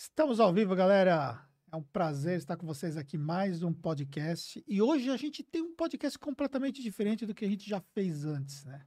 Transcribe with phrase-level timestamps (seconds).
[0.00, 1.44] Estamos ao vivo, galera.
[1.72, 4.62] É um prazer estar com vocês aqui mais um podcast.
[4.64, 8.24] E hoje a gente tem um podcast completamente diferente do que a gente já fez
[8.24, 8.86] antes, né?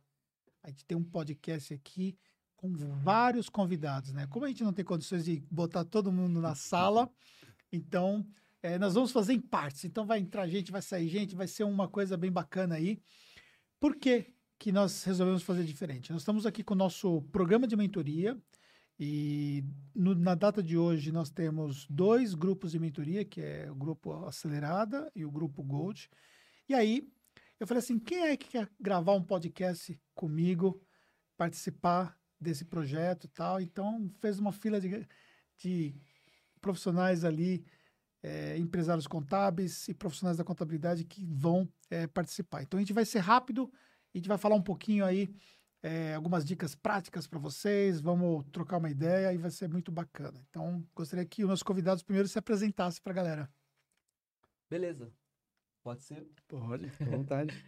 [0.63, 2.17] A gente tem um podcast aqui
[2.55, 2.71] com
[3.03, 4.25] vários convidados, né?
[4.27, 7.11] Como a gente não tem condições de botar todo mundo na sala,
[7.73, 8.25] então
[8.63, 9.83] é, nós vamos fazer em partes.
[9.83, 13.01] Então vai entrar gente, vai sair gente, vai ser uma coisa bem bacana aí.
[13.81, 16.13] Por que, que nós resolvemos fazer diferente?
[16.13, 18.41] Nós estamos aqui com o nosso programa de mentoria.
[19.03, 19.63] E
[19.95, 24.13] no, na data de hoje nós temos dois grupos de mentoria, que é o grupo
[24.27, 26.07] Acelerada e o grupo Gold.
[26.69, 27.11] E aí
[27.59, 30.79] eu falei assim, quem é que quer gravar um podcast comigo,
[31.35, 33.59] participar desse projeto e tal?
[33.59, 35.07] Então fez uma fila de,
[35.57, 35.95] de
[36.61, 37.65] profissionais ali,
[38.21, 42.61] é, empresários contábeis e profissionais da contabilidade que vão é, participar.
[42.61, 43.67] Então a gente vai ser rápido,
[44.13, 45.33] a gente vai falar um pouquinho aí
[45.83, 50.39] é, algumas dicas práticas para vocês, vamos trocar uma ideia e vai ser muito bacana.
[50.49, 53.49] Então, gostaria que os nossos convidados primeiro se apresentassem para a galera.
[54.69, 55.11] Beleza.
[55.83, 56.27] Pode ser?
[56.47, 57.65] Pode, fica à vontade.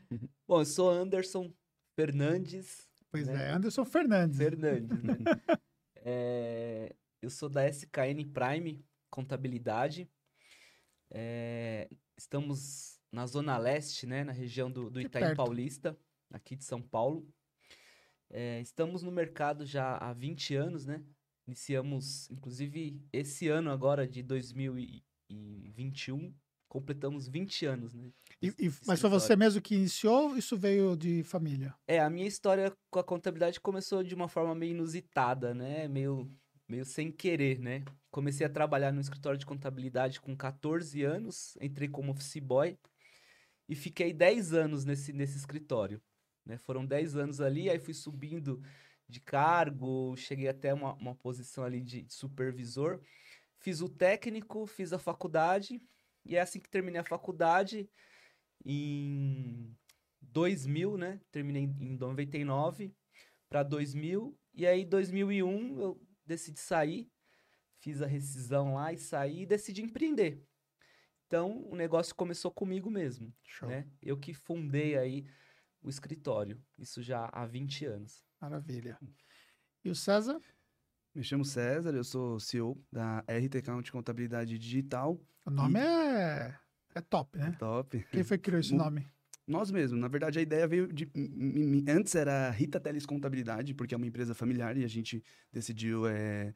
[0.48, 1.52] Bom, eu sou Anderson
[1.96, 2.88] Fernandes.
[3.10, 3.50] Pois né?
[3.50, 4.38] é, Anderson Fernandes.
[4.38, 5.16] Fernandes, né?
[5.98, 10.10] é, eu sou da SKN Prime Contabilidade.
[11.10, 14.24] É, estamos na Zona Leste, né?
[14.24, 15.38] Na região do, do Itaim perto.
[15.38, 15.98] Paulista,
[16.32, 17.28] aqui de São Paulo.
[18.36, 21.04] É, estamos no mercado já há 20 anos, né?
[21.48, 26.34] Iniciamos, inclusive, esse ano agora de 2021,
[26.68, 28.10] completamos 20 anos, né?
[28.42, 31.76] E- e- mas foi você mesmo que iniciou isso veio de família?
[31.88, 35.88] É, a minha história com a contabilidade começou de uma forma meio inusitada, né?
[35.88, 36.28] Meio,
[36.68, 37.84] meio sem querer, né?
[38.10, 42.80] Comecei a trabalhar no escritório de contabilidade com 14 anos, entrei como office boy
[43.70, 46.02] e fiquei 10 anos nesse, nesse escritório,
[46.46, 46.58] né?
[46.58, 48.62] Foram 10 anos ali, aí fui subindo
[49.08, 53.02] de cargo, cheguei até uma, uma posição ali de supervisor.
[53.60, 55.82] Fiz o técnico, fiz a faculdade
[56.26, 57.90] e é assim que terminei a faculdade
[58.66, 59.76] em
[60.22, 61.22] 2000, né?
[61.32, 62.94] Terminei em 99
[63.50, 67.10] para 2000 e aí 2001 eu decidi sair,
[67.80, 70.42] fiz a rescisão lá e saí e decidi empreender.
[71.28, 73.70] Então o negócio começou comigo mesmo, Show.
[73.70, 73.88] né?
[74.02, 75.26] Eu que fundei aí
[75.84, 78.24] o escritório, isso já há 20 anos.
[78.42, 78.98] Maravilha.
[79.84, 80.40] E o César?
[81.14, 85.20] Me chamo César, eu sou CEO da RT Count Contabilidade Digital.
[85.46, 86.56] O nome é,
[86.96, 87.56] é top, né?
[87.60, 88.04] Top.
[88.12, 89.08] Quem foi que criou esse Mu- nome?
[89.46, 91.12] Nós mesmos, na verdade a ideia veio de.
[91.88, 95.22] Antes era Rita Teles Contabilidade, porque é uma empresa familiar e a gente
[95.52, 96.54] decidiu é,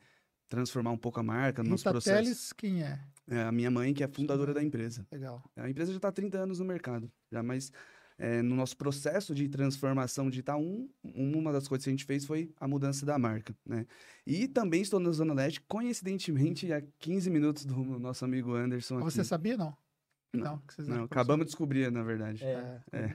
[0.48, 2.24] transformar um pouco a marca no nosso Rita processo.
[2.24, 2.98] Teles, quem é?
[3.28, 5.06] É a minha mãe, que é fundadora da empresa.
[5.12, 5.44] Legal.
[5.58, 7.74] A empresa já está há 30 anos no mercado, já, mas
[8.18, 12.26] é, no nosso processo de transformação digital, um, uma das coisas que a gente fez
[12.26, 13.86] foi a mudança da marca, né?
[14.26, 19.04] E também estou na Zona Leste, coincidentemente, a 15 minutos do nosso amigo Anderson aqui.
[19.04, 19.76] Você sabia, não?
[20.34, 20.58] Não.
[20.60, 22.44] que vocês Não, eram acabamos de descobrir, na verdade.
[22.44, 23.14] É, É.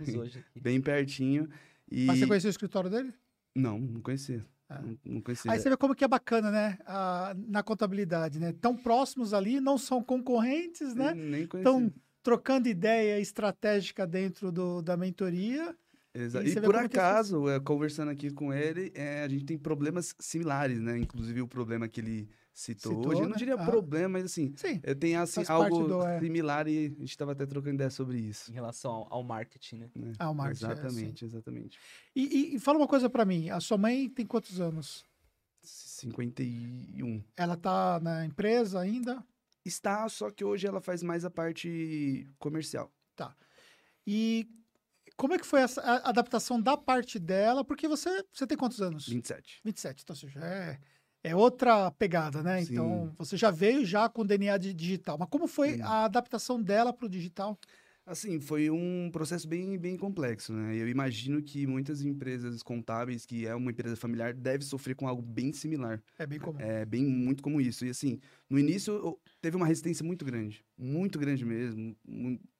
[0.60, 1.48] Bem pertinho.
[1.90, 2.06] E...
[2.06, 3.12] Mas você conhecia o escritório dele?
[3.54, 4.44] Não, não conhecia.
[4.70, 4.80] É.
[4.80, 5.50] Não, não conhecia.
[5.50, 6.78] Aí você vê como que é bacana, né?
[6.86, 8.52] Ah, na contabilidade, né?
[8.52, 11.12] Tão próximos ali, não são concorrentes, né?
[11.12, 11.70] Nem conhecia.
[11.70, 11.92] Estão
[12.22, 15.76] trocando ideia estratégica dentro do, da mentoria.
[16.14, 20.14] Exa- E E, por acaso, é, conversando aqui com ele, é, a gente tem problemas
[20.18, 20.98] similares, né?
[20.98, 23.20] Inclusive o problema que ele citou, Citou, hoje.
[23.20, 23.30] Eu né?
[23.30, 23.64] não diria Ah.
[23.64, 24.78] problema, mas assim, Sim.
[24.84, 26.20] eu tenho assim, algo do, é.
[26.20, 28.50] similar e a gente estava até trocando ideia sobre isso.
[28.50, 29.90] Em relação ao, ao marketing, né?
[29.96, 30.12] né?
[30.18, 31.78] Ah, o marketing, é, Exatamente, exatamente.
[32.14, 32.22] E,
[32.52, 33.48] e- e fala uma coisa pra mim.
[33.48, 35.02] A sua mãe tem quantos anos?
[35.62, 37.22] 51.
[37.36, 39.24] Ela tá na empresa ainda?
[39.64, 42.92] Está, só que hoje ela faz mais a parte comercial.
[44.06, 44.48] E
[45.16, 47.64] como é que foi essa a adaptação da parte dela?
[47.64, 49.08] Porque você, você tem quantos anos?
[49.08, 49.60] 27.
[49.64, 50.02] 27.
[50.02, 50.78] Então, ou seja, é,
[51.22, 52.64] é outra pegada, né?
[52.64, 52.72] Sim.
[52.72, 55.16] Então, você já veio já com DNA de digital.
[55.18, 55.82] Mas como foi Sim.
[55.82, 57.58] a adaptação dela pro digital?
[58.04, 60.76] Assim, foi um processo bem, bem complexo, né?
[60.76, 65.22] Eu imagino que muitas empresas contábeis, que é uma empresa familiar, deve sofrer com algo
[65.22, 66.02] bem similar.
[66.18, 66.58] É bem comum.
[66.60, 67.86] É bem muito como isso.
[67.86, 68.18] E assim,
[68.50, 71.96] no início teve uma resistência muito grande, muito grande mesmo,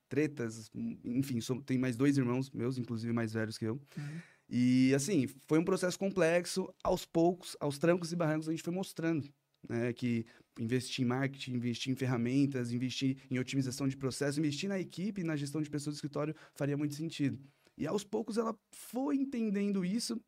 [0.09, 0.71] tretas,
[1.05, 3.81] enfim, sou- tem mais dois irmãos meus, inclusive mais velhos que eu.
[3.97, 4.21] Uhum.
[4.49, 8.73] E assim, foi um processo complexo, aos poucos, aos trancos e barrancos a gente foi
[8.75, 9.27] mostrando,
[9.69, 10.27] né, que
[10.59, 15.37] investir em marketing, investir em ferramentas, investir em otimização de processo, investir na equipe, na
[15.37, 17.39] gestão de pessoas do escritório faria muito sentido.
[17.77, 20.21] E aos poucos ela foi entendendo isso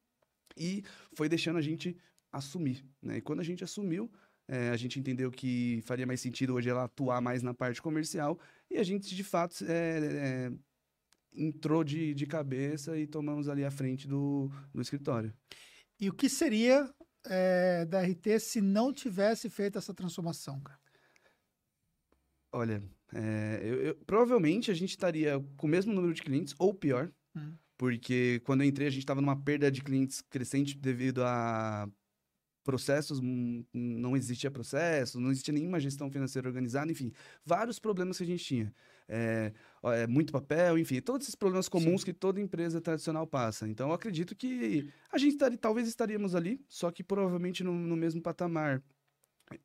[0.56, 0.82] e
[1.14, 1.96] foi deixando a gente
[2.32, 3.18] assumir, né?
[3.18, 4.10] E quando a gente assumiu,
[4.48, 8.38] eh, a gente entendeu que faria mais sentido hoje ela atuar mais na parte comercial
[8.70, 10.00] e a gente, de fato, eh,
[10.48, 10.52] eh,
[11.34, 15.32] entrou de, de cabeça e tomamos ali a frente do, do escritório.
[16.00, 16.92] E o que seria
[17.26, 20.78] é, da RT se não tivesse feito essa transformação, cara?
[22.52, 22.82] Olha,
[23.12, 27.12] é, eu, eu- provavelmente a gente estaria com o mesmo número de clientes ou pior,
[27.36, 27.54] Hum.
[27.76, 31.88] porque quando eu entrei a gente estava numa perda de clientes crescente devido a
[32.64, 37.12] processos, hum, não existia processo, não existia nenhuma gestão financeira organizada, enfim,
[37.44, 38.74] vários problemas que a gente tinha.
[39.08, 39.52] É,
[39.82, 43.68] é, muito papel, enfim, todos esses problemas comuns que toda empresa tradicional passa.
[43.68, 47.96] Então, eu acredito que a gente estaria, talvez estaríamos ali, só que provavelmente no, no
[47.96, 48.82] mesmo patamar.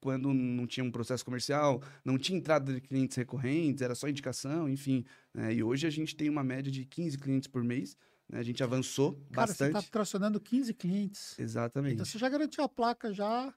[0.02, 4.68] Quando não tinha um processo comercial, não tinha entrada de clientes recorrentes, era só indicação,
[4.68, 5.06] enfim.
[5.34, 5.54] né?
[5.54, 7.96] E hoje a gente tem uma média de 15 clientes por mês,
[8.28, 8.40] né?
[8.40, 9.72] A gente avançou Cara, bastante.
[9.72, 11.40] você tá tracionando 15 clientes.
[11.40, 11.94] Exatamente.
[11.94, 13.54] Então você já garantiu a placa já.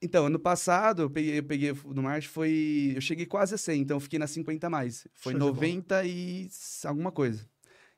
[0.00, 2.92] Então, ano passado, eu peguei, eu peguei no Marte, foi.
[2.94, 5.06] Eu cheguei quase a 100, então eu fiquei na 50 a mais.
[5.14, 5.54] Foi Show de bola.
[5.54, 6.48] 90 e
[6.84, 7.48] alguma coisa.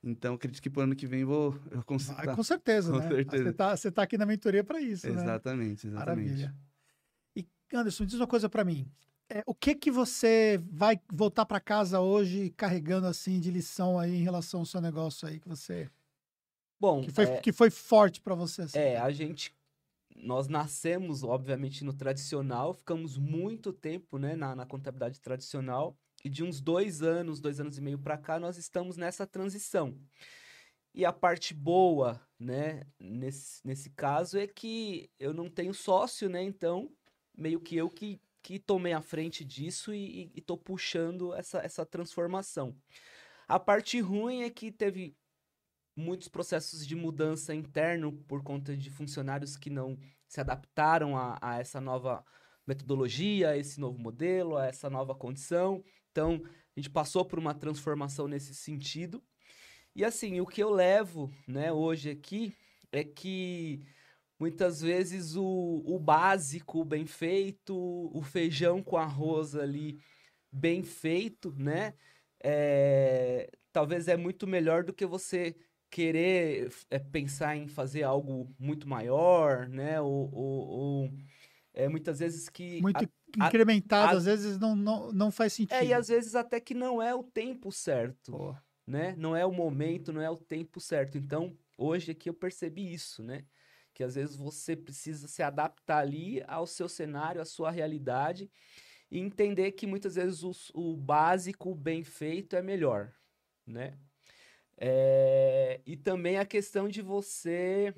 [0.02, 2.14] Então, acredito que pro ano que vem vou eu consigo.
[2.14, 3.08] Vai, com certeza, com né?
[3.08, 3.44] certeza.
[3.44, 5.20] Você tá, você tá aqui na mentoria para isso, né?
[5.20, 6.30] Exatamente, exatamente.
[6.30, 6.54] Maravilha.
[7.34, 8.86] E Anderson, diz uma coisa para mim.
[9.28, 14.14] É, o que que você vai voltar para casa hoje carregando assim de lição aí
[14.14, 15.90] em relação ao seu negócio aí que você
[16.78, 18.62] Bom, que foi, é, que foi forte para você?
[18.62, 18.78] Assim?
[18.78, 19.55] é, a gente.
[20.18, 26.42] Nós nascemos, obviamente, no tradicional, ficamos muito tempo né, na, na contabilidade tradicional, e de
[26.42, 29.96] uns dois anos, dois anos e meio para cá, nós estamos nessa transição.
[30.92, 36.42] E a parte boa, né, nesse, nesse caso, é que eu não tenho sócio, né?
[36.42, 36.90] Então,
[37.36, 41.84] meio que eu que, que tomei a frente disso e, e, tô puxando essa, essa
[41.84, 42.74] transformação.
[43.46, 45.14] A parte ruim é que teve
[45.96, 49.98] muitos processos de mudança interno por conta de funcionários que não
[50.28, 52.22] se adaptaram a, a essa nova
[52.66, 55.82] metodologia, a esse novo modelo, a essa nova condição.
[56.12, 59.22] Então, a gente passou por uma transformação nesse sentido.
[59.94, 62.54] E assim, o que eu levo, né, hoje aqui
[62.92, 63.80] é que
[64.38, 69.98] muitas vezes o, o básico bem feito, o feijão com arroz ali
[70.52, 71.94] bem feito, né,
[72.42, 75.56] é, talvez é muito melhor do que você
[75.90, 81.10] querer é, pensar em fazer algo muito maior, né, ou, ou, ou,
[81.74, 82.82] é, muitas vezes que...
[82.82, 85.76] Muito a- incrementado, a- às vezes não, não, não faz sentido.
[85.78, 88.54] É, e às vezes até que não é o tempo certo Pô,
[88.86, 89.14] né?
[89.16, 91.18] Não é o momento, não é o tempo certo.
[91.18, 93.44] Então, hoje aqui eu percebi isso, né?
[93.92, 98.50] Que às vezes você precisa se adaptar ali ao seu cenário, à sua realidade
[99.10, 103.12] e entender que muitas vezes o, o básico, o bem feito é melhor,
[103.66, 103.98] né?
[104.78, 107.94] É, E também a questão de você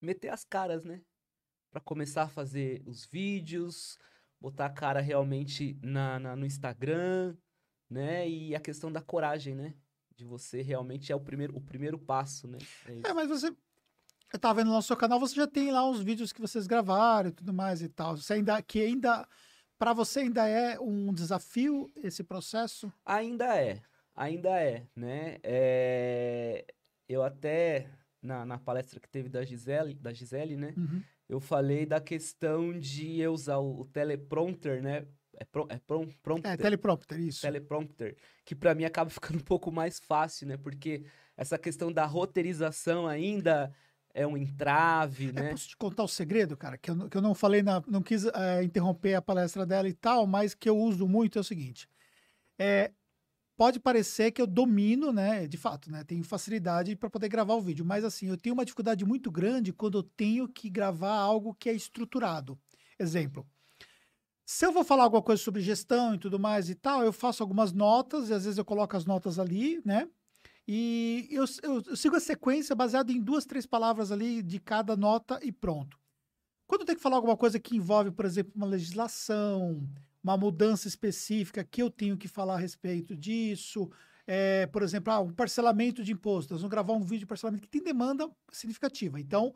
[0.00, 1.00] meter as caras, né?
[1.70, 3.98] Para começar a fazer os vídeos,
[4.40, 7.36] botar a cara realmente na, na- no Instagram,
[7.90, 8.28] né?
[8.28, 9.74] E a questão da coragem, né?
[10.14, 12.58] De você realmente é o primeiro, o primeiro passo, né?
[12.86, 13.10] É.
[13.10, 13.54] É, mas você.
[14.32, 17.28] Eu tava vendo no nosso canal, você já tem lá uns vídeos que vocês gravaram
[17.28, 18.16] e tudo mais e tal.
[18.16, 18.60] Você ainda.
[18.62, 19.28] Que ainda.
[19.78, 22.90] Para você ainda é um desafio esse processo?
[23.04, 23.82] Ainda é,
[24.16, 25.36] ainda é, né?
[25.42, 26.64] É,
[27.08, 27.88] Eu até,
[28.22, 30.74] na, na palestra que teve da Gisele, da Gisele, né?
[30.76, 31.02] Uhum.
[31.28, 35.06] Eu falei da questão de eu usar o, o teleprompter, né?
[35.38, 37.42] É, pro, é prom, prompter, É, teleprompter, isso.
[37.42, 40.56] teleprompter, que pra mim acaba ficando um pouco mais fácil, né?
[40.56, 41.04] Porque
[41.36, 43.72] essa questão da roteirização ainda
[44.14, 45.50] é um entrave, É, né?
[45.50, 48.02] posso te contar o segredo, cara, que eu, não- que eu não falei, na, não
[48.02, 51.44] quis é, interromper a palestra dela e tal, mas que eu uso muito é o
[51.44, 51.86] seguinte.
[52.58, 52.90] É,
[53.56, 55.46] pode parecer que eu domino, né?
[55.46, 56.04] De fato, né?
[56.04, 59.72] Tenho facilidade para poder gravar o vídeo, mas assim, eu tenho uma dificuldade muito grande
[59.72, 62.58] quando eu tenho que gravar algo que é estruturado.
[62.98, 63.46] Exemplo.
[64.44, 67.42] Se eu vou falar alguma coisa sobre gestão e tudo mais e tal, eu faço
[67.42, 70.08] algumas notas, e às vezes eu coloco as notas ali, né?
[70.68, 74.96] E eu, eu- eu sigo a sequência baseada em duas, três palavras ali de cada
[74.96, 75.98] nota e pronto.
[76.66, 79.88] Quando eu tenho que falar alguma coisa que envolve, por exemplo, uma legislação,
[80.26, 83.88] uma mudança específica que eu tenho que falar a respeito disso,
[84.26, 86.52] é, por exemplo, ah, um parcelamento de imposto.
[86.52, 89.20] Nós vamos gravar um vídeo de parcelamento que tem demanda significativa.
[89.20, 89.54] Então,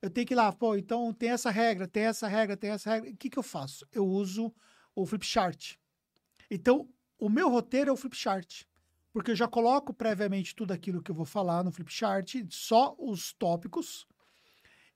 [0.00, 2.88] eu tenho que ir lá, pô, então tem essa regra, tem essa regra, tem essa
[2.88, 3.10] regra.
[3.10, 3.84] O que, que eu faço?
[3.92, 4.54] Eu uso
[4.94, 5.74] o Flipchart.
[6.48, 6.88] Então,
[7.18, 8.62] o meu roteiro é o Flipchart.
[9.12, 13.32] Porque eu já coloco previamente tudo aquilo que eu vou falar no Flipchart, só os
[13.32, 14.06] tópicos.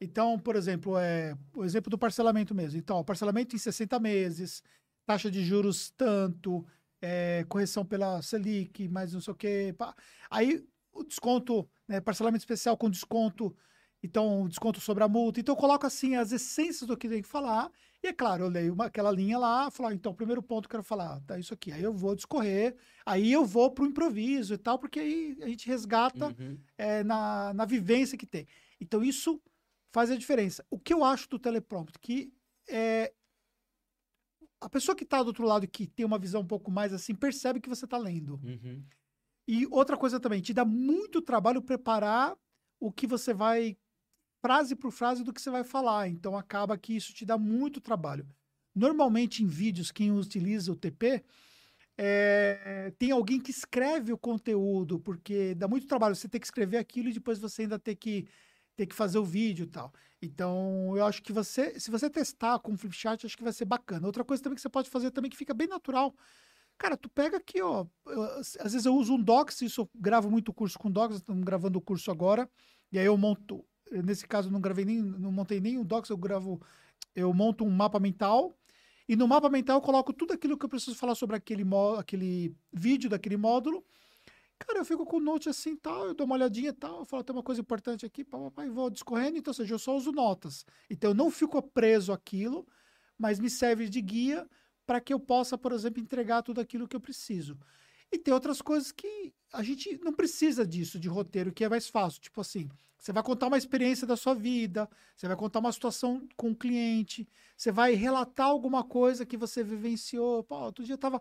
[0.01, 2.79] Então, por exemplo, é, o exemplo do parcelamento mesmo.
[2.79, 4.63] Então, parcelamento em 60 meses,
[5.07, 6.67] taxa de juros tanto,
[7.01, 9.75] é, correção pela Selic, mais não sei o quê.
[9.79, 9.95] pá.
[10.31, 13.55] Aí, o desconto, né, parcelamento especial com desconto,
[14.03, 15.41] então, desconto sobre a multa.
[15.41, 17.71] Então, eu coloco, assim, as essências do que tem que falar.
[18.03, 20.69] E, é claro, eu leio uma- aquela linha lá, falo, ah, então, o primeiro ponto
[20.69, 21.73] que eu quero falar, tá isso aqui.
[21.73, 25.67] Aí eu vou discorrer, aí eu vou pro improviso e tal, porque aí a gente
[25.67, 26.59] resgata Uhum.
[26.79, 28.47] é, na, na vivência que tem.
[28.81, 29.41] Então, isso
[29.93, 30.65] faz a diferença.
[30.71, 31.99] O que eu acho do teleprompter?
[32.01, 32.33] Que
[32.69, 33.13] é,
[34.61, 37.15] a pessoa que está do outro lado, que tem uma visão um pouco mais assim,
[37.15, 38.41] percebe que você está lendo.
[38.43, 38.83] Uhum.
[39.49, 42.37] E outra coisa também, te dá muito trabalho preparar
[42.81, 43.77] o que você vai,
[44.41, 46.09] frase por frase, do que você vai falar.
[46.09, 48.27] Então acaba que isso te dá muito trabalho.
[48.75, 51.25] Normalmente em vídeos, quem utiliza o TP,
[51.97, 56.77] é, tem alguém que escreve o conteúdo, porque dá muito trabalho você ter que escrever
[56.77, 58.29] aquilo e depois você ainda ter que,
[58.77, 59.93] ter que fazer o vídeo e tal.
[60.21, 63.65] Então, eu acho que você, se você testar com o Flipchart, acho que vai ser
[63.65, 64.07] bacana.
[64.07, 66.15] Outra coisa também que você pode fazer também que fica bem natural.
[66.79, 67.87] Cara, tu pega aqui, ó.
[68.07, 71.43] eu- às vezes eu uso um Docs, isso eu gravo muito curso com Docs, estamos
[71.45, 72.49] gravando o curso agora.
[72.93, 73.65] E aí eu monto.
[73.91, 76.61] Nesse caso, eu não gravei nem, não montei nem o Docs, eu gravo.
[77.15, 78.55] Eu monto um mapa mental.
[79.09, 81.65] E no mapa mental eu coloco tudo aquilo que eu preciso falar sobre aquele,
[81.99, 83.85] aquele vídeo daquele módulo.
[84.59, 87.05] Cara, eu fico com o note assim tal, eu dou uma olhadinha e tal, eu
[87.05, 90.13] falo, tem uma coisa importante aqui, e vou discorrendo, então, ou seja, eu só uso
[90.13, 90.65] notas.
[90.89, 92.67] Então, eu não fico preso àquilo,
[93.19, 94.49] mas me serve de guia
[94.87, 97.59] para que eu possa, por exemplo, entregar tudo aquilo que eu preciso.
[98.11, 101.89] E tem outras coisas que a gente não precisa disso, de roteiro, que é mais
[101.89, 102.21] fácil.
[102.21, 106.27] Tipo assim, você vai contar uma experiência da sua vida, você vai contar uma situação
[106.37, 110.45] com o cliente, você vai relatar alguma coisa que você vivenciou.
[110.45, 111.21] Pô, outro dia eu tava.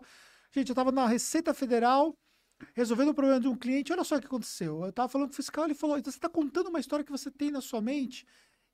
[0.52, 2.16] Gente, eu tava na Receita Federal
[2.74, 3.92] resolvendo o problema de um cliente.
[3.92, 4.84] Olha só o que aconteceu.
[4.84, 7.12] Eu tava falando com o fiscal, ele falou: então você está contando uma história que
[7.12, 8.26] você tem na sua mente,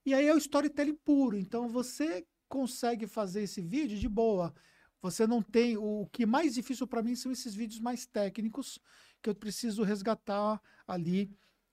[0.05, 1.37] e aí é o storytelling puro.
[1.37, 4.55] Então você consegue fazer esse vídeo de boa.
[5.01, 5.77] Você não tem.
[5.77, 8.79] O que mais difícil para mim são esses vídeos mais técnicos
[9.23, 11.31] que eu preciso resgatar ali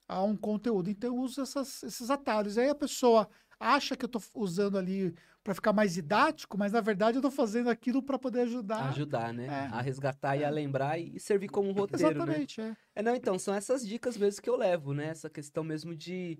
[0.08, 0.90] a um conteúdo.
[0.90, 2.58] Então eu uso essas- esses atalhos.
[2.58, 5.14] Aí a pessoa acha que eu estou usando ali
[5.44, 8.90] para ficar mais didático, mas na verdade eu estou fazendo aquilo para poder ajudar.
[8.90, 9.46] Ajudar, né?
[9.46, 9.50] É.
[9.72, 12.44] A resgatar e a lembrar e servir como um roteiro, né?
[12.44, 12.76] Exatamente, é.
[12.96, 15.08] É, não, então, são essas dicas mesmo que eu levo, né?
[15.08, 16.40] Essa questão mesmo de,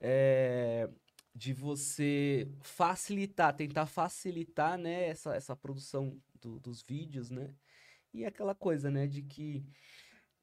[0.00, 0.88] é,
[1.34, 7.54] de você facilitar, tentar facilitar, né, essa, essa produção do- dos vídeos, né?
[8.12, 9.64] E aquela coisa, né, de que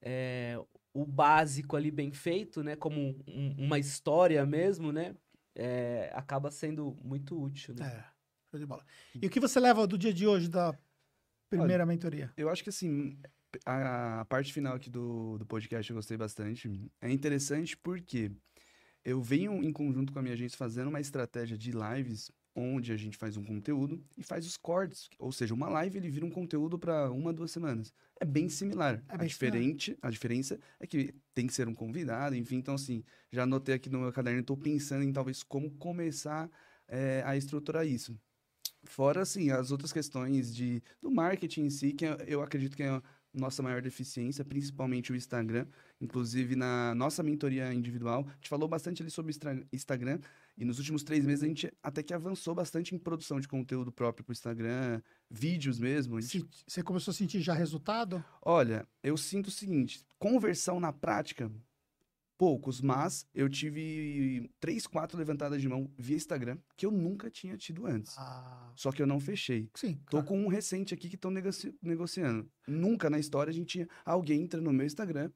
[0.01, 0.57] é,
[0.93, 5.15] o básico ali bem feito, né, como um- uma história mesmo, né,
[5.57, 7.85] é, acaba sendo muito útil, né?
[7.85, 8.05] É,
[8.51, 8.85] show de bola.
[9.19, 10.77] E o que você leva do dia de hoje da
[11.49, 12.31] primeira mentoria?
[12.37, 13.17] Eu acho que assim,
[13.65, 16.91] a, a parte final aqui do, do podcast eu gostei bastante.
[17.01, 18.31] É interessante porque
[19.03, 22.97] eu venho em conjunto com a minha agência fazendo uma estratégia de lives onde a
[22.97, 25.09] gente faz um conteúdo e faz os cortes.
[25.19, 27.93] Ou seja, uma live ele vira um conteúdo para uma, duas semanas.
[28.19, 29.03] É bem similar.
[29.07, 29.59] É a, bem similar.
[29.59, 32.55] diferente, a diferença é que tem que ser um convidado, enfim.
[32.57, 36.49] Então, assim, já anotei aqui no meu caderno, estou pensando em talvez como começar
[36.87, 38.19] eh, a estruturar isso.
[38.85, 42.83] Fora, assim, as outras questões de, do marketing em si, que eu- eu acredito que
[42.83, 45.67] é a nossa maior deficiência, principalmente o Instagram.
[45.99, 49.33] Inclusive, na nossa mentoria individual, a gente falou bastante ali sobre
[49.73, 50.19] Instagram.
[50.57, 53.91] E nos últimos três meses, a gente até que avançou bastante em produção de conteúdo
[53.91, 56.19] próprio para o Instagram, vídeos mesmo.
[56.19, 58.23] Gente- Você começou a sentir já resultado?
[58.41, 61.51] Olha, eu sinto o seguinte: conversão na prática,
[62.39, 67.55] poucos, mas eu tive três, quatro levantadas de mão via Instagram que eu nunca tinha
[67.55, 68.15] tido antes.
[68.17, 69.69] Ah, Só que eu não fechei.
[69.75, 69.95] sim.
[70.05, 70.25] Tô claro.
[70.27, 71.31] com um recente aqui que estão
[71.81, 72.49] negociando.
[72.67, 75.31] Nunca na história a gente tinha alguém entra no meu Instagram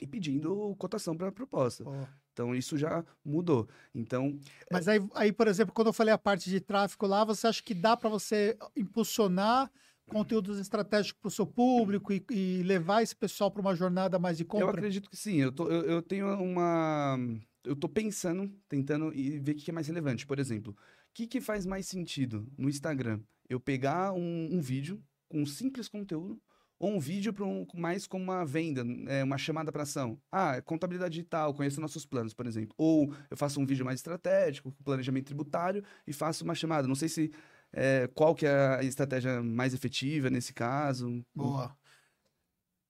[0.00, 1.84] e pedindo cotação para proposta.
[1.84, 1.92] Pô.
[2.36, 3.66] Então isso já mudou.
[3.94, 4.38] Então,
[4.70, 7.62] Mas aí, aí, por exemplo, quando eu falei a parte de tráfego lá, você acha
[7.62, 9.72] que dá para você impulsionar
[10.06, 14.36] conteúdos estratégicos para o seu público e, e levar esse pessoal para uma jornada mais
[14.36, 14.72] de eu compra?
[14.72, 15.36] acredito que sim.
[15.36, 17.18] Eu, tô, eu, eu tenho uma.
[17.64, 20.26] Eu tô pensando, tentando e ver o que que é mais relevante.
[20.26, 23.18] Por exemplo, o que, que faz mais sentido no Instagram?
[23.48, 26.38] Eu pegar um, um vídeo com um simples conteúdo
[26.78, 30.20] ou um vídeo para um, mais como uma venda, é, uma chamada para ação.
[30.30, 32.74] Ah, contabilidade digital, conheço nossos planos, por exemplo.
[32.76, 36.86] Ou eu faço um vídeo mais estratégico, planejamento tributário, e faço uma chamada.
[36.86, 37.32] Não sei se
[37.72, 41.24] é, qual que é a estratégia mais efetiva nesse caso.
[41.34, 41.76] Boa.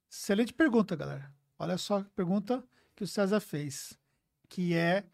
[0.09, 1.31] Excelente pergunta, galera.
[1.59, 2.63] Olha só a pergunta
[2.95, 3.97] que o César fez,
[4.49, 5.05] que é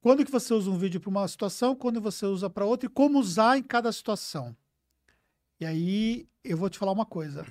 [0.00, 2.92] quando que você usa um vídeo para uma situação, quando você usa para outra e
[2.92, 4.54] como usar em cada situação.
[5.58, 7.46] E aí eu vou te falar uma coisa.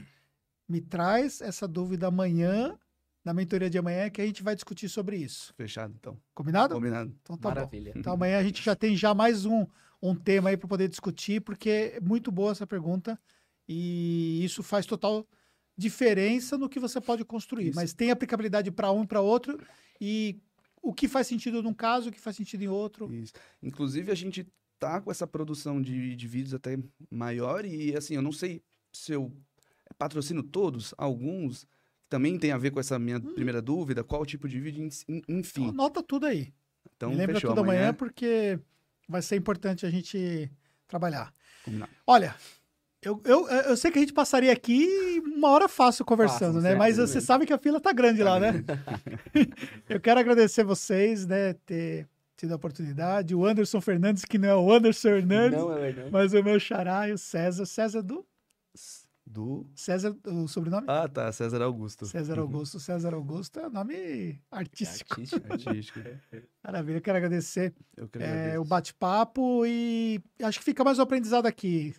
[0.67, 2.77] Me traz essa dúvida amanhã,
[3.23, 5.53] na mentoria de amanhã, que a gente vai discutir sobre isso.
[5.55, 6.17] Fechado, então.
[6.33, 6.75] Combinado?
[6.75, 7.15] Combinado.
[7.21, 7.55] Então tá bom.
[7.55, 7.93] Maravilha.
[7.95, 9.65] Então amanhã a gente já tem já mais um,
[10.01, 13.19] um tema aí para poder discutir, porque é muito boa essa pergunta
[13.67, 15.27] e isso faz total
[15.77, 17.69] diferença no que você pode construir.
[17.69, 17.75] Isso.
[17.75, 19.59] Mas tem aplicabilidade para um e para outro
[19.99, 20.39] e
[20.81, 23.11] o que faz sentido num caso, o que faz sentido em outro.
[23.13, 23.33] Isso.
[23.61, 24.45] Inclusive, a gente
[24.77, 26.77] tá com essa produção de, de vídeos até
[27.09, 29.31] maior e, assim, eu não sei se eu
[30.03, 31.65] patrocino todos, alguns
[32.09, 33.33] também tem a ver com essa minha Hum.
[33.33, 35.69] primeira dúvida, qual tipo de vídeo, en- en- Então, enfim.
[35.69, 36.53] anota tudo aí.
[36.95, 37.49] Então, Me lembra fechou.
[37.51, 38.59] tudo amanhã porque
[39.07, 40.51] vai ser importante a gente
[40.87, 41.33] trabalhar.
[41.65, 41.91] Combinado.
[42.05, 42.35] Olha,
[43.01, 44.85] eu, eu, eu sei que a gente passaria aqui
[45.25, 46.69] uma hora fácil conversando, Fácil, né?
[46.69, 47.21] certo, Mas você bem.
[47.25, 48.63] sabe que a fila tá grande Tá lá, né?
[49.89, 51.53] eu quero agradecer vocês, né?
[51.65, 53.33] Ter tido a oportunidade.
[53.33, 56.09] O Anderson Fernandes, que não é o Anderson Hernandes, Não, é verdade.
[56.11, 57.65] mas o meu xará e o César.
[57.65, 58.25] César do.
[59.33, 59.65] Do.
[59.75, 60.85] César, o sobrenome?
[60.87, 61.31] Ah, tá.
[61.31, 62.05] César Augusto.
[62.05, 62.79] César Augusto.
[62.79, 65.13] César Augusto é nome artístico.
[65.19, 65.51] Artístico.
[65.51, 65.99] Artístico.
[66.63, 68.61] Maravilha, eu quero agradecer Eu que é, agradeço.
[68.61, 71.95] o bate-papo e acho que fica mais um aprendizado aqui.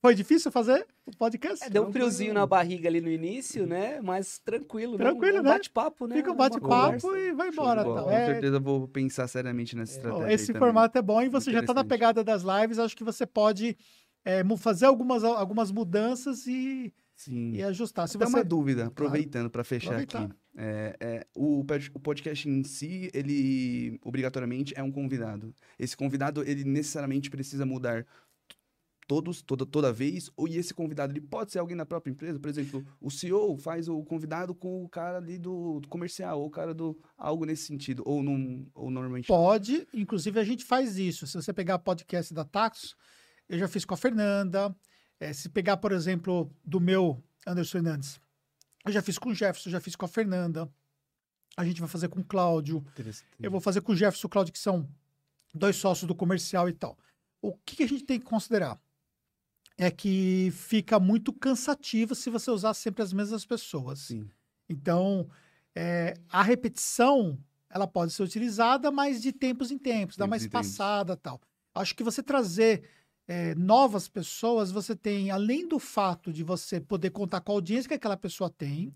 [0.00, 1.64] Foi difícil fazer o podcast?
[1.64, 2.40] É, deu um Não, friozinho não.
[2.40, 4.00] na barriga ali no início, né?
[4.00, 5.04] Mas tranquilo, né?
[5.04, 5.50] Tranquilo, um né?
[5.50, 6.16] bate-papo, né?
[6.16, 7.84] Fica um bate-papo e vai embora.
[7.84, 8.04] Tal.
[8.04, 10.26] Com É, certeza eu vou pensar seriamente nessa estratégia.
[10.26, 10.58] aí esse também.
[10.60, 12.80] formato é bom e você já está na pegada das lives.
[12.80, 13.76] Acho que você pode
[14.24, 17.52] é, fazer algumas, algumas mudanças e, Sim.
[17.54, 18.08] e ajustar.
[18.08, 20.24] Se Até você uma dúvida, aproveitando para fechar Aproveitar.
[20.24, 20.34] aqui.
[20.54, 25.54] É, é, o, pod- o podcast em si, ele obrigatoriamente é um convidado.
[25.78, 28.06] Esse convidado, ele necessariamente precisa mudar
[29.06, 32.38] todos, toda, toda vez, ou e esse convidado, ele pode ser alguém na própria empresa,
[32.38, 36.46] por exemplo, o CEO faz o convidado com o cara ali do, do comercial, ou
[36.46, 39.26] o cara do algo nesse sentido, ou, num, ou normalmente...
[39.26, 41.26] pode, inclusive a gente faz isso.
[41.26, 42.94] Se você pegar podcast da Taxos,
[43.52, 44.74] eu já fiz com a Fernanda.
[45.20, 48.18] É, se pegar, por exemplo, do meu Anderson Fernandes,
[48.84, 50.68] eu já fiz com o Jefferson, já fiz com a Fernanda.
[51.54, 52.82] A gente vai fazer com o Cláudio.
[53.38, 54.88] Eu vou fazer com o Jefferson e o Claudio, que são
[55.54, 56.98] dois sócios do comercial e tal.
[57.42, 58.80] O que, a gente tem que considerar?
[59.76, 63.98] É que fica muito cansativo se você usar sempre as mesmas pessoas.
[63.98, 64.30] Sim.
[64.66, 65.28] Então,
[65.74, 71.16] é, a repetição, ela pode ser utilizada, mas de tempos em tempos, dá mais passada
[71.18, 71.38] tal.
[71.74, 72.88] Acho que você trazer
[73.32, 77.88] é, novas pessoas, você tem, além do fato de você poder contar com a audiência
[77.88, 78.94] que aquela pessoa tem,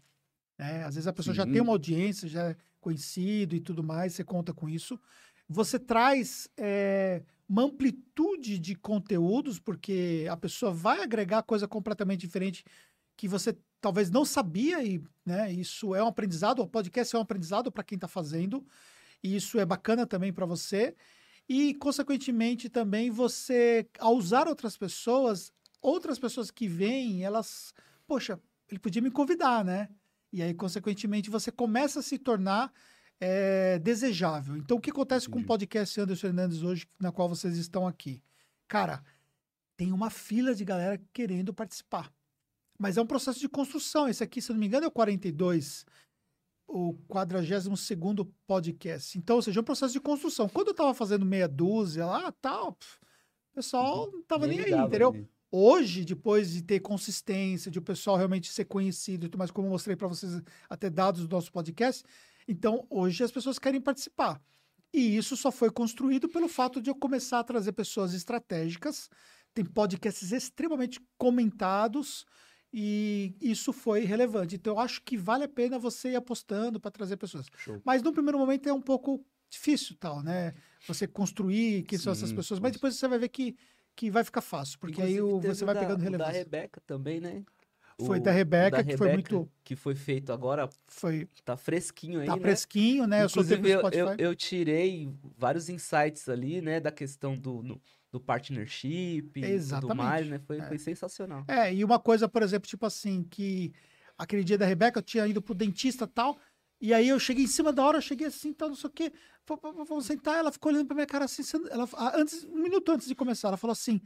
[0.59, 0.85] né?
[0.85, 1.53] Às vezes a pessoa já Sim.
[1.53, 5.01] tem uma audiência, já é conhecido e tudo mais, você conta com isso.
[5.49, 12.63] Você traz é, uma amplitude de conteúdos, porque a pessoa vai agregar coisa completamente diferente
[13.17, 17.23] que você talvez não sabia, e né, isso é um aprendizado, o podcast é um
[17.23, 18.67] aprendizado para quem está fazendo,
[19.23, 20.95] e isso é bacana também para você.
[21.49, 27.73] E, consequentemente, também você, ao usar outras pessoas, outras pessoas que vêm, elas,
[28.07, 29.89] poxa, ele podia me convidar, né?
[30.33, 32.73] E aí, consequentemente, você começa a se tornar
[33.21, 34.57] é, desejável.
[34.57, 35.49] Então, o que acontece com o Entendi.
[35.49, 38.23] podcast Anderson Fernandes hoje, na qual vocês estão aqui?
[38.67, 39.03] Cara,
[39.77, 42.13] tem uma fila de galera querendo participar.
[42.79, 44.09] Mas é um processo de construção.
[44.09, 45.87] Esse aqui, se não me engano, é o 42,
[46.67, 47.69] o 42
[48.47, 49.17] podcast.
[49.17, 50.49] Então, ou seja, é um processo de construção.
[50.49, 54.81] Quando eu estava fazendo meia dúzia lá, tal, o pessoal não estava nem, Nem aí,
[54.81, 55.27] entendeu?
[55.51, 59.69] Hoje, depois de ter consistência, de o pessoal realmente ser conhecido e tudo mais, como
[59.69, 62.05] eu mostrei para vocês até dados do nosso podcast,
[62.49, 64.41] então hoje as pessoas querem participar.
[64.93, 69.09] E isso só foi construído pelo fato de eu começar a trazer pessoas estratégicas.
[69.55, 72.27] Tem podcasts extremamente comentados
[72.73, 74.57] e isso foi relevante.
[74.57, 77.47] Então eu acho que vale a pena você ir apostando para trazer pessoas.
[77.57, 77.81] Show.
[77.85, 80.55] Mas no primeiro momento é um pouco difícil, tal, né?
[80.87, 83.57] Você construir quem são essas Sim, pessoas, mas depois você vai ver que,
[83.95, 86.33] que vai ficar fácil, porque aí o- você vai da- pegando o Da relevância.
[86.33, 87.45] Rebeca também, né?
[87.99, 89.51] Foi O- da Rebeca, da que foi muito.
[89.65, 92.43] Que foi feito agora, Foi, tá fresquinho aí, tá né?
[92.43, 93.25] fresquinho, né?
[93.25, 96.79] Inclusive, eu, eu, eu tirei vários insights ali, né?
[96.79, 97.81] Da questão do, no-
[98.17, 100.39] do partnership e tudo Exatamente, mais, né?
[100.39, 100.63] Foi, é.
[100.63, 101.45] foi sensacional.
[101.47, 103.73] É, e uma coisa, por exemplo, tipo assim, que
[104.17, 106.39] aquele dia da Rebeca eu tinha ido pro dentista e tal,
[106.81, 108.93] e aí eu cheguei em cima da hora, eu cheguei assim, tal, não sei o
[108.93, 109.13] quê,
[109.47, 113.07] vamos sentar, ela ficou olhando pra minha cara assim, ela, ah, antes, um minuto antes
[113.07, 114.01] de começar, ela falou assim,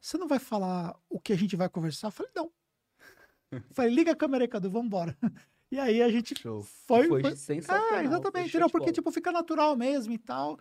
[0.00, 2.08] você não vai falar o que a gente vai conversar?
[2.08, 2.50] Eu falei, não.
[3.52, 5.16] Eu falei, liga a câmera aí, Cadu, vamos embora.
[5.70, 6.62] E aí a gente Show.
[6.86, 7.08] foi...
[7.08, 7.86] foi, foi- sensacional.
[7.86, 10.58] É, foi exatamente, de Porque, tipo, fica natural mesmo e tal.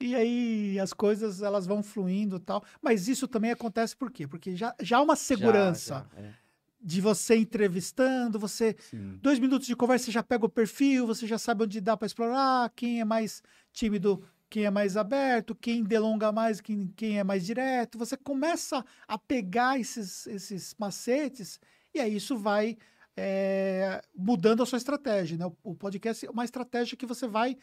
[0.00, 2.64] E aí as coisas, elas vão fluindo e tal.
[2.80, 4.26] Mas isso também acontece por quê?
[4.26, 6.34] Porque já, já há uma Já, segurança já, é.
[6.80, 8.76] de você entrevistando, você...
[8.78, 9.18] Sim.
[9.20, 12.06] Dois minutos de conversa, você já pega o perfil, você já sabe onde dá para
[12.06, 17.24] explorar, quem é mais tímido, quem é mais aberto, quem delonga mais, quem, quem é
[17.24, 17.98] mais direto.
[17.98, 21.60] Você começa a pegar esses, esses macetes
[21.92, 22.78] e aí isso vai
[23.16, 25.36] é, mudando a sua estratégia.
[25.36, 25.44] Né?
[25.44, 27.56] O, o podcast é uma estratégia que você vai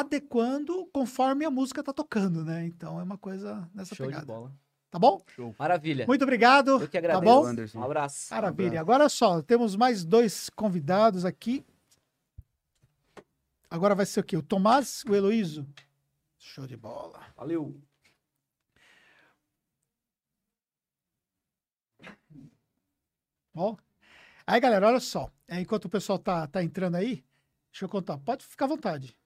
[0.00, 2.66] adequando conforme a música está tocando, né?
[2.66, 4.26] Então é uma coisa nessa Show de pegada.
[4.26, 4.52] bola.
[4.90, 5.20] Tá bom?
[5.28, 5.54] Show.
[5.58, 6.06] Maravilha.
[6.06, 6.72] Muito obrigado.
[6.72, 7.24] Eu que Tá agradeço.
[7.24, 7.44] bom?
[7.46, 7.78] Anderson.
[7.78, 8.32] Um abraço.
[8.34, 8.80] Maravilha.
[8.80, 8.80] abraço.
[8.80, 11.64] Agora só, temos mais dois convidados aqui.
[13.70, 14.36] Agora vai ser o quê?
[14.36, 15.66] O Tomás e o Heloísio?
[16.38, 17.20] Show de bola.
[17.36, 17.74] Valeu.
[23.52, 23.76] Bom.
[24.46, 25.30] Aí, galera, olha só.
[25.48, 27.24] É, enquanto o pessoal tá, tá entrando aí,
[27.72, 28.18] deixa eu contar.
[28.18, 29.16] Pode ficar à vontade.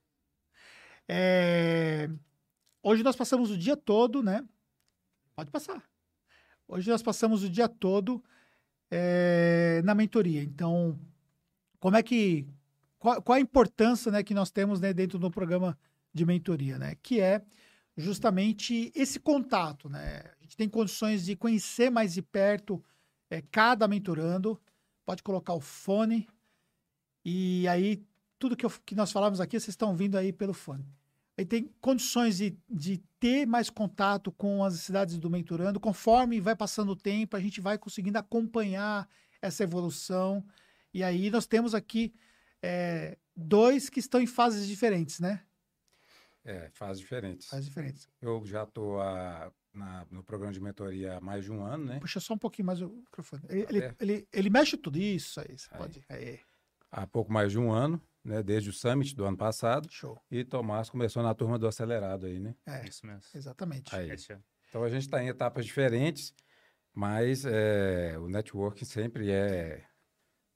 [1.09, 2.09] É,
[2.83, 4.43] Hoje nós passamos o dia todo, né?
[5.35, 5.83] Pode passar.
[6.67, 8.25] Hoje nós passamos o dia todo
[8.91, 10.43] é, na mentoria.
[10.43, 10.99] Então,
[11.81, 12.47] como é que.
[12.99, 15.79] Qual, qual, a importância né, que nós temos né, dentro do programa
[16.15, 16.95] de mentoria, né?
[17.03, 17.43] Que é
[17.97, 20.23] justamente esse contato, né?
[20.41, 22.83] A gente tem condições de conhecer mais de perto
[23.29, 24.59] é, cada mentorando.
[25.05, 26.27] Pode colocar o fone
[27.25, 28.03] e aí
[28.39, 30.87] tudo que, eu, que nós falamos aqui vocês estão vindo aí pelo fone.
[31.39, 35.79] Aí tem condições de, de ter mais contato com as cidades do mentorando.
[35.79, 39.09] Conforme vai passando o tempo, a gente vai conseguindo acompanhar
[39.41, 40.45] essa evolução.
[40.93, 42.13] E aí nós temos aqui
[42.61, 45.41] é, dois que estão em fases diferentes, né?
[46.45, 47.47] É, fases diferentes.
[47.47, 48.09] Fases diferentes.
[48.21, 48.99] Eu já estou
[50.11, 52.01] no programa de mentoria há mais de um ano, né?
[52.01, 53.45] Puxa só um pouquinho mais o microfone.
[53.49, 54.99] Ele, ele, ele, ele, mexe tudo.
[54.99, 55.79] Isso aí, você aí.
[55.79, 56.05] pode.
[56.09, 56.41] Aí.
[56.91, 59.89] Há pouco mais de um ano né, desde o Summit do ano passado.
[59.91, 60.21] Show.
[60.31, 62.55] E Tomás começou na turma do acelerado aí, né?
[62.67, 63.23] É, isso mesmo.
[63.35, 63.95] Exatamente.
[63.95, 64.11] Aí.
[64.69, 66.35] Então a gente está em etapas diferentes,
[66.93, 69.85] mas é, o networking sempre é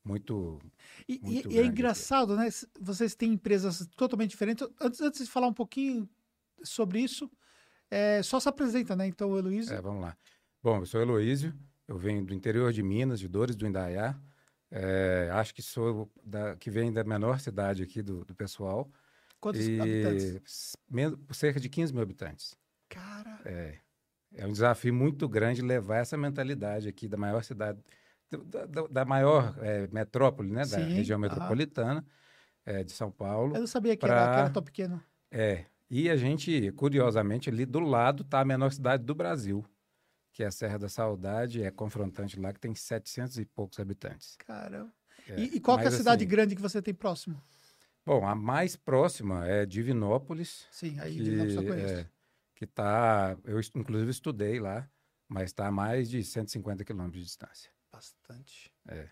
[0.05, 0.61] muito.
[1.09, 2.48] E, muito e é engraçado, né?
[2.81, 4.66] Vocês têm empresas totalmente diferentes.
[4.81, 6.09] Antes, antes de falar um pouquinho
[6.62, 7.31] sobre isso,
[7.90, 9.07] é, só se apresenta, né?
[9.07, 9.75] Então, Heloísio.
[9.75, 10.16] É, vamos lá.
[10.62, 11.55] Bom, eu sou Heloísio,
[11.87, 14.18] eu venho do interior de Minas, de Dores do Indaiá.
[14.75, 18.91] É, acho que sou da, que vem da menor cidade aqui do, do pessoal.
[19.39, 20.77] Quantos e, habitantes?
[21.31, 22.57] cerca de 15 mil habitantes.
[22.89, 23.39] Cara!
[23.45, 23.79] É,
[24.35, 27.79] é um desafio muito grande levar essa mentalidade aqui da maior cidade,
[28.47, 30.65] da, da, da maior é, metrópole, né?
[30.65, 32.03] Sim, da região metropolitana
[32.65, 33.55] é, de São Paulo.
[33.55, 34.15] Eu não sabia que, pra...
[34.15, 35.03] era, que era tão pequeno.
[35.31, 39.63] É, e a gente, curiosamente, ali do lado está a menor cidade do Brasil
[40.33, 44.37] que é a Serra da Saudade, é confrontante lá, que tem 700 e poucos habitantes.
[44.38, 44.92] Caramba.
[45.29, 47.40] É, e, e, qual é a cidade assim, grande que você tem próximo?
[48.05, 50.66] Bom, a mais próxima é Divinópolis.
[50.73, 51.95] Sim, aí que, Divinópolis eu conheço.
[51.95, 52.11] É,
[52.57, 54.88] que está, eu inclusive estudei lá,
[55.29, 57.71] mas está a mais de 150 quilômetros de distância.
[57.92, 58.73] Bastante.
[58.88, 59.09] É.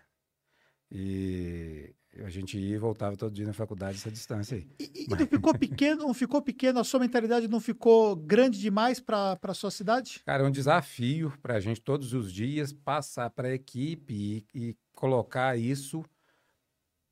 [0.89, 4.67] E a gente ia e voltava todo dia na faculdade essa distância aí.
[4.79, 8.99] E, e não ficou pequeno, não ficou pequeno, a sua mentalidade não ficou grande demais
[8.99, 10.21] para a sua cidade?
[10.25, 14.45] Cara, é um desafio para a gente todos os dias passar para a equipe e,
[14.53, 16.03] e, colocar isso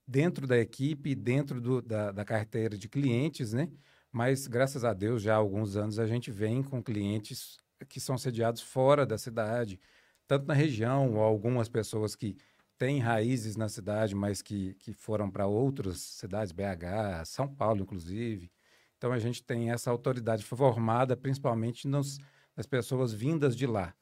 [0.06, 3.70] dentro da equipe, dentro do, da, da carteira de clientes, né?
[4.12, 7.58] Mas graças a Deus, já há alguns anos a gente vem com clientes
[7.88, 9.80] que são sediados fora da cidade,
[10.28, 12.36] tanto na região, ou algumas pessoas que
[12.80, 18.50] têm raízes na cidade, mas que, que foram para outras cidades, BH, São Paulo, inclusive.
[18.98, 22.18] Então a gente tem essa autoridade formada principalmente nos,
[22.56, 23.94] nas pessoas vindas de lá,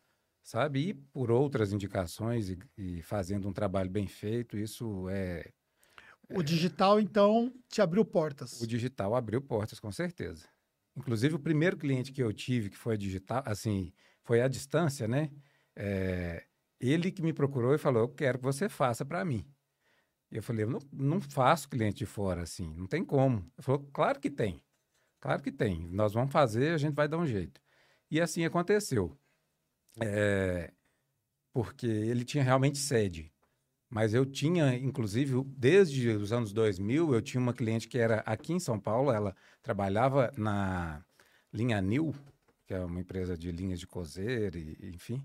[0.44, 0.90] sabe?
[0.90, 5.52] E por outras indicações e, e fazendo um trabalho bem feito, isso é.
[6.30, 6.44] O é...
[6.44, 8.62] digital, então, te abriu portas.
[8.62, 10.48] O digital abriu portas, com certeza.
[10.96, 13.92] Inclusive, o primeiro cliente que eu tive, que foi digital, assim,
[14.24, 15.32] foi à distância, né?
[15.76, 16.44] É,
[16.80, 19.46] ele que me procurou e falou: Eu quero que você faça para mim.
[20.32, 23.40] Eu falei: Eu não, não faço cliente de fora assim, não tem como.
[23.58, 24.62] Ele falou: Claro que tem.
[25.20, 25.88] Claro que tem.
[25.90, 27.62] Nós vamos fazer, a gente vai dar um jeito.
[28.10, 29.18] E assim aconteceu.
[30.00, 30.72] É,
[31.52, 33.34] porque ele tinha realmente sede.
[33.90, 38.54] Mas eu tinha, inclusive, desde os anos 2000, eu tinha uma cliente que era aqui
[38.54, 41.04] em São Paulo, ela trabalhava na
[41.54, 42.13] linha Nil,
[42.66, 45.24] que é uma empresa de linhas de cozer, e, enfim.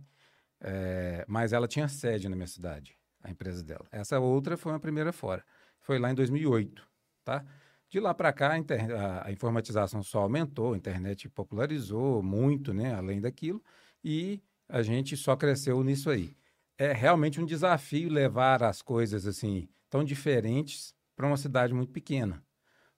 [0.64, 3.84] É, mas ela tinha sede na minha cidade, a empresa dela.
[3.90, 5.44] Essa outra foi uma primeira fora.
[5.80, 6.88] Foi lá em 2008,
[7.24, 7.44] tá?
[7.90, 12.94] De lá para cá, a, a, a, informatização só aumentou, a internet popularizou muito, né?
[12.94, 13.62] Além daquilo,
[14.02, 16.36] e a gente só cresceu nisso aí.
[16.78, 22.42] É realmente um desafio levar as coisas assim tão diferentes para uma cidade muito pequena.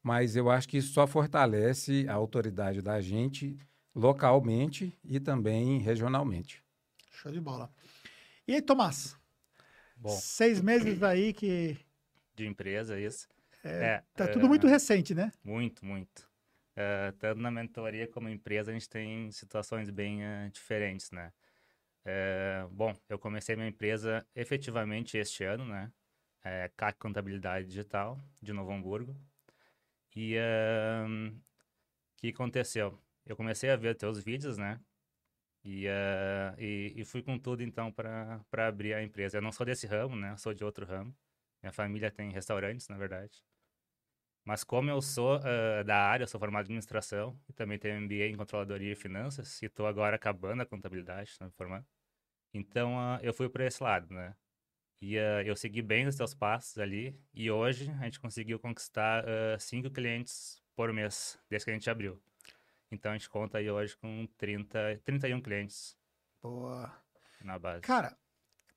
[0.03, 3.57] Mas eu acho que isso só fortalece a autoridade da gente
[3.95, 6.64] localmente e também regionalmente.
[7.15, 7.73] Show de bola.
[8.47, 9.17] E aí, Tomás?
[9.97, 10.11] Bom.
[10.11, 11.79] Seis meses aí que.
[12.35, 13.29] De empresa, isso.
[13.63, 15.33] É, é tá tudo muito recente, né?
[15.43, 16.29] Muito, muito.
[16.73, 21.33] Uh, tanto na mentoria como empresa, a gente tem situações bem uh, diferentes, né?
[22.71, 25.91] Bom, eu comecei minha empresa efetivamente este ano, né?
[26.45, 29.17] É, CAC Contabilidade Digital, de Novo Hamburgo.
[30.15, 31.33] E o
[32.19, 32.99] que aconteceu?
[33.25, 34.79] Eu comecei a ver teus vídeos, né?
[35.65, 39.39] E, uh, e, e, fui com tudo, então, para abrir a empresa.
[39.39, 40.33] Eu não sou desse ramo, né?
[40.33, 41.17] Eu sou de outro ramo.
[41.63, 43.43] Minha família tem restaurantes, na verdade.
[44.45, 47.99] Mas como eu sou uh, da área, eu sou formado em administração e também tenho
[48.03, 51.87] MBA em controladoria e finanças e estou agora acabando a contabilidade, estou formando.
[52.53, 54.37] Então, uh, eu fui para esse lado, né?
[55.01, 59.23] E eu segui bem os teus passos ali e hoje a gente conseguiu conquistar
[59.61, 62.19] cinco clientes por mês, desde que a gente abriu.
[62.95, 65.97] Então a gente conta aí hoje com 30, 31 clientes
[66.43, 66.93] Boa.
[67.43, 67.83] na base.
[67.83, 68.17] Cara,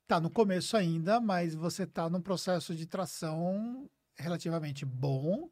[0.08, 5.50] tá no começo ainda, mas você tá num processo de tração relativamente bom,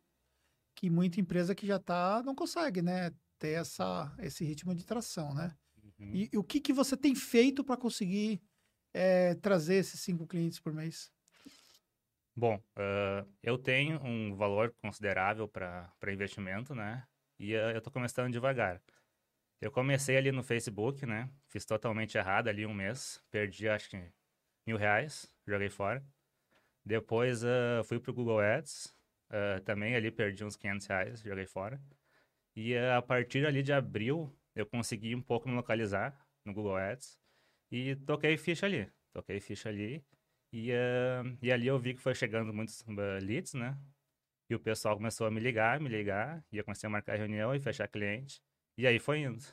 [0.75, 5.33] que muita empresa que já tá não consegue, né, ter essa, esse ritmo de tração,
[5.33, 5.55] né?
[5.83, 6.11] Uhum.
[6.13, 8.41] E, e o que, que você tem feito para conseguir
[8.93, 11.11] é, trazer esses cinco clientes por mês?
[12.35, 17.07] Bom, ah, eu tenho um valor considerável para investimento, né?
[17.39, 18.81] E ah, eu tô começando devagar.
[19.61, 21.29] Eu comecei ali no Facebook, né?
[21.49, 23.21] Fiz totalmente errado ali um mês.
[23.31, 24.11] Perdi, acho que,
[24.65, 25.31] mil reais.
[25.47, 26.05] Joguei fora.
[26.85, 28.95] Depois ah, fui pro Google Ads.
[29.29, 31.21] ah, também ali perdi uns 500 reais.
[31.21, 31.81] Joguei fora.
[32.55, 36.77] E ah, a partir ali de abril, eu consegui um pouco me localizar no Google
[36.77, 37.19] Ads.
[37.71, 38.91] E toquei ficha ali.
[39.13, 40.05] Toquei ficha ali.
[40.53, 40.71] E,
[41.41, 42.83] e ali eu vi que foi chegando muitos
[43.21, 43.77] leads, né?
[44.49, 46.43] E o pessoal começou a me ligar, me ligar.
[46.51, 48.41] E eu comecei a marcar reunião e fechar cliente.
[48.77, 49.43] E aí foi indo.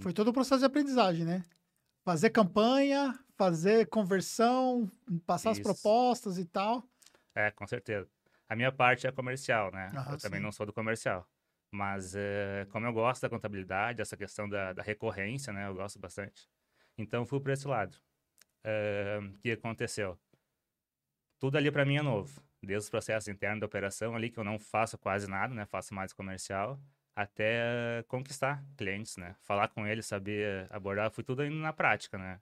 [0.00, 1.44] Foi todo o processo de aprendizagem, né?
[2.04, 4.90] Fazer campanha, fazer conversão,
[5.26, 5.62] passar as Isso.
[5.62, 6.82] propostas e tal.
[7.34, 8.10] É, com certeza.
[8.48, 9.88] A minha parte é comercial, né?
[9.94, 10.44] Aham, eu também sim.
[10.44, 11.26] não sou do comercial.
[11.70, 15.68] Mas eh, como eu gosto da contabilidade, essa questão da, da recorrência, né?
[15.68, 16.46] Eu gosto bastante.
[16.98, 17.96] Então fui para esse lado.
[18.64, 20.18] Eh, O que aconteceu?
[21.38, 22.42] Tudo ali para mim é novo.
[22.62, 25.66] Desde os processos internos da operação ali, que eu não faço quase nada, né?
[25.66, 26.80] Faço mais comercial,
[27.14, 29.34] até conquistar clientes, né?
[29.40, 32.40] Falar com eles, saber abordar, fui tudo indo na prática, né?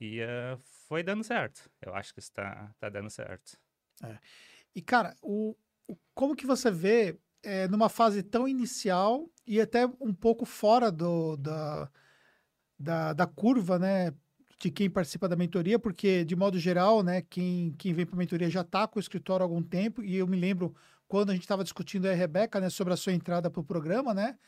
[0.00, 1.70] E eh, foi dando certo.
[1.80, 3.58] Eu acho que está tá dando certo.
[4.74, 5.56] E, cara, o,
[5.88, 10.90] o- como que você vê é, numa fase tão inicial e até um pouco fora
[10.92, 11.90] do, da,
[12.78, 14.12] da, da curva, né?
[14.58, 18.18] De quem participa da mentoria, porque, de modo geral, né, quem, quem vem para a
[18.18, 20.74] mentoria já está com o escritório há algum tempo, e eu me lembro
[21.06, 23.64] quando a gente estava discutindo aí, a Rebeca, né, sobre a sua entrada para o
[23.64, 24.38] programa, né?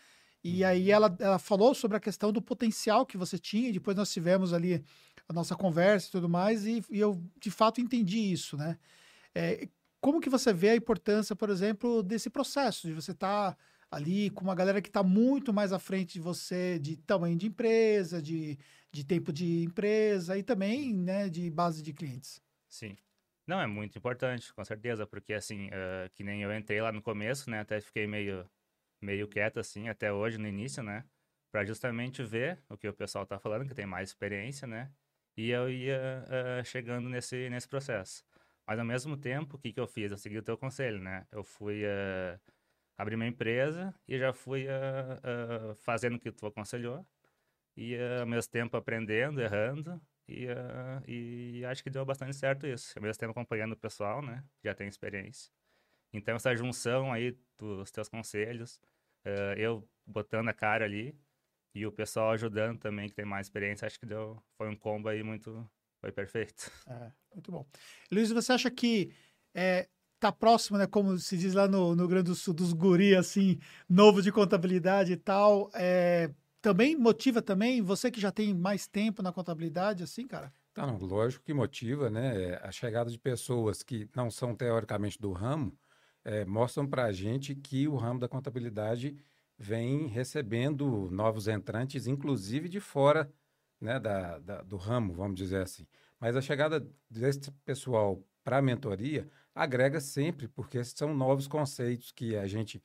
[0.43, 3.97] E aí ela, ela falou sobre a questão do potencial que você tinha, e depois
[3.97, 4.83] nós tivemos ali
[5.29, 8.79] a nossa conversa e tudo mais, e, e eu de fato entendi isso, né?
[9.35, 9.69] É,
[10.01, 13.57] como que você vê a importância, por exemplo, desse processo, de você estar
[13.91, 17.47] ali com uma galera que está muito mais à frente de você, de tamanho de
[17.47, 18.59] empresa, de,
[18.93, 22.41] de tempo de empresa e também né, de base de clientes?
[22.69, 22.97] Sim.
[23.47, 27.01] Não, é muito importante, com certeza, porque assim, eh, que nem eu entrei lá no
[27.01, 27.61] começo, né?
[27.61, 28.47] Até fiquei meio,
[29.01, 31.05] meio quieto, assim, até hoje, no início, né?
[31.51, 34.93] Pra justamente ver o que o pessoal tá falando, que tem mais experiência, né?
[35.37, 38.23] E eu ia eh, chegando nesse, nesse processo.
[38.67, 40.11] Mas ao mesmo tempo, o que que eu fiz?
[40.11, 41.27] Eu segui o teu conselho, né?
[41.33, 42.39] Eu fui eh,
[42.99, 47.07] abrir minha empresa e já fui eh, eh, fazendo o que tu aconselhou.
[47.77, 50.01] E ao mesmo tempo aprendendo, errando.
[50.27, 52.93] E, ah, e acho que deu bastante certo isso.
[52.99, 54.45] Ao mesmo tempo acompanhando o pessoal, né?
[54.65, 55.51] Já tem experiência.
[56.13, 58.81] Então essa junção aí dos teus conselhos,
[59.25, 61.17] ah, eu botando a cara ali
[61.75, 65.09] e o pessoal ajudando também, que tem mais experiência, acho que deu, foi um combo
[65.09, 65.69] aí muito,
[66.01, 66.73] foi perfeito.
[66.89, 67.65] É, muito bom.
[68.11, 69.15] Luiz, você acha que
[69.55, 72.73] é, tá próximo, né, como se diz lá no, no Rio Grande do Sul, dos
[72.73, 78.55] guri, assim, novo de contabilidade e tal, é, também motiva também você que já tem
[78.55, 80.53] mais tempo na contabilidade, assim, cara?
[80.73, 82.55] Então, lógico que motiva, né?
[82.63, 85.77] A chegada de pessoas que não são teoricamente do ramo
[86.25, 89.17] eh, mostram para a gente que o ramo da contabilidade
[89.57, 93.33] vem recebendo novos entrantes, inclusive de fora
[93.81, 95.87] né, da, da- do ramo, vamos dizer assim.
[96.21, 102.37] Mas a chegada desse pessoal para a mentoria agrega sempre, porque são novos conceitos que
[102.37, 102.81] a gente,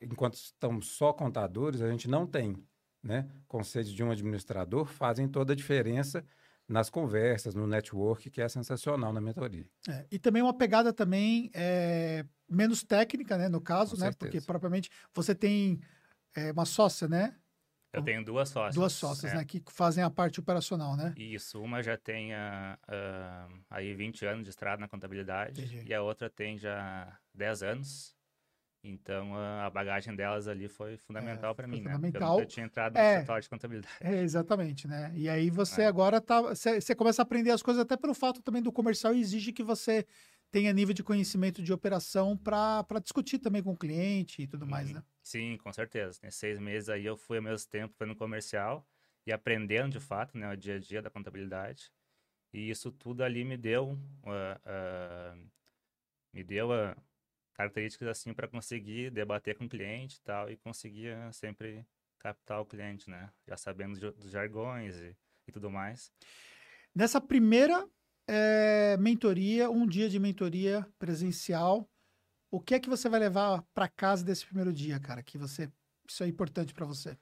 [0.00, 2.56] enquanto estamos só contadores, a gente não tem.
[3.02, 3.26] Né?
[3.48, 6.22] Conceitos de um administrador fazem toda a diferença
[6.68, 9.66] nas conversas, no network, que é sensacional na mentoria.
[9.88, 14.18] É, e também uma pegada também é, menos técnica, né, no caso, Com né, certeza.
[14.18, 15.80] porque propriamente você tem
[16.36, 17.34] é, uma sócia, né,
[17.92, 18.74] Eu tenho duas sócias.
[18.74, 19.36] duas sócias, é.
[19.36, 21.12] né, que fazem a parte operacional, né?
[21.16, 25.88] Isso, uma já tem ah, ah, aí 20 anos de estrada na contabilidade Entendi.
[25.90, 28.14] e a outra tem já 10 anos.
[28.82, 31.98] Então a bagagem delas ali foi fundamental para É, foi mim, né?
[31.98, 32.46] Porque eu fundamental.
[32.46, 33.20] tinha entrado no É.
[33.20, 33.94] setor de contabilidade.
[34.00, 35.12] É, exatamente, né?
[35.14, 35.86] E aí você É.
[35.86, 36.40] agora tá.
[36.40, 39.62] Você você começa a aprender as coisas, até pelo fato também do comercial exige que
[39.62, 40.06] você
[40.50, 44.88] tenha nível de conhecimento de operação para discutir também com o cliente e tudo mais,
[44.88, 44.94] Uhum.
[44.94, 45.02] né?
[45.30, 46.18] Sim, com certeza.
[46.24, 48.84] Nesses seis meses aí eu fui ao mesmo tempo fazendo comercial
[49.24, 51.92] e aprendendo de fato, né, o dia a dia da contabilidade.
[52.52, 55.36] E isso tudo ali me deu, ah, ah,
[56.32, 56.96] me deu ah,
[57.54, 61.86] características assim para conseguir debater com o cliente e tal e conseguir sempre
[62.18, 63.32] captar o cliente, né?
[63.46, 65.16] Já sabendo dos jargões e,
[65.46, 66.12] e tudo mais.
[66.92, 67.88] Nessa primeira
[68.28, 71.89] eh, mentoria, um dia de mentoria presencial,
[72.50, 75.22] O que é que você vai levar para casa desse primeiro dia, cara?
[75.22, 75.70] Que você
[76.08, 77.16] isso é importante para você?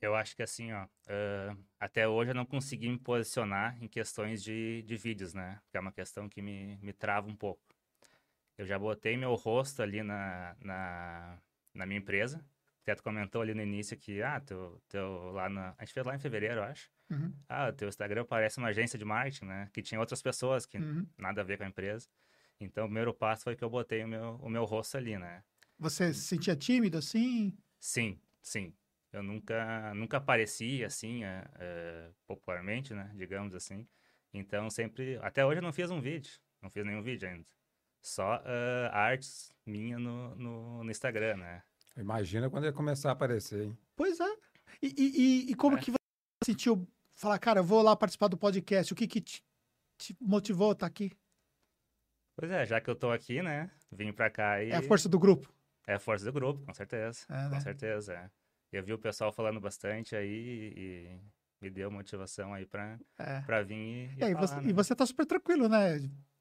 [0.00, 4.42] Eu acho que assim, ó, uh, até hoje eu não consegui me posicionar em questões
[4.42, 5.60] de, de vídeos, né?
[5.70, 7.62] Que é uma questão que me, me trava um pouco.
[8.56, 11.38] Eu já botei meu rosto ali na, na,
[11.74, 12.38] na minha empresa.
[12.38, 15.74] O Teto comentou ali no início que, ah, teu, teu lá na...
[15.78, 16.90] A gente fez lá em fevereiro, eu acho.
[17.10, 17.32] Uhum.
[17.48, 19.68] Ah, o teu Instagram parece uma agência de marketing, né?
[19.72, 21.06] Que tinha outras pessoas que Uhum.
[21.16, 22.08] nada a ver com a empresa.
[22.60, 25.42] Então, o primeiro passo foi que eu botei o meu, o meu rosto ali, né?
[25.78, 27.56] Você se sentia tímido assim?
[27.78, 28.74] Sim, sim.
[29.12, 33.10] Eu nunca, nunca apareci assim, é, é, popularmente, né?
[33.14, 33.86] Digamos assim.
[34.34, 35.18] Então, sempre...
[35.22, 36.32] Até hoje eu não fiz um vídeo.
[36.60, 37.46] Não fiz nenhum vídeo ainda.
[38.02, 41.62] Só é, artes minha no, no, no Instagram, né?
[41.96, 43.78] Imagina quando ele começar a aparecer, hein?
[43.96, 44.36] Pois é.
[44.82, 45.80] E, e- e- e como É.
[45.80, 45.96] que você
[46.44, 48.92] sentiu falar, cara, eu vou lá participar do podcast?
[48.92, 49.44] O que que te,
[49.96, 51.12] te motivou a estar aqui?
[52.38, 53.68] Pois é, já que eu tô aqui, né?
[53.90, 54.70] Vim pra cá e...
[54.70, 55.52] É a força do grupo.
[55.84, 57.26] É a força do grupo, com certeza.
[57.28, 57.50] É, né?
[57.50, 58.30] Com certeza, é.
[58.70, 61.20] Eu vi o pessoal falando bastante aí e
[61.60, 63.40] me deu motivação aí pra, É.
[63.40, 64.62] pra vir e, e E, falar, você, né?
[64.68, 65.98] e você tá super tranquilo, né?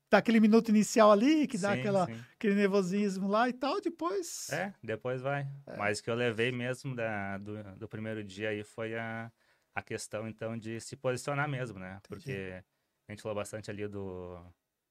[0.08, 2.24] Dá aquele minuto inicial ali, que dá Sim, aquela, sim.
[2.36, 4.52] aquele nervosismo lá e tal, depois.
[4.52, 5.48] É, depois vai.
[5.80, 9.32] Mas o que eu levei mesmo da, do, do primeiro dia aí foi a,
[9.74, 12.00] a questão, então, de se posicionar mesmo, né?
[12.08, 12.64] Porque
[13.08, 14.40] a gente falou bastante ali do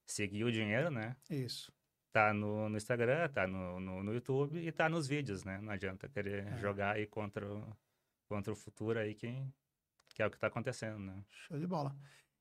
[0.07, 1.17] seguir o dinheiro, né?
[1.29, 1.73] Isso.
[2.13, 5.59] Tá no, no Instagram, tá no, no, no YouTube e tá nos vídeos, né?
[5.61, 6.57] Não adianta querer É.
[6.59, 7.77] jogar aí contra o,
[8.29, 9.45] contra o futuro aí, que,
[10.15, 11.23] que é o que tá acontecendo, né?
[11.31, 11.95] Show de bola.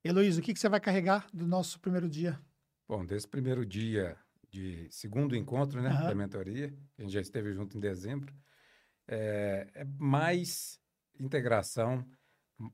[0.04, 2.40] Heloísa, o que, que você vai carregar do nosso primeiro dia?
[2.88, 4.18] Bom, desse primeiro dia
[4.50, 6.08] de segundo encontro, né, Aham.
[6.10, 8.34] da mentoria, que a gente já esteve junto em dezembro,
[9.08, 10.80] é, é mais
[11.20, 12.08] integração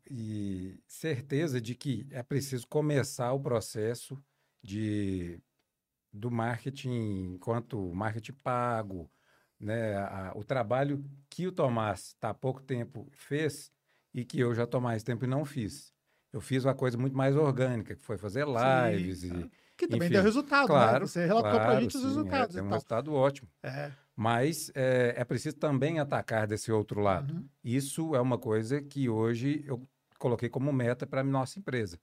[0.10, 4.22] e certeza de que é preciso começar o processo
[4.64, 5.42] de
[6.14, 9.12] do marketing enquanto marketing pago,
[9.60, 13.72] né, a- o trabalho que o Tomás está há pouco tempo fez
[14.14, 15.94] e que eu já estou mais tempo e não fiz.
[16.34, 20.14] Eu fiz uma coisa muito mais orgânica, que foi fazer lives e Que também Enfim,
[20.14, 21.08] deu resultado, Claro, né?
[21.08, 22.74] Você relatou claro, gente os sim, é, resultados tem e um tal.
[22.74, 23.50] resultado ótimo.
[23.64, 23.92] É.
[24.16, 27.34] Mas é, é preciso também atacar desse outro lado.
[27.34, 27.50] Uhum.
[27.64, 29.88] Isso é uma coisa que hoje eu
[30.20, 32.00] coloquei como meta para a nossa empresa,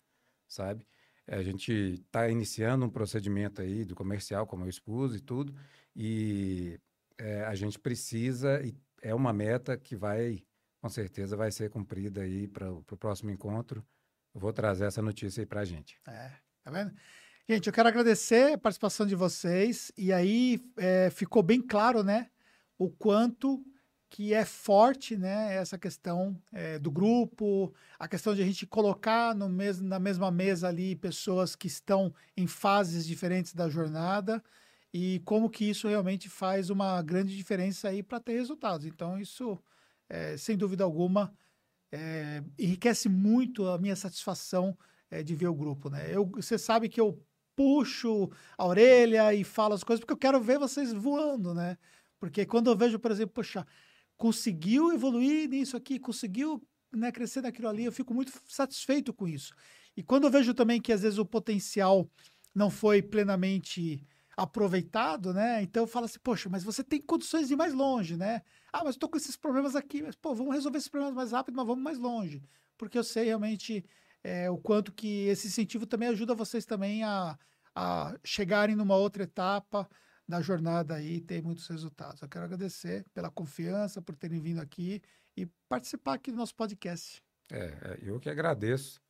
[0.48, 0.86] sabe?
[1.28, 5.54] É, A gente está iniciando um procedimento aí do comercial, como eu expus e tudo,
[5.94, 6.80] e
[7.18, 10.42] é, a gente precisa, e é uma meta que vai,
[10.80, 13.84] com certeza, vai ser cumprida aí para o próximo encontro.
[14.34, 16.00] Eu vou trazer essa notícia aí para a gente.
[16.08, 16.32] É,
[16.64, 16.92] tá vendo?
[17.48, 19.90] Gente, eu quero agradecer a participação de vocês.
[19.96, 22.30] E aí é, ficou bem claro, né?
[22.76, 23.64] O quanto
[24.10, 25.54] que é forte, né?
[25.54, 30.30] Essa questão é, do grupo, a questão de a gente colocar no mes na mesma
[30.30, 34.42] mesa ali pessoas que estão em fases diferentes da jornada
[34.92, 38.86] e como que isso realmente faz uma grande diferença aí para ter resultados.
[38.86, 39.58] Então, isso,
[40.08, 41.32] é, sem dúvida alguma,
[41.92, 44.76] é, enriquece muito a minha satisfação
[45.10, 46.06] é, de ver o grupo, né?
[46.10, 47.22] Eu, você sabe que eu
[47.54, 51.76] puxo a orelha e falo as coisas porque eu quero ver vocês voando, né?
[52.18, 53.66] Porque quando eu vejo, por exemplo, poxa,
[54.18, 56.60] conseguiu evoluir nisso aqui, conseguiu
[56.92, 59.54] né, crescer naquilo ali, eu fico muito satisfeito com isso.
[59.96, 62.10] E quando eu vejo também que às vezes o potencial
[62.54, 64.04] não foi plenamente
[64.36, 65.62] aproveitado, né?
[65.62, 68.42] Então eu falo assim, poxa, mas você tem condições de ir mais longe, né?
[68.72, 71.56] Ah, mas estou com esses problemas aqui, mas pô, vamos resolver esses problemas mais rápido,
[71.56, 72.42] mas vamos mais longe.
[72.76, 73.84] Porque eu sei realmente
[74.22, 77.36] é, o quanto que esse incentivo também ajuda vocês também a,
[77.74, 79.88] a chegarem numa outra etapa
[80.28, 82.20] da jornada aí e ter muitos resultados.
[82.20, 85.00] Eu quero agradecer pela confiança, por terem vindo aqui
[85.36, 87.22] e participar aqui do nosso podcast.
[87.50, 89.00] É, é, eu que agradeço.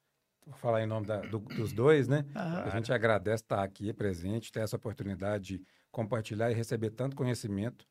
[0.47, 2.25] Vou falar em nome da- do- dos dois, né?
[2.35, 2.63] Aham.
[2.63, 7.85] A gente agradece estar aqui presente, ter essa oportunidade de compartilhar e receber tanto conhecimento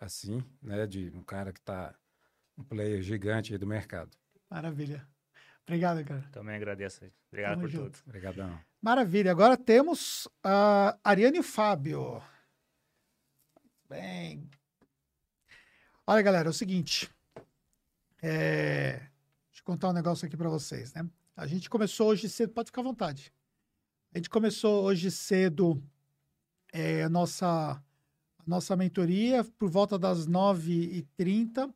[0.00, 0.86] assim, né?
[0.86, 1.94] De um cara que está
[2.58, 4.10] um player gigante aí do mercado.
[4.50, 5.06] Maravilha.
[5.66, 6.22] Obrigado, cara.
[6.32, 7.12] Também agradeço aí.
[7.30, 7.90] Obrigado Tamo por junto.
[7.98, 8.08] tudo.
[8.08, 8.60] Obrigadão.
[8.82, 9.30] Maravilha.
[9.30, 12.20] Agora temos a Ariane e o Fábio.
[13.92, 14.48] Bem.
[16.06, 17.10] Olha, galera, é o seguinte.
[18.22, 18.92] É...
[18.92, 21.06] Deixa eu contar um negócio aqui para vocês, né?
[21.36, 23.30] A gente começou hoje cedo, pode ficar à vontade.
[24.14, 25.82] A gente começou hoje cedo
[26.72, 31.70] é, a nossa, a nossa mentoria por volta das 9h30.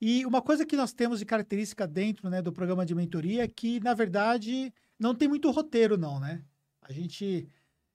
[0.00, 3.48] E uma coisa que nós temos de característica dentro né, do programa de mentoria é
[3.48, 6.44] que, na verdade, não tem muito roteiro, não, né?
[6.80, 7.48] A gente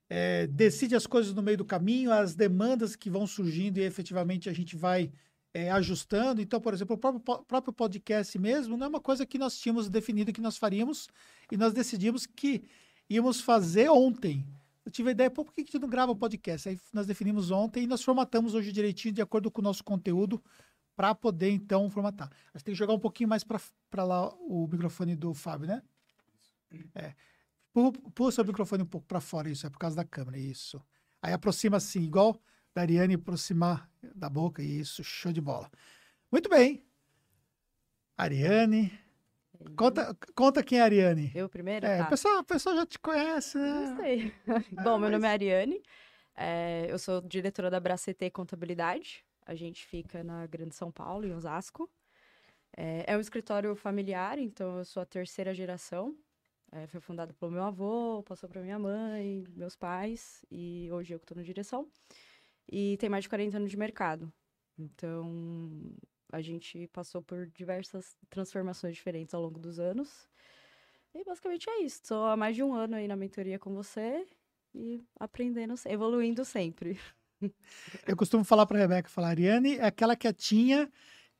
[0.09, 4.49] é, decide as coisas no meio do caminho, as demandas que vão surgindo e efetivamente
[4.49, 5.11] a gente vai
[5.53, 6.41] é, ajustando.
[6.41, 9.89] Então, por exemplo, o próprio, próprio podcast mesmo não é uma coisa que nós tínhamos
[9.89, 11.09] definido que nós faríamos
[11.51, 12.63] e nós decidimos que
[13.09, 14.45] íamos fazer ontem.
[14.85, 16.69] eu tive a ideia, por que a gente não grava o podcast?
[16.69, 20.41] Aí nós definimos ontem e nós formatamos hoje direitinho, de acordo com o nosso conteúdo,
[20.95, 22.27] para poder, então, formatar.
[22.53, 25.83] A gente tem que jogar um pouquinho mais para lá o microfone do Fábio, né?
[26.95, 27.13] É.
[28.15, 30.81] Pula seu microfone um pouco para fora, isso, é por causa da câmera, isso.
[31.21, 32.39] Aí aproxima assim, igual
[32.73, 35.69] da Ariane aproximar da boca, isso, show de bola.
[36.31, 36.83] Muito bem.
[38.17, 38.91] Ariane.
[39.75, 41.31] Conta, conta quem é a Ariane.
[41.35, 41.85] Eu primeiro?
[41.85, 42.05] É, tá.
[42.05, 43.69] o, pessoal, o pessoal já te conhece, né?
[43.69, 44.33] Não sei.
[44.83, 45.83] Bom, meu nome é Ariane.
[46.35, 49.23] É, eu sou diretora da Bracet Contabilidade.
[49.45, 51.89] A gente fica na Grande São Paulo, em Osasco.
[52.75, 56.15] É, é um escritório familiar, então eu sou a terceira geração.
[56.71, 61.19] É, foi fundado pelo meu avô, passou para minha mãe, meus pais, e hoje eu
[61.19, 61.87] que estou na direção.
[62.69, 64.31] E tem mais de 40 anos de mercado.
[64.77, 65.95] Então,
[66.31, 70.27] a gente passou por diversas transformações diferentes ao longo dos anos.
[71.15, 72.01] E basicamente é isso.
[72.03, 74.27] Estou há mais de um ano aí na mentoria com você
[74.75, 76.99] e aprendendo, evoluindo sempre.
[78.05, 80.91] Eu costumo falar para a Rebeca, falar, Ariane é aquela quietinha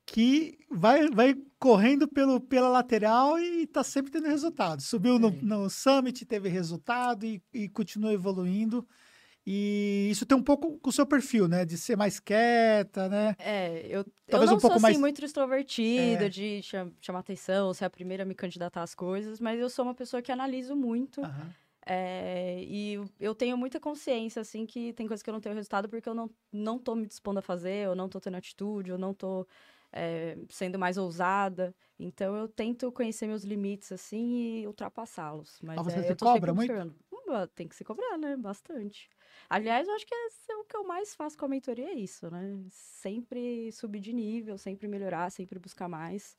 [0.07, 4.81] que vai, vai correndo pelo, pela lateral e está sempre tendo resultado.
[4.81, 8.87] Subiu no, no Summit, teve resultado e, e continua evoluindo.
[9.45, 11.63] E isso tem um pouco com o seu perfil, né?
[11.63, 13.33] De ser mais quieta, né?
[13.39, 16.29] É, eu, Talvez eu não um pouco sou, assim, mais- muito extrovertida, É.
[16.29, 19.85] de cham- chamar atenção, ser a primeira a me candidatar às coisas, mas eu sou
[19.85, 21.21] uma pessoa que analiso muito.
[21.21, 21.53] Aham.
[21.89, 25.55] é, e eu- eu tenho muita consciência, assim, que tem coisas que eu não tenho
[25.55, 28.89] resultado porque eu não, não tô me dispondo a fazer, eu não tô tendo atitude,
[28.89, 29.47] eu não tô
[29.97, 31.75] é, sendo mais ousada.
[31.99, 35.59] Então, eu tento conhecer meus limites, assim, e ultrapassá-los.
[35.63, 36.95] Mas Mas você é, se cobra muito?
[37.55, 38.37] Tem que se cobrar, né?
[38.37, 39.09] Bastante.
[39.49, 42.29] Aliás, eu acho que é o que eu mais faço com a mentoria é isso,
[42.29, 42.57] né?
[42.69, 46.37] Sempre subir de nível, sempre melhorar, sempre buscar mais.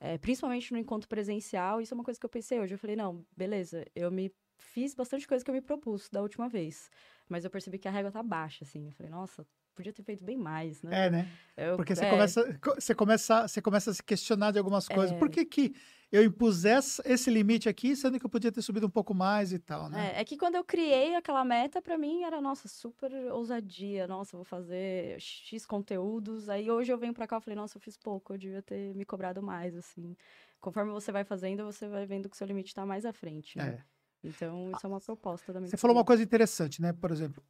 [0.00, 2.74] É, principalmente no encontro presencial, isso é uma coisa que eu pensei hoje.
[2.74, 6.48] Eu falei, não, beleza, eu me fiz bastante coisa que eu me propus da última
[6.48, 6.90] vez.
[7.28, 8.86] Mas eu percebi que a régua tá baixa, assim.
[8.86, 11.06] Eu falei, nossa, podia ter feito bem mais, né?
[11.06, 11.28] É, né?
[11.56, 14.88] Eu- Porque você, é, começa, co- você, começa, você começa a se questionar de algumas
[14.88, 15.12] coisas.
[15.12, 15.18] É.
[15.18, 15.74] Por que, que
[16.10, 16.64] eu impus
[17.04, 20.12] esse limite aqui, sendo que eu podia ter subido um pouco mais e tal, né?
[20.16, 24.06] É, é que quando eu criei aquela meta, pra mim era, nossa, super ousadia.
[24.06, 26.48] Nossa, vou fazer X conteúdos.
[26.48, 28.94] Aí hoje eu venho pra cá e falei, nossa, eu fiz pouco, eu devia ter
[28.94, 30.16] me cobrado mais, assim.
[30.60, 33.56] Conforme você vai fazendo, você vai vendo que o seu limite tá mais à frente.
[33.58, 33.78] né?
[33.80, 33.92] É.
[34.24, 36.92] Então, isso é uma proposta da Você falou uma coisa interessante, né?
[36.92, 37.42] Por exemplo,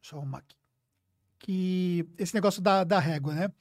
[0.00, 0.56] deixa eu arrumar aqui.
[1.38, 3.52] Que esse negócio da, da régua, né?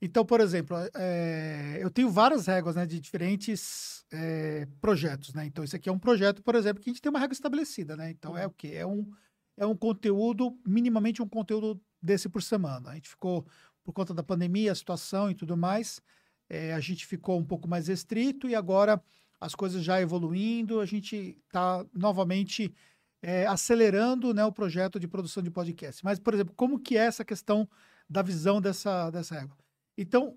[0.00, 5.46] Então, por exemplo, é, eu tenho várias réguas né, de diferentes é, projetos, né?
[5.46, 7.96] Então, esse aqui é um projeto, por exemplo, que a gente tem uma régua estabelecida,
[7.96, 8.10] né?
[8.10, 8.72] Então, é o quê?
[8.74, 9.08] É um,
[9.56, 12.90] é um conteúdo, minimamente um conteúdo desse por semana.
[12.90, 13.46] A gente ficou,
[13.84, 16.02] por conta da pandemia, a situação e tudo mais,
[16.50, 19.00] é, a gente ficou um pouco mais restrito e agora
[19.40, 22.74] as coisas já evoluindo, a gente está novamente
[23.22, 26.04] é, acelerando né, o projeto de produção de podcast.
[26.04, 27.68] Mas, por exemplo, como que é essa questão
[28.10, 29.56] da visão dessa, dessa régua?
[29.96, 30.36] Então,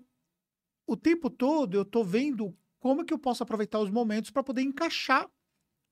[0.86, 4.62] o tempo todo eu estou vendo como que eu posso aproveitar os momentos para poder
[4.62, 5.28] encaixar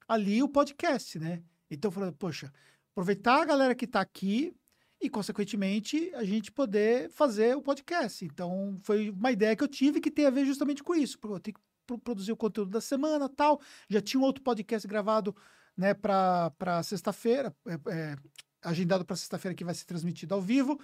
[0.06, 1.42] ali o podcast, né?
[1.68, 2.52] Então, falando, poxa,
[2.92, 4.54] aproveitar a galera que está aqui
[5.00, 8.24] e, consequentemente, a gente poder fazer o podcast.
[8.24, 11.18] Então, foi uma ideia que eu tive que tem a ver justamente com isso.
[11.18, 13.60] Porque eu tenho que pro- produzir o conteúdo da semana tal.
[13.88, 15.34] Já tinha um outro podcast gravado
[15.76, 18.16] né, para sexta-feira, é, é,
[18.62, 20.78] agendado para sexta-feira que vai ser transmitido ao vivo.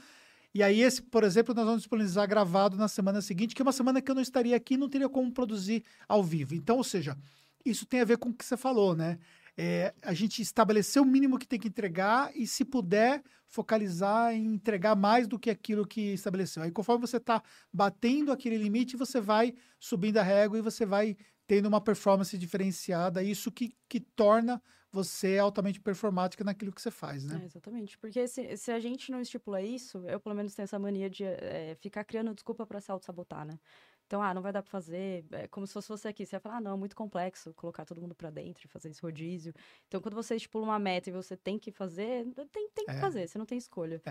[0.53, 3.72] E aí, esse, por exemplo, nós vamos disponibilizar gravado na semana seguinte, que é uma
[3.72, 6.55] semana que eu não estaria aqui e não teria como produzir ao vivo.
[6.55, 7.16] Então, ou seja,
[7.64, 9.18] isso tem a ver com o que você falou, né?
[9.57, 14.55] É, a gente estabelecer o mínimo que tem que entregar e, se puder, focalizar em
[14.55, 16.62] entregar mais do que aquilo que estabeleceu.
[16.62, 21.16] Aí, conforme você está batendo aquele limite, você vai subindo a régua e você vai
[21.47, 23.22] tendo uma performance diferenciada.
[23.22, 24.62] Isso que, que torna
[24.93, 27.41] você altamente performática naquilo que você faz, né?
[27.43, 27.97] É, exatamente.
[27.99, 31.24] Porque se, se a gente não estipula isso, eu pelo menos tenho essa mania de
[31.24, 33.59] eh, ficar criando desculpa para se auto-sabotar, né?
[34.07, 36.26] Então, ah, não vai dar para fazer, é como se fosse você aqui.
[36.26, 38.88] Você vai falar, ah, não, é muito complexo colocar todo mundo para dentro e fazer
[38.88, 39.55] esse rodízio.
[39.86, 42.99] Então, quando você estipula uma meta e você tem que fazer, tem, tem que É.
[42.99, 44.03] fazer, você não tem escolha.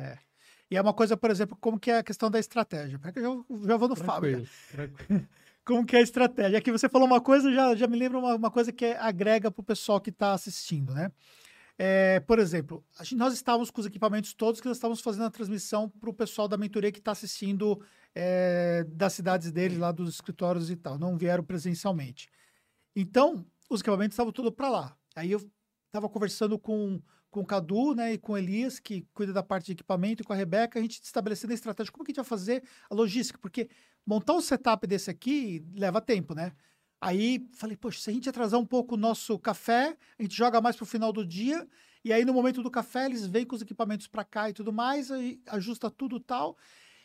[0.72, 2.98] E é uma coisa, por exemplo, como que é a questão da estratégia.
[3.16, 4.48] Eu já, já vou no Fábio.
[5.70, 6.58] Como que é a estratégia?
[6.58, 9.62] Aqui você falou uma coisa, já, já me lembra uma, uma coisa que agrega para
[9.62, 11.12] o pessoal que está assistindo, né?
[11.78, 15.30] É, por exemplo, gente- nós estávamos com os equipamentos todos que nós estávamos fazendo a
[15.30, 17.80] transmissão para o pessoal da mentoria que está assistindo
[18.16, 20.98] é, das cidades deles, lá dos escritórios e tal.
[20.98, 22.32] Não vieram presencialmente.
[22.96, 24.98] Então, os equipamentos estavam todos para lá.
[25.16, 25.40] Aí eu
[25.86, 27.00] estava conversando com,
[27.30, 30.26] com o Cadu né, e com o Elias, que cuida da parte de equipamento, e
[30.26, 32.96] com a Rebeca, a gente estabelecendo a estratégia, como que a gente vai fazer a
[32.96, 33.70] logística, porque
[34.06, 36.52] montar um setup desse aqui leva tempo, né?
[37.02, 40.60] Aí falei, poxa, se a gente atrasar um pouco o nosso café, a gente joga
[40.60, 41.66] mais pro final do dia.
[42.04, 44.72] E aí, no momento do café, eles vêm com os equipamentos para cá e tudo
[44.72, 46.58] mais, aí ajusta tudo tal.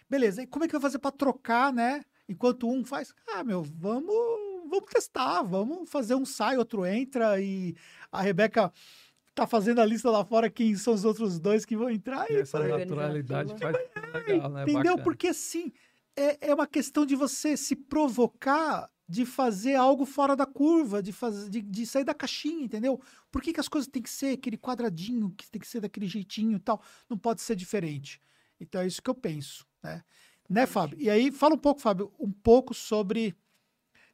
[0.09, 2.05] Beleza, e como é que vai fazer para trocar, né?
[2.29, 4.15] Enquanto um faz, ah, meu, vamos,
[4.69, 7.75] vamos testar, vamos fazer um sai, outro entra, e
[8.11, 8.73] a Rebeca
[9.35, 12.31] tá fazendo a lista lá fora quem são os outros dois que vão entrar.
[12.31, 13.77] E, Essa naturalidade faz
[14.27, 14.63] legal, né?
[14.63, 14.83] entendeu?
[14.83, 15.03] Bacana.
[15.03, 15.73] Porque assim,
[16.17, 21.13] é, é uma questão de você se provocar de fazer algo fora da curva, de,
[21.13, 23.01] fazer, de, de sair da caixinha, entendeu?
[23.31, 26.07] Por que, que as coisas têm que ser aquele quadradinho, que tem que ser daquele
[26.07, 26.83] jeitinho e tal?
[27.09, 28.21] Não pode ser diferente.
[28.59, 30.03] Então é isso que eu penso, né?
[30.49, 31.01] Né, Fábio?
[31.01, 33.35] E aí, fala um pouco, Fábio, um pouco sobre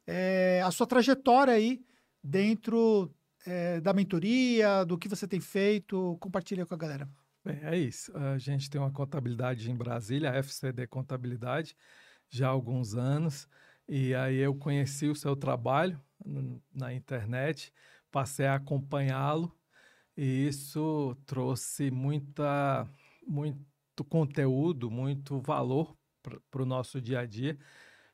[0.07, 1.83] é, a sua trajetória aí
[2.23, 3.13] dentro
[3.45, 7.09] é, da mentoria, do que você tem feito, compartilha com a galera.
[7.43, 8.15] Bem, é isso.
[8.15, 11.75] A gente tem uma contabilidade em Brasília, a FCD Contabilidade,
[12.29, 13.47] já há alguns anos.
[13.87, 15.99] E aí eu conheci o seu trabalho
[16.73, 17.73] na internet,
[18.11, 19.51] passei a acompanhá-lo
[20.15, 22.87] e isso trouxe muita,
[23.27, 25.97] muito conteúdo, muito valor
[26.51, 27.57] para o nosso dia a dia.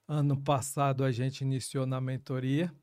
[0.07, 2.73] Ano passado a gente iniciou na mentoria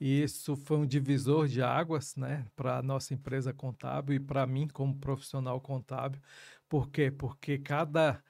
[0.00, 4.46] e isso foi um divisor de águas, né, para a nossa empresa contábil e para
[4.46, 6.20] mim como profissional contábil.
[6.68, 7.10] Por quê?
[7.10, 8.22] Porque cada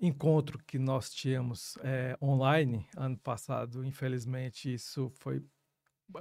[0.00, 5.44] encontro que nós tínhamos eh, online ano passado, infelizmente isso foi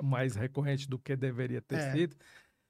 [0.03, 1.81] mais recorrente do que deveria ter É.
[1.81, 2.15] sido,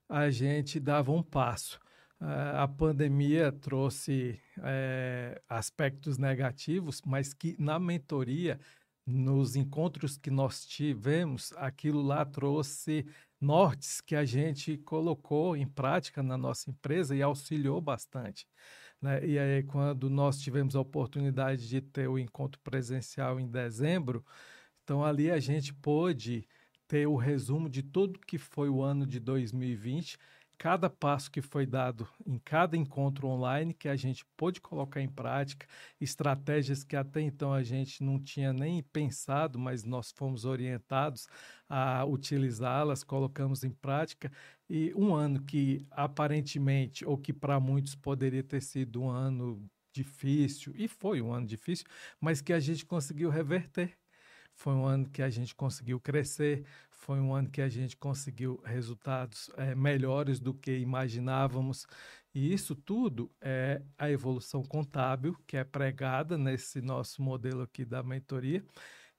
[0.09, 1.80] a gente dava um passo.
[2.19, 8.59] Ah, a pandemia trouxe eh, aspectos negativos, mas que na mentoria
[9.05, 13.05] nos encontros que nós tivemos, aquilo lá trouxe
[13.39, 18.47] nortes que a gente colocou em prática na nossa empresa e auxiliou bastante.
[19.01, 19.25] né?
[19.25, 24.25] E aí, quando nós tivemos a oportunidade de ter o encontro presencial em dezembro,
[24.83, 26.47] então ali a gente pôde
[26.87, 30.17] ter o resumo de tudo que foi o ano de 2020,
[30.57, 35.07] cada passo que foi dado em cada encontro online que a gente pôde colocar em
[35.09, 35.67] prática,
[35.99, 41.27] estratégias que até então a gente não tinha nem pensado, mas nós fomos orientados
[41.69, 44.31] a utilizá-las, colocamos em prática.
[44.69, 50.73] E um ano que aparentemente, ou que para muitos poderia ter sido um ano difícil,
[50.75, 51.85] e foi um ano difícil,
[52.19, 53.97] mas que a gente conseguiu reverter.
[54.55, 56.65] Foi um ano que a gente conseguiu crescer,
[57.05, 61.85] foi um ano que a gente conseguiu resultados eh, melhores do que imaginávamos.
[62.33, 68.01] E isso tudo é a evolução contábil que é pregada nesse nosso modelo aqui da
[68.01, 68.65] mentoria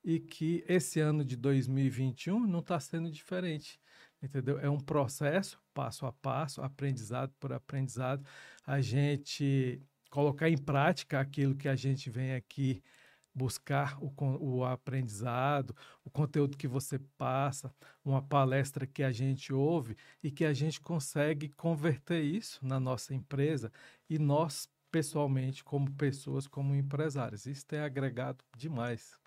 [0.02, 3.80] e que esse ano de 2021 não está sendo diferente.
[4.20, 4.58] Entendeu?
[4.58, 8.26] É um processo, passo a passo, aprendizado por aprendizado,
[8.66, 9.80] a gente
[10.10, 12.82] colocar em prática aquilo que a gente vem aqui
[13.36, 17.72] buscar o, o aprendizado, o conteúdo que você passa,
[18.04, 23.14] uma palestra que a gente ouve e que a gente consegue converter isso na nossa
[23.14, 23.70] empresa
[24.08, 27.46] e nós, pessoalmente, como pessoas, como empresários.
[27.46, 29.18] Isso tem agregado demais.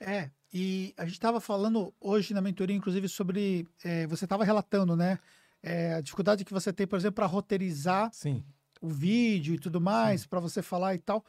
[0.00, 3.66] É, e a gente estava falando hoje na mentoria, inclusive, sobre.
[3.82, 5.18] é, você estava relatando, né?
[5.62, 8.44] é, a dificuldade que você tem, por exemplo, para roteirizar Sim,
[8.80, 11.24] o vídeo e tudo mais, para você falar e tal.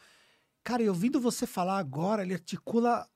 [0.69, 3.09] Cara, e ouvindo você falar agora, ele articula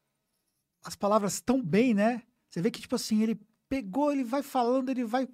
[0.84, 2.24] as palavras tão bem, né?
[2.49, 3.39] Você vê que, tipo assim, ele
[3.70, 5.30] pegou, ele vai falando, ele vai.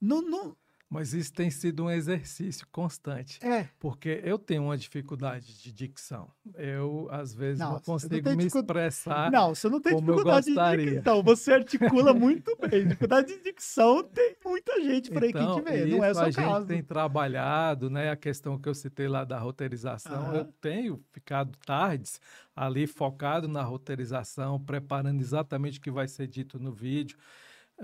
[0.00, 0.56] Não, não...
[0.92, 3.38] mas isso tem sido um exercício constante.
[3.44, 6.30] É, Porque eu tenho uma dificuldade de dicção.
[6.54, 9.30] Eu, às vezes, Não, não, não consigo tem me dificu- expressar.
[9.30, 11.22] não, você não tem dificuldade de dicção.
[11.22, 12.84] Você articula muito bem.
[12.86, 15.86] Dificuldade de dicção tem muita gente por aí que a gente vê.
[15.86, 16.66] Não é o a gente caso.
[16.66, 18.10] tem trabalhado, né?
[18.10, 20.34] A questão que eu citei lá da roteirização.
[20.34, 22.20] Eu tenho ficado tardes
[22.54, 27.16] ali focado na roteirização, preparando exatamente o que vai ser dito no vídeo.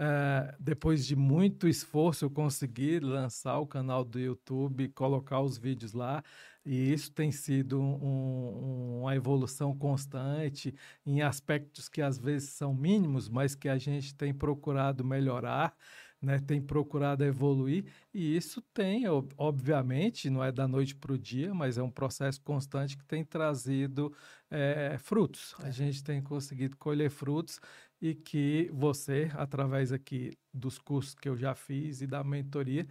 [0.00, 5.92] Eh, depois de muito esforço, eu consegui lançar o canal do YouTube, colocar os vídeos
[5.92, 6.22] lá,
[6.64, 10.72] e isso tem sido um- uma evolução constante
[11.04, 15.74] em aspectos que às vezes são mínimos, mas que a gente tem procurado melhorar,
[16.20, 16.38] né?
[16.40, 21.54] tem procurado evoluir, e isso tem, ob- obviamente, não é da noite para o dia,
[21.54, 24.12] mas é um processo constante que tem trazido
[24.50, 25.54] eh, frutos.
[25.60, 27.60] A gente tem conseguido colher frutos
[28.00, 32.86] e que você, através aqui dos cursos que eu já fiz e da mentoria,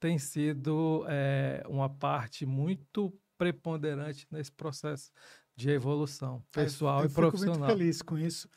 [0.00, 5.10] tem sido eh, uma parte muito preponderante nesse processo
[5.56, 7.70] de evolução pessoal eu e fico muito profissional.
[7.70, 8.48] feliz com isso.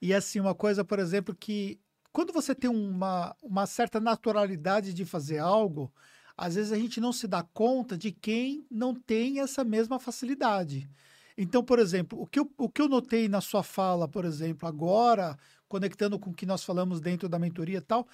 [0.00, 1.80] E assim, uma coisa, por exemplo, que
[2.12, 5.92] quando você tem uma, uma certa naturalidade de fazer algo,
[6.36, 10.88] às vezes a gente não se dá conta de quem não tem essa mesma facilidade.
[11.36, 14.68] Então, por exemplo, o que, eu, o que eu notei na sua fala, por exemplo,
[14.68, 15.36] agora,
[15.68, 18.06] conectando com o que nós falamos dentro da mentoria e tal,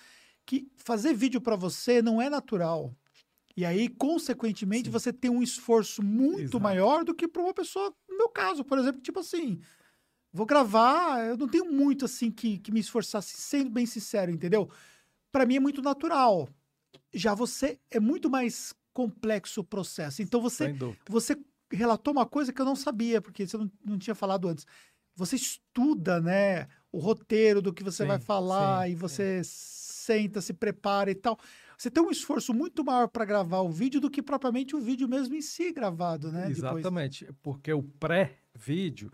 [0.46, 2.94] que fazer vídeo para você não é natural.
[3.56, 4.90] E aí, consequentemente, Sim.
[4.90, 6.60] você tem um esforço muito Exato.
[6.60, 9.60] maior do que para uma pessoa, no meu caso, por exemplo, tipo assim,
[10.32, 14.70] vou gravar, eu não tenho muito assim que, que me esforçasse, sendo bem sincero, entendeu?
[15.32, 16.48] Para mim é muito natural.
[17.12, 20.22] Já você é muito mais complexo o processo.
[20.22, 20.74] Então você
[21.08, 21.36] você
[21.70, 24.66] relatou uma coisa que eu não sabia, porque você não, não tinha falado antes.
[25.14, 30.40] Você estuda, né, o roteiro do que você Sim, vai falar sim, e você senta,
[30.40, 31.38] se prepara e tal.
[31.78, 35.08] Você tem um esforço muito maior para gravar o vídeo do que propriamente o vídeo
[35.08, 36.50] mesmo em si gravado, né?
[36.50, 36.88] Depois.
[36.88, 39.12] Exatamente, porque o pré-vídeo,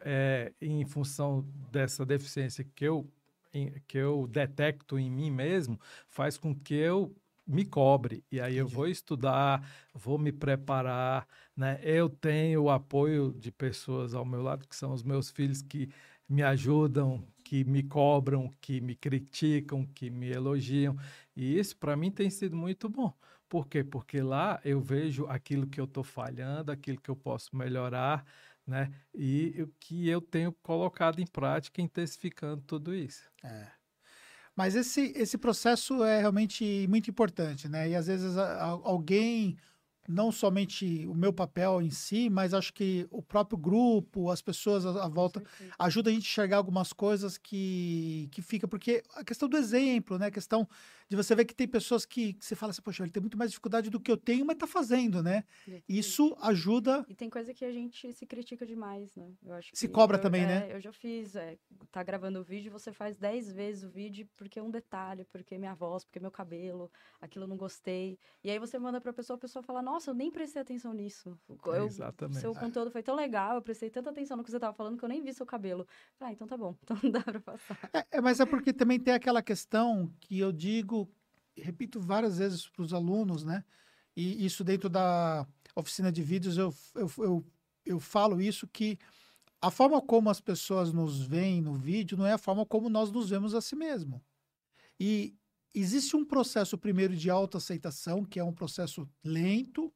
[0.00, 3.10] é, em função dessa deficiência que eu,
[3.52, 7.16] em- que eu detecto em mim mesmo, faz com que eu
[7.46, 8.24] me cobre.
[8.30, 8.68] E aí eu Entendi.
[8.68, 11.80] vou estudar, vou me preparar, né?
[11.82, 15.88] Eu tenho o apoio de pessoas ao meu lado, que são os meus filhos que
[16.28, 20.96] me ajudam, que me cobram, que me criticam, que me elogiam.
[21.36, 23.12] E isso para mim tem sido muito bom.
[23.48, 23.84] Por quê?
[23.84, 28.24] Porque lá eu vejo aquilo que eu estou falhando, aquilo que eu posso melhorar,
[28.66, 28.92] né?
[29.14, 33.30] E o que eu tenho colocado em prática, intensificando tudo isso.
[33.44, 33.68] É.
[34.56, 37.90] Mas esse, esse processo é realmente muito importante, né?
[37.90, 39.56] E às vezes alguém,
[40.08, 44.84] não somente o meu papel em si, mas acho que o próprio grupo, as pessoas
[44.86, 45.42] à, volta,
[45.78, 50.18] ajuda a gente a enxergar algumas coisas que, que fica, porque a questão do exemplo,
[50.18, 50.26] né?
[50.26, 50.68] A questão
[51.08, 53.38] de você ver que tem pessoas que, que você fala assim, poxa, ele tem muito
[53.38, 55.44] mais dificuldade do que eu tenho, mas tá fazendo, né?
[55.88, 57.04] Isso ajuda.
[57.08, 59.30] E tem coisa que a gente se critica demais, né?
[59.44, 60.68] Eu acho Se cobra eu- também, é, né?
[60.70, 61.56] Eu já fiz, é,
[61.92, 65.56] tá gravando o vídeo, você faz 10 vezes o vídeo porque é um detalhe, porque
[65.58, 66.90] minha voz, porque meu cabelo,
[67.20, 68.18] aquilo eu não gostei.
[68.42, 71.38] E aí você manda pra pessoa, a pessoa fala, nossa, eu nem prestei atenção nisso.
[71.64, 72.40] Eu, Exatamente.
[72.40, 75.04] Seu conteúdo foi tão legal, eu prestei tanta atenção no que você tava falando que
[75.04, 75.86] eu nem vi seu cabelo.
[76.20, 77.78] Ah, então tá bom, então dá pra passar.
[77.92, 81.10] É, é, mas é porque também tem aquela questão que eu digo,
[81.56, 83.64] repito várias vezes para os alunos, né?
[84.16, 87.46] E isso dentro da oficina de vídeos eu, eu, eu,
[87.84, 88.98] eu falo isso que
[89.60, 93.10] a forma como as pessoas nos veem no vídeo não é a forma como nós
[93.10, 94.22] nos vemos a si mesmo.
[94.98, 95.34] E
[95.80, 99.92] existe um processo primeiro de autoaceitação, que é um processo lento,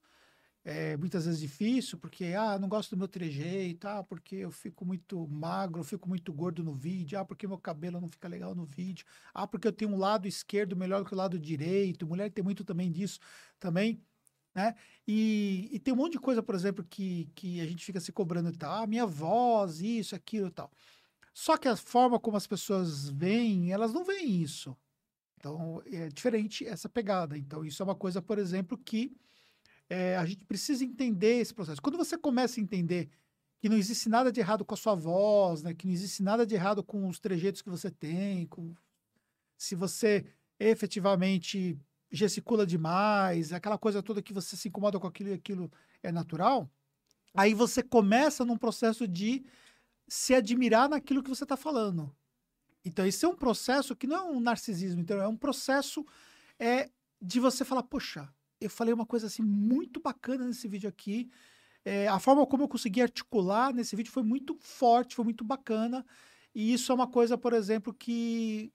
[0.63, 4.85] é, muitas vezes difícil, porque, ah, não gosto do meu trejeito, ah, porque eu fico
[4.85, 8.55] muito magro, eu fico muito gordo no vídeo, ah, porque meu cabelo não fica legal
[8.55, 12.31] no vídeo, ah, porque eu tenho um lado esquerdo melhor que o lado direito, mulher
[12.31, 13.19] tem muito também disso
[13.59, 14.03] também,
[14.55, 14.75] né?
[15.07, 18.13] E, e tem um monte de coisa, por exemplo, que, que a gente fica se
[18.13, 20.71] cobrando e tal, ah, minha voz, isso, aquilo e tal.
[21.33, 24.77] Só que a forma como as pessoas veem, elas não veem isso.
[25.41, 27.37] Então, é diferente essa pegada.
[27.37, 29.17] Então, isso é uma coisa, por exemplo, que
[29.89, 31.81] é, a gente precisa entender esse processo.
[31.81, 33.09] Quando você começa a entender
[33.59, 35.73] que não existe nada de errado com a sua voz, né?
[35.73, 38.75] que não existe nada de errado com os trejeitos que você tem, com...
[39.57, 40.27] se você
[40.59, 41.79] efetivamente
[42.13, 45.73] gesticula demais, aquela coisa toda que você se incomoda com aquilo e aquilo
[46.03, 46.71] é natural,
[47.35, 49.43] aí você começa num processo de
[50.07, 52.15] se admirar naquilo que você está falando.
[52.85, 56.05] Então, isso é um processo que não é um narcisismo, então é um processo
[56.59, 58.29] é, de você falar, poxa,
[58.61, 61.31] eu falei uma coisa assim muito bacana nesse vídeo aqui.
[61.85, 66.05] É, a forma como eu consegui articular nesse vídeo foi muito forte, foi muito bacana.
[66.55, 68.73] E isso é uma coisa, por exemplo, que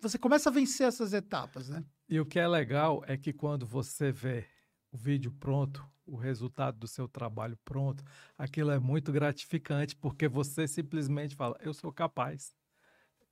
[0.00, 1.84] você começa a vencer essas etapas, né?
[2.08, 4.46] E o que é legal é que quando você vê
[4.92, 8.04] o vídeo pronto, o resultado do seu trabalho pronto,
[8.36, 12.54] aquilo é muito gratificante, porque você simplesmente fala: eu sou capaz,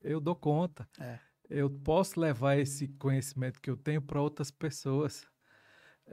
[0.05, 1.18] eu dou conta, É.
[1.48, 5.26] eu posso levar esse conhecimento que eu tenho para outras pessoas.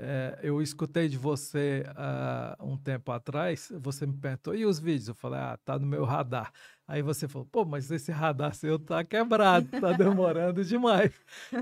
[0.01, 5.09] É, eu escutei de você há um tempo atrás, você me perguntou, e os vídeos?
[5.09, 6.53] Eu falei, ah, tá no meu radar.
[6.87, 11.11] Aí você falou, pô, mas esse radar seu tá quebrado, tá demorando demais.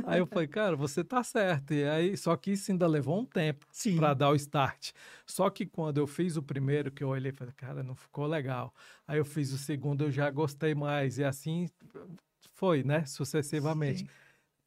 [0.06, 1.74] Aí eu falei, cara, você tá certo.
[1.74, 3.66] E aí, só que isso ainda levou um tempo
[3.96, 4.92] para dar o start.
[5.26, 8.28] Só que quando eu fiz o primeiro, que eu olhei e falei, cara, não ficou
[8.28, 8.72] legal.
[9.08, 11.18] Aí eu fiz o segundo, eu já gostei mais.
[11.18, 11.68] E assim
[12.54, 13.04] foi, né?
[13.06, 14.02] Sucessivamente.
[14.02, 14.08] Sim.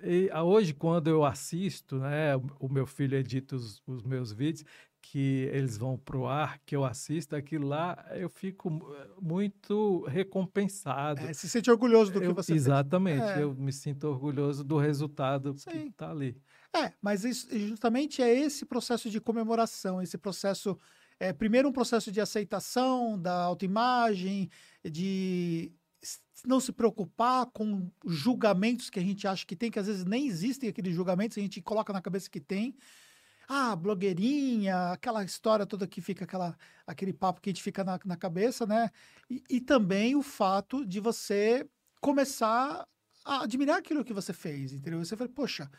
[0.03, 4.32] E ah, hoje, quando eu assisto, né, o- o meu filho edita os, os meus
[4.32, 4.64] vídeos,
[5.03, 8.86] que eles vão pro ar, que eu assisto, aquilo lá, eu fico mu-
[9.20, 11.20] muito recompensado.
[11.22, 13.42] É, se sente orgulhoso do que Eu- você exatamente, É.
[13.42, 15.70] eu me sinto orgulhoso do resultado Sim.
[15.70, 16.36] que tá ali.
[16.74, 20.78] É, mas isso, justamente é esse processo de comemoração, esse processo,
[21.18, 24.51] é, primeiro um processo de aceitação da autoimagem,
[24.84, 25.72] de
[26.46, 30.26] não se preocupar com julgamentos que a gente acha que tem, que às vezes nem
[30.26, 32.74] existem aqueles julgamentos, a gente coloca na cabeça que tem.
[33.48, 37.98] ah, blogueirinha, aquela história toda que fica aquela, aquele papo que a gente fica na,
[38.05, 38.90] na cabeça, né?
[39.28, 41.68] E, e também o fato de você
[42.01, 42.86] começar
[43.24, 45.05] a admirar aquilo que você fez, entendeu?
[45.05, 45.70] Você fala, poxa,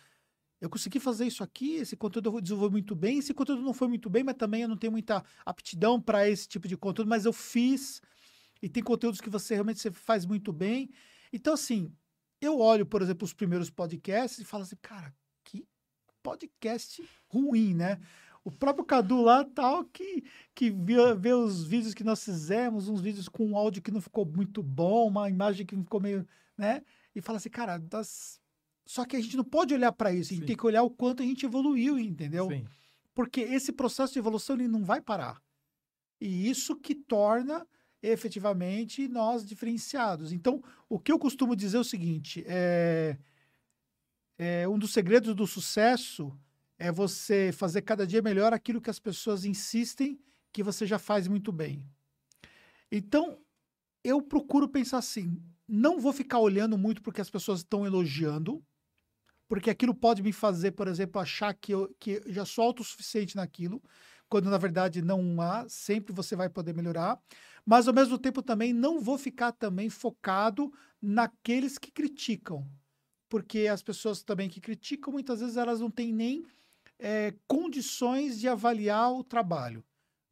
[0.59, 3.87] eu consegui fazer isso aqui, esse conteúdo eu desenvolvi muito bem, esse conteúdo não foi
[3.87, 7.25] muito bem, mas também eu não tenho muita aptidão para esse tipo de conteúdo, mas
[7.25, 8.01] eu fiz,
[8.61, 10.89] e tem conteúdos que você realmente você faz muito bem.
[11.33, 11.91] Então, assim,
[12.39, 15.65] eu olho, por exemplo, os primeiros podcasts e falo assim, cara, que
[16.21, 17.99] podcast ruim, né?
[18.43, 20.23] O próprio Cadu lá, tal, que,
[20.55, 24.01] que vê, vê os vídeos que nós fizemos, uns vídeos com um áudio que não
[24.01, 26.81] ficou muito bom, uma imagem que não ficou meio, né?
[27.15, 28.39] E fala assim, cara, das...
[28.85, 30.47] só que a gente não pode olhar para isso, a gente Sim.
[30.47, 32.49] tem que olhar o quanto a gente evoluiu, entendeu?
[32.49, 32.65] Sim.
[33.13, 35.41] Porque esse processo de evolução ele não vai parar.
[36.19, 37.67] E isso que torna
[38.01, 40.31] efetivamente nós diferenciados.
[40.31, 43.17] Então, o que eu costumo dizer é o seguinte: é,
[44.37, 46.37] é um dos segredos do sucesso
[46.77, 50.19] é você fazer cada dia melhor aquilo que as pessoas insistem
[50.51, 51.85] que você já faz muito bem.
[52.91, 53.37] Então,
[54.03, 58.63] eu procuro pensar assim: não vou ficar olhando muito porque as pessoas estão elogiando,
[59.47, 63.35] porque aquilo pode me fazer, por exemplo, achar que eu, que eu já sou autossuficiente
[63.35, 63.81] naquilo,
[64.27, 67.19] quando na verdade não há, sempre você vai poder melhorar.
[67.65, 72.67] Mas ao mesmo tempo também não vou ficar também focado naqueles que criticam,
[73.29, 76.45] porque as pessoas também que criticam muitas vezes elas não têm nem
[76.99, 79.83] eh, condições de avaliar o trabalho.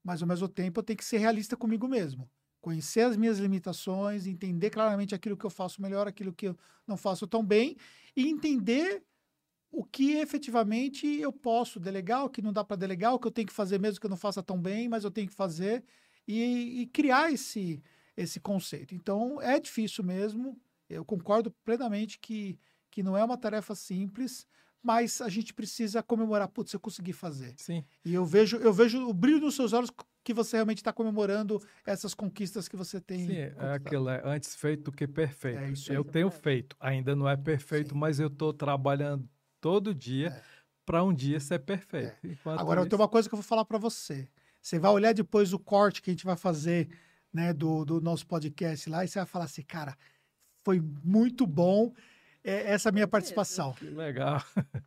[0.03, 2.29] Mas ao mesmo tempo eu tenho que ser realista comigo mesmo
[2.61, 6.97] conhecer as minhas limitações, entender claramente aquilo que eu faço melhor, aquilo que eu não
[6.97, 7.77] faço tão bem,
[8.15, 9.03] e entender
[9.71, 13.31] o que efetivamente eu posso delegar, o que não dá para delegar, o que eu
[13.31, 15.83] tenho que fazer mesmo que eu não faça tão bem, mas eu tenho que fazer,
[16.33, 17.81] e, e criar esse,
[18.15, 18.93] esse conceito.
[18.93, 20.59] Então, é difícil mesmo,
[20.89, 22.59] eu concordo plenamente que,
[22.91, 24.45] que não é uma tarefa simples,
[24.81, 27.53] mas a gente precisa comemorar, putz, eu consegui fazer.
[27.57, 27.83] Sim.
[28.05, 29.91] E eu vejo, eu vejo o brilho nos seus olhos
[30.23, 33.25] que você realmente está comemorando essas conquistas que você tem.
[33.25, 35.59] Sim, é aquilo, é antes feito do que perfeito.
[35.59, 35.97] É isso aí.
[35.97, 37.99] eu tenho feito, ainda não é perfeito, Sim.
[37.99, 39.27] mas eu estou trabalhando
[39.59, 40.41] todo dia É.
[40.85, 42.15] para um dia ser perfeito.
[42.23, 44.29] Enquanto Agora, eu isso- tenho uma coisa que eu vou falar para você.
[44.61, 46.89] Você vai olhar depois o corte que a gente vai fazer
[47.33, 49.95] né, do, do nosso podcast lá e você vai falar assim, cara,
[50.63, 51.93] foi muito bom
[52.43, 53.73] é, essa minha participação.
[53.73, 54.41] Que legal.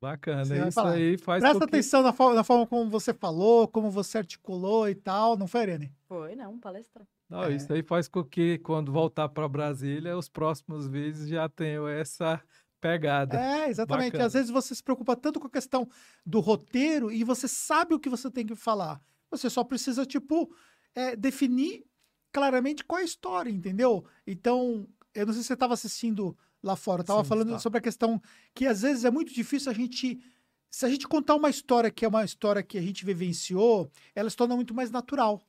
[0.00, 0.44] Bacana.
[0.44, 0.92] Você Isso falar.
[0.92, 4.18] aí faz Presta com que- atenção na forma, na forma como você falou, como você
[4.18, 5.92] articulou e tal, não foi, Irene?
[6.06, 7.06] Foi, não, palestra.
[7.28, 7.54] Não, É.
[7.54, 12.40] Isso aí faz com que, quando voltar para Brasília, os próximos vídeos já tenham essa
[12.86, 13.38] pegada.
[13.38, 14.12] É, exatamente.
[14.12, 14.26] Bacana.
[14.26, 15.88] Às vezes você se preocupa tanto com a questão
[16.24, 19.00] do roteiro e você sabe o que você tem que falar.
[19.30, 20.50] Você só precisa, tipo,
[20.94, 21.84] é, definir
[22.32, 24.04] claramente qual é a história, entendeu?
[24.26, 27.62] Então, eu não sei se você estava assistindo lá fora, eu estava falando estava.
[27.62, 28.20] sobre a questão
[28.54, 30.20] que às vezes é muito difícil a gente.
[30.70, 34.28] Se a gente contar uma história que é uma história que a gente vivenciou, ela
[34.28, 35.42] se torna muito mais natural.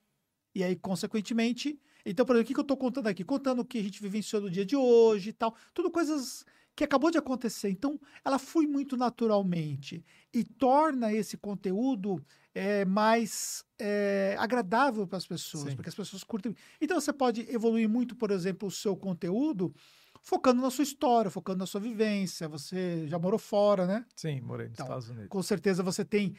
[0.56, 1.80] E aí, consequentemente.
[2.06, 3.24] Então, por exemplo, o que eu estou contando aqui?
[3.24, 5.56] Contando o que a gente vivenciou no dia de hoje e tal.
[5.74, 6.46] Tudo coisas
[6.78, 7.72] que acabou de acontecer.
[7.72, 12.24] Então, ela flui muito naturalmente e torna esse conteúdo
[12.54, 15.76] é, mais é, agradável para as pessoas, Sim.
[15.76, 16.54] porque as pessoas curtem.
[16.80, 19.74] Então, você pode evoluir muito, por exemplo, o seu conteúdo
[20.22, 22.48] focando na sua história, focando na sua vivência.
[22.48, 24.06] Você já morou fora, né?
[24.16, 25.30] Sim, morei nos Então, Estados Unidos.
[25.30, 26.36] Com certeza você tem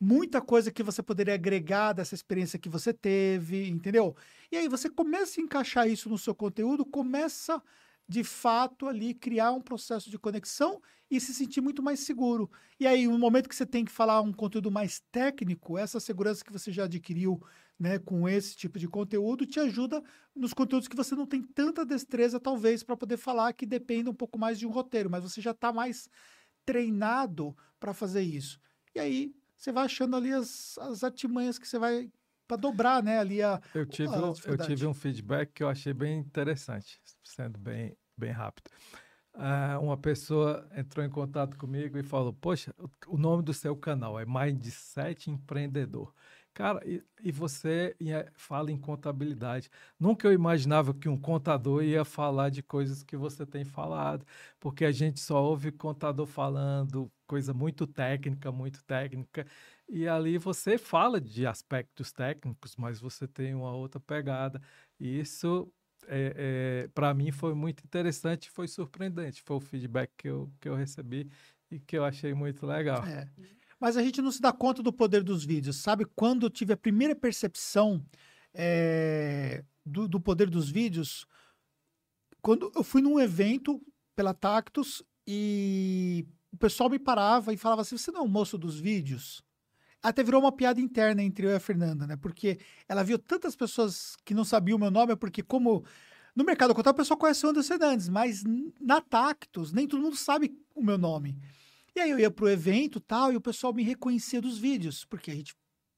[0.00, 4.16] muita coisa que você poderia agregar dessa experiência que você teve, entendeu?
[4.50, 7.62] E aí você começa a encaixar isso no seu conteúdo, começa
[8.12, 12.50] de fato ali criar um processo de conexão e se sentir muito mais seguro.
[12.78, 16.44] E aí, no momento que você tem que falar um conteúdo mais técnico, essa segurança
[16.44, 17.42] que você já adquiriu
[17.80, 20.02] né, com esse tipo de conteúdo te ajuda
[20.36, 24.14] nos conteúdos que você não tem tanta destreza, talvez, para poder falar que dependa um
[24.14, 26.06] pouco mais de um roteiro, mas você já está mais
[26.66, 28.60] treinado para fazer isso.
[28.94, 32.12] E aí você vai achando ali as, as artimanhas que você vai
[32.46, 35.94] para dobrar, né, ali a Eu tive, a eu tive um feedback que eu achei
[35.94, 38.70] bem interessante, sendo bem, bem rápido.
[39.34, 42.74] Ah, uma pessoa entrou em contato comigo e falou: Poxa,
[43.08, 46.12] o- nome do seu canal é Mindset Empreendedor.
[46.54, 47.96] Cara, e, e você
[48.34, 49.70] fala em contabilidade.
[49.98, 54.26] Nunca eu imaginava que um contador ia falar de coisas que você tem falado,
[54.60, 59.46] porque a gente só ouve contador falando coisa muito técnica, muito técnica.
[59.88, 64.60] E ali você fala de aspectos técnicos, mas você tem uma outra pegada.
[64.98, 65.72] E isso,
[66.08, 69.42] é, para mim, foi muito interessante, foi surpreendente.
[69.42, 71.30] Foi o feedback que eu, que eu recebi
[71.70, 73.04] e que eu achei muito legal.
[73.06, 73.28] É.
[73.80, 75.76] Mas a gente não se dá conta do poder dos vídeos.
[75.76, 78.04] Sabe quando eu tive a primeira percepção
[78.54, 81.26] é, do, do poder dos vídeos?
[82.40, 83.80] Quando eu fui num evento
[84.14, 88.58] pela Tactus e o pessoal me parava e falava assim: você não é o moço
[88.58, 89.42] dos vídeos?
[90.02, 92.16] Até virou uma piada interna entre eu e a Fernanda, né?
[92.16, 95.84] Porque ela viu tantas pessoas que não sabiam o meu nome, porque como
[96.34, 98.42] no mercado contábil o pessoal conhece o Anderson Hernandes, mas
[98.80, 101.38] na Tactus nem todo mundo sabe o meu nome.
[101.94, 105.30] E aí eu ia pro evento tal, e o pessoal me reconhecia dos vídeos, porque
[105.30, 105.54] a gente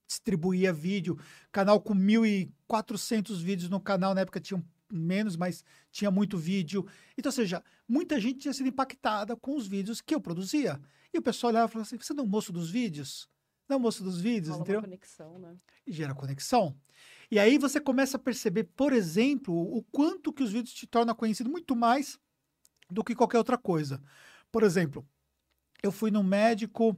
[0.07, 1.19] distribuía vídeo,
[1.51, 6.87] canal com 1.400 vídeos no canal, na época tinha menos, mas tinha muito vídeo.
[7.17, 10.81] Então, ou seja, muita gente tinha sido impactada com os vídeos que eu produzia.
[11.13, 13.29] E o pessoal olhava e falava assim, você não é o moço dos vídeos?
[13.69, 14.81] Não é o moço dos vídeos, Rola entendeu?
[14.81, 15.57] uma conexão, né?
[15.87, 16.77] e gera conexão.
[17.31, 21.15] E aí você começa a perceber, por exemplo, o quanto que os vídeos te tornam
[21.15, 22.19] conhecido muito mais
[22.91, 24.03] do que qualquer outra coisa.
[24.53, 25.07] Por exemplo,
[25.83, 26.97] eu fui num médico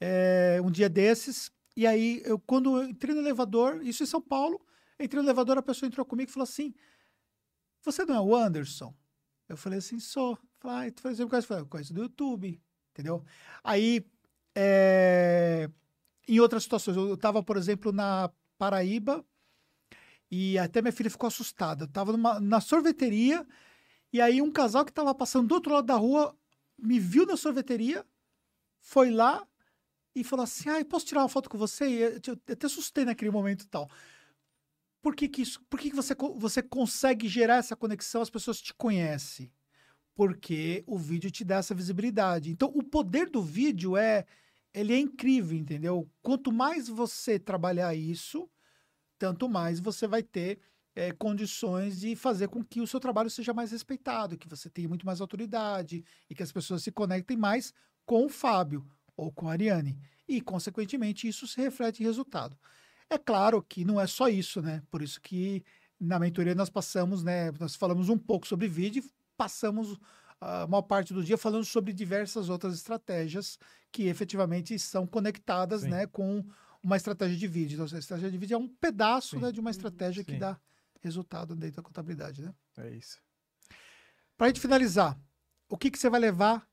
[0.00, 4.20] eh, um dia desses, e aí eu quando eu entrei no elevador, isso em São
[4.20, 4.64] Paulo,
[4.98, 6.72] entrei no elevador, a pessoa entrou comigo e falou assim:
[7.82, 8.94] Você não é o Anderson?
[9.48, 10.38] Eu falei assim, sou.
[10.58, 13.24] Falei, ah, tu faz exemplo, eu conheço do YouTube, entendeu?
[13.62, 14.04] Aí,
[14.54, 15.70] eh,
[16.26, 19.24] em outras situações, eu estava, por exemplo, na Paraíba,
[20.30, 21.84] e até minha filha ficou assustada.
[21.84, 23.46] Eu estava na sorveteria,
[24.12, 26.36] e aí um casal que estava passando do outro lado da rua
[26.78, 28.04] me viu na sorveteria,
[28.80, 29.46] foi lá
[30.14, 31.88] e falou assim: Ah, posso tirar uma foto com você?
[31.88, 33.88] E eu, eu até assustei naquele momento e tal.
[35.02, 35.62] Por que, que isso?
[35.70, 38.22] Por que, que você, você consegue gerar essa conexão?
[38.22, 39.52] As pessoas te conhecem.
[40.14, 42.50] Porque o vídeo te dá essa visibilidade.
[42.50, 44.24] Então, o poder do vídeo é
[44.76, 46.06] ele é incrível, entendeu?
[46.22, 48.46] Quanto mais você trabalhar isso,
[49.18, 50.60] tanto mais você vai ter
[50.94, 54.86] eh, condições de fazer com que o seu trabalho seja mais respeitado, que você tenha
[54.86, 57.72] muito mais autoridade e que as pessoas se conectem mais
[58.04, 59.98] com o Fábio ou com a Ariane.
[60.28, 62.58] E, consequentemente, isso se reflete em resultado.
[63.08, 64.82] É claro que não é só isso, né?
[64.90, 65.64] Por isso que
[65.98, 67.50] na mentoria nós passamos, né?
[67.58, 69.98] Nós falamos um pouco sobre vídeo e passamos
[70.40, 73.58] a maior parte do dia falando sobre diversas outras estratégias
[73.90, 75.88] que efetivamente são conectadas, Sim.
[75.88, 76.44] né, com
[76.82, 77.74] uma estratégia de vídeo.
[77.74, 80.58] Então, a estratégia de vídeo é um pedaço, né, de uma estratégia que dá
[81.00, 82.54] resultado dentro da contabilidade, né?
[82.78, 83.18] É isso.
[84.36, 85.18] Para a gente finalizar,
[85.68, 86.68] o que, que você vai levar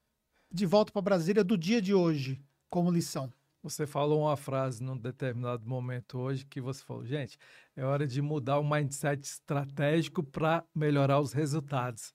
[0.51, 3.31] de volta para Brasília do dia de hoje como lição?
[3.63, 7.37] Você falou uma frase num determinado momento hoje que você falou, gente,
[7.77, 12.13] é hora de mudar o mindset estratégico para melhorar os resultados.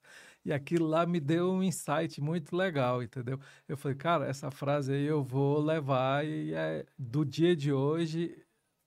[0.49, 3.39] E aquilo lá me deu um insight muito legal, entendeu?
[3.69, 8.35] Eu falei, cara, essa frase aí eu vou levar e é, do dia de hoje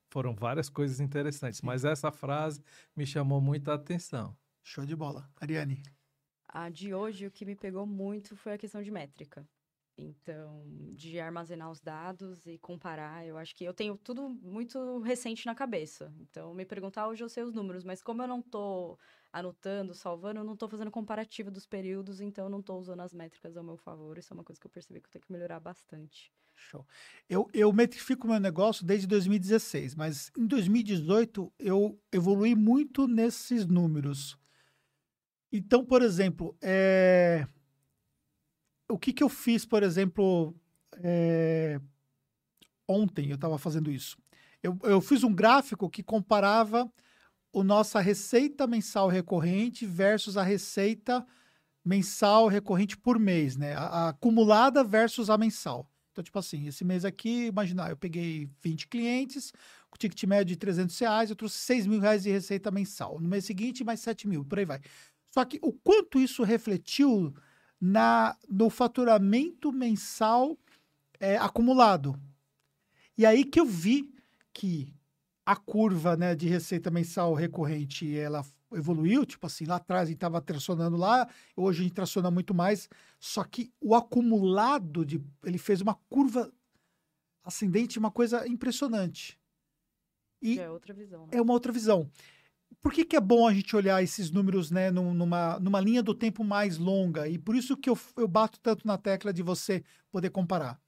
[0.09, 2.63] foram várias coisas interessantes, mas essa frase
[2.95, 4.35] me chamou muita atenção.
[4.63, 5.29] Show de bola.
[5.39, 5.83] Ariane.
[6.47, 9.47] A de hoje, o que me pegou muito foi a questão de métrica.
[10.01, 10.63] Então,
[10.95, 15.53] de armazenar os dados e comparar, eu acho que eu tenho tudo muito recente na
[15.53, 16.13] cabeça.
[16.19, 18.99] Então, me perguntar hoje eu sei os números, mas como eu não estou
[19.31, 23.13] anotando, salvando, eu não estou fazendo comparativo dos períodos, então eu não estou usando as
[23.13, 24.17] métricas ao meu favor.
[24.17, 26.31] Isso é uma coisa que eu percebi que eu tenho que melhorar bastante.
[26.53, 26.85] Show.
[27.29, 34.37] Eu, eu metrifico meu negócio desde 2016, mas em 2018 eu evolui muito nesses números.
[35.51, 37.47] Então, por exemplo, é,
[38.91, 40.53] o que, que eu fiz, por exemplo,
[40.97, 41.79] é,
[42.87, 44.17] ontem eu estava fazendo isso.
[44.61, 46.91] Eu, eu fiz um gráfico que comparava
[47.51, 51.25] o nossa receita mensal recorrente versus a receita
[51.83, 53.73] mensal recorrente por mês, né?
[53.75, 55.89] A, a acumulada versus a mensal.
[56.11, 59.53] Então, tipo assim, esse mês aqui, imaginar, eu peguei 20 clientes,
[59.89, 63.19] com ticket médio de 300 reais, eu trouxe 6 mil reais de receita mensal.
[63.19, 64.81] No mês seguinte, mais 7 mil, por aí vai.
[65.33, 67.33] Só que o quanto isso refletiu
[67.81, 70.55] na, no faturamento mensal
[71.19, 72.15] é, acumulado.
[73.17, 74.13] E aí que eu vi
[74.53, 74.93] que
[75.43, 80.17] a curva né, de receita mensal recorrente, ela evoluiu, tipo assim, lá atrás a gente
[80.17, 81.27] estava tracionando lá,
[81.57, 82.87] hoje a gente traciona muito mais,
[83.19, 86.51] só que o acumulado, de, ele fez uma curva
[87.43, 89.37] ascendente, uma coisa impressionante.
[90.41, 91.31] E é outra visão, né?
[91.33, 92.09] é uma outra visão.
[92.81, 96.01] Por que, que é bom a gente olhar esses números né, num- numa, numa linha
[96.01, 97.27] do tempo mais longa?
[97.27, 100.79] E por isso que eu, eu bato tanto na tecla de você poder comparar.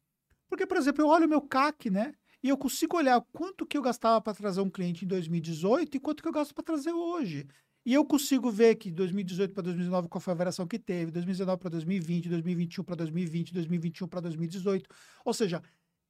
[0.50, 2.14] Porque, por exemplo, eu olho o meu CAC, né?
[2.42, 6.00] E eu consigo olhar quanto que eu gastava para trazer um cliente em 2018 e
[6.00, 7.48] quanto que eu gasto para trazer hoje.
[7.86, 11.60] E eu consigo ver que 2018 para 2019 qual foi a variação que teve, 2019
[11.60, 14.90] para 2020, 2021 para 2020, 2021 para 2018.
[15.26, 15.62] Ou seja,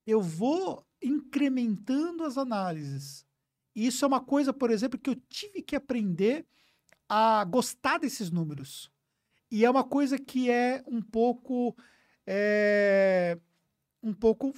[0.06, 3.26] eu vou incrementando as análises.
[3.76, 6.46] E isso é uma coisa, por exemplo, que eu tive que aprender
[7.10, 8.92] a gostar desses números.
[9.50, 11.76] E é uma coisa que é um pouco.
[12.26, 13.38] é,
[14.02, 14.54] um pouco.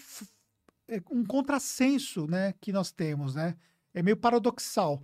[0.88, 3.58] é um contrassenso né, que nós temos, né?
[3.94, 5.02] É meio paradoxal.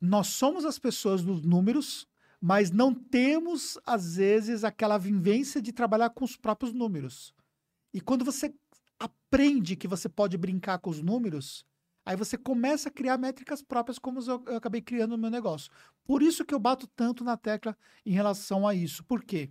[0.00, 2.06] Nós somos as pessoas dos números,
[2.40, 7.34] mas não temos, às vezes, aquela vivência de trabalhar com os próprios números.
[7.94, 8.54] E quando você
[8.98, 11.64] aprende que você pode brincar com os números,
[12.06, 15.70] aí você começa a criar métricas próprias, como eu, eu acabei criando no meu negócio.
[16.04, 19.02] Por isso que eu bato tanto na tecla em relação a isso.
[19.02, 19.50] Por quê?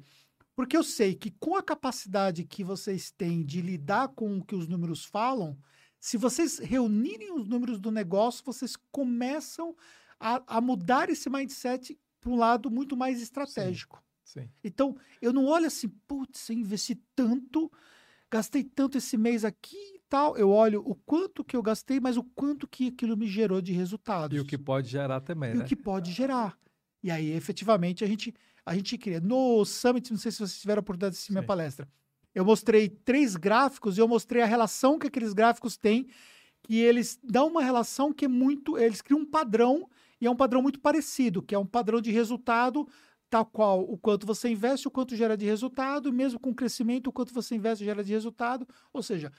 [0.56, 4.56] Porque eu sei que com a capacidade que vocês têm de lidar com o que
[4.56, 5.58] os números falam,
[5.99, 9.76] se vocês reunirem os números do negócio, vocês começam
[10.18, 14.01] a, a mudar esse mindset para um lado muito mais estratégico.
[14.24, 14.49] Sim.
[14.64, 17.70] Então, eu não olho assim, putz, eu investi tanto,
[18.32, 20.38] gastei tanto esse mês aqui tal.
[20.38, 23.74] Eu olho o quanto que eu gastei, mas o quanto que aquilo me gerou de
[23.74, 24.38] resultados.
[24.38, 25.63] E o que pode gerar também, E né?
[25.63, 26.57] o que pode gerar.
[27.03, 28.34] E aí, efetivamente, a gente,
[28.66, 29.20] a gente cria.
[29.20, 31.47] No Summit, não sei se vocês tiveram a oportunidade de assistir minha Sim.
[31.47, 31.89] palestra,
[32.34, 36.07] eu mostrei três gráficos e eu mostrei a relação que aqueles gráficos têm,
[36.63, 38.78] que eles dão uma relação que é muito.
[38.78, 39.89] Eles criam um padrão,
[40.20, 42.88] e é um padrão muito parecido, que é um padrão de resultado,
[43.30, 47.07] tal qual o quanto você investe, o quanto gera de resultado, e mesmo com crescimento,
[47.07, 48.66] o quanto você investe gera de resultado.
[48.93, 49.32] Ou seja,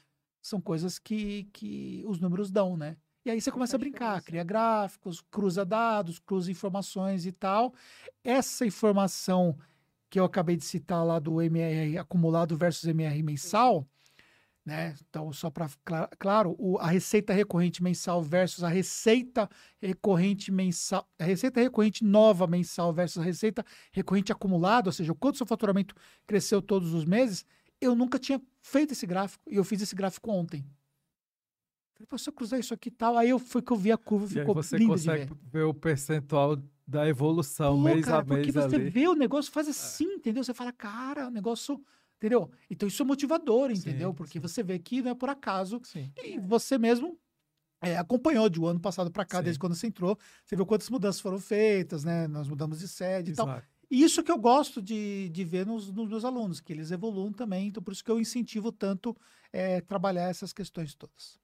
[0.47, 2.97] são coisas que, que os números dão, né?
[3.25, 7.75] E aí você começa a brincar, cria gráficos, cruza dados, cruza informações e tal.
[8.23, 9.59] Essa informação
[10.09, 13.85] que eu acabei de citar lá do MR acumulado versus MR mensal,
[14.65, 14.95] né?
[15.09, 15.69] Então, só para
[16.19, 19.49] claro, o- a receita recorrente mensal versus a receita
[19.81, 25.17] recorrente mensal, a receita recorrente nova mensal versus a receita recorrente acumulada, ou seja, o
[25.17, 25.95] quanto seu faturamento
[26.27, 27.45] cresceu todos os meses,
[27.81, 30.65] eu nunca tinha feito esse gráfico e eu fiz esse gráfico ontem.
[31.95, 33.91] Falei, "Pô, se eu cruzar isso aqui e tal, aí eu foi que eu vi
[33.91, 35.39] a curva, E aí ficou você lindo de consegue ver.
[35.51, 36.57] ver o percentual
[36.87, 38.91] da evolução Pô, mês cara, a porque mês você ali.
[38.91, 40.45] vê o negócio faz assim, entendeu?
[40.45, 41.83] Você fala, cara, o negócio,
[42.17, 42.51] entendeu?
[42.71, 44.13] Então isso é motivador, Sim, entendeu?
[44.15, 44.41] Porque sim.
[44.41, 46.13] você vê que não é por acaso Sim.
[46.17, 47.19] e você mesmo
[47.83, 49.45] é, acompanhou de um ano passado para cá, Sim.
[49.45, 52.27] desde quando você entrou, você viu quantas mudanças foram feitas, né?
[52.29, 53.47] Nós mudamos de sede e tal.
[53.91, 57.33] E isso que eu gosto de, de ver nos, nos meus alunos, que eles evoluam
[57.33, 59.17] também, então por isso que eu incentivo tanto
[59.53, 61.39] é, trabalhar essas questões todas.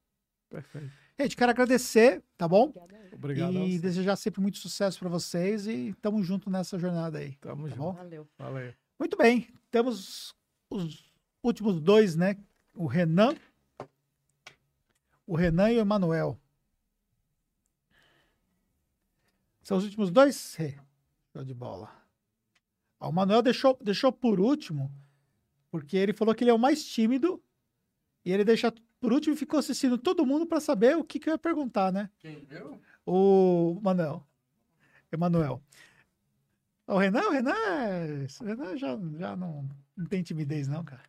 [0.49, 0.91] Perfeito.
[1.19, 2.73] Gente, quero agradecer, tá bom?
[3.13, 3.57] Obrigado.
[3.57, 3.81] a e você.
[3.81, 7.35] desejar sempre muito sucesso para vocês e tamo junto nessa jornada aí.
[7.35, 7.79] Tamo tá junto.
[7.79, 7.93] bom?
[7.93, 8.27] Valeu.
[8.37, 8.73] Valeu.
[8.99, 10.35] Muito bem, temos
[10.69, 12.37] os últimos dois, né?
[12.73, 13.35] O Renan,
[15.25, 16.39] o Renan e o Emanuel.
[19.63, 20.55] São os últimos dois?
[20.55, 20.77] Rê.
[21.31, 22.02] Show de bola.
[23.03, 24.89] Ah, o Manuel deixou, deixou por último,
[25.69, 27.43] porque ele falou que ele é o mais tímido
[28.23, 31.27] e ele deixa por último e ficou assistindo todo mundo para saber o que, que
[31.27, 32.09] eu ia perguntar, né?
[32.17, 32.47] Quem?
[32.49, 32.79] Eu?
[33.05, 34.25] O Manuel.
[35.11, 35.61] Emanuel.
[36.87, 41.03] O Renan, o Renan, é- o Renan já, já não, não tem timidez, não, cara.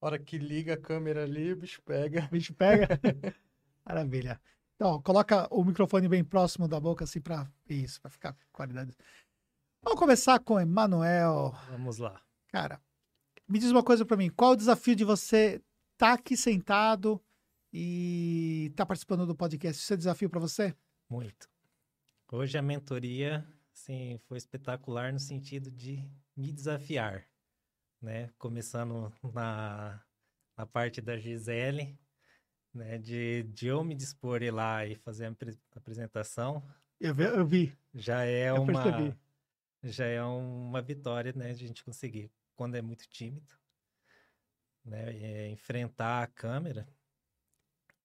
[0.00, 2.24] hora que liga a câmera ali, o bicho pega.
[2.24, 2.88] O bicho pega.
[3.84, 4.40] Maravilha.
[4.76, 8.96] Então, coloca o microfone bem próximo da boca, assim, para isso, para ficar com qualidade.
[9.84, 11.52] Vamos começar com o Emanuel.
[11.70, 12.20] Vamos lá.
[12.48, 12.80] Cara,
[13.48, 14.30] me diz uma coisa para mim.
[14.30, 15.60] Qual o desafio de você
[15.94, 17.20] estar aqui sentado
[17.72, 19.82] e estar participando do podcast?
[19.82, 20.74] Isso é desafio para você?
[21.10, 21.48] Muito.
[22.30, 27.24] Hoje a mentoria, assim, foi espetacular no sentido de me desafiar,
[28.00, 28.30] né?
[28.38, 30.00] Começando na,
[30.56, 31.98] na parte da Gisele,
[32.72, 32.96] né?
[32.98, 36.62] De, de eu me dispor ir lá e fazer a apre- apresentação,
[37.00, 37.24] Eu vi.
[37.24, 37.76] Eu vi.
[37.92, 39.14] já é Eu uma percebi.
[39.82, 41.52] Já é uma vitória, né?
[41.52, 42.30] De a gente conseguir.
[42.54, 43.52] Quando é muito tímido,
[44.84, 45.12] né?
[45.16, 46.86] é, enfrentar a câmera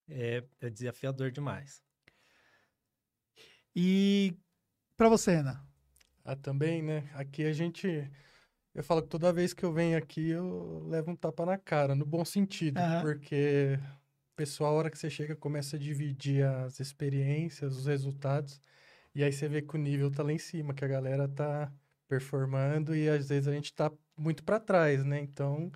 [0.09, 1.83] é, é desafiador demais.
[3.75, 4.35] E
[4.95, 5.61] para você, Renan?
[6.25, 7.09] Ah, também, né?
[7.13, 8.09] Aqui a gente.
[8.73, 11.95] Eu falo que toda vez que eu venho aqui, eu levo um tapa na cara,
[11.95, 12.79] no bom sentido.
[12.79, 13.01] Aham.
[13.01, 13.79] Porque
[14.33, 18.61] o pessoal, a hora que você chega, começa a dividir as experiências, os resultados.
[19.17, 21.73] E aí você vê que o nível tá lá em cima, que a galera tá
[22.07, 25.19] performando e às vezes a gente tá muito para trás, né?
[25.19, 25.71] Então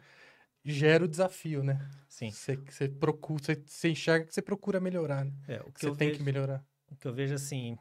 [0.63, 1.89] gera o desafio, né?
[2.07, 2.29] Sim.
[2.29, 5.31] Você, você procura, você, você enxerga que você procura melhorar, né?
[5.47, 6.63] É, o que Você tem vejo, que melhorar.
[6.91, 7.75] o que eu vejo assim,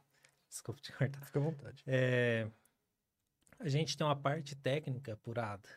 [0.49, 1.27] desculpa te cortar.
[1.27, 1.85] Fica à vontade.
[1.87, 2.51] É,
[3.59, 5.69] a gente tem uma parte técnica apurada,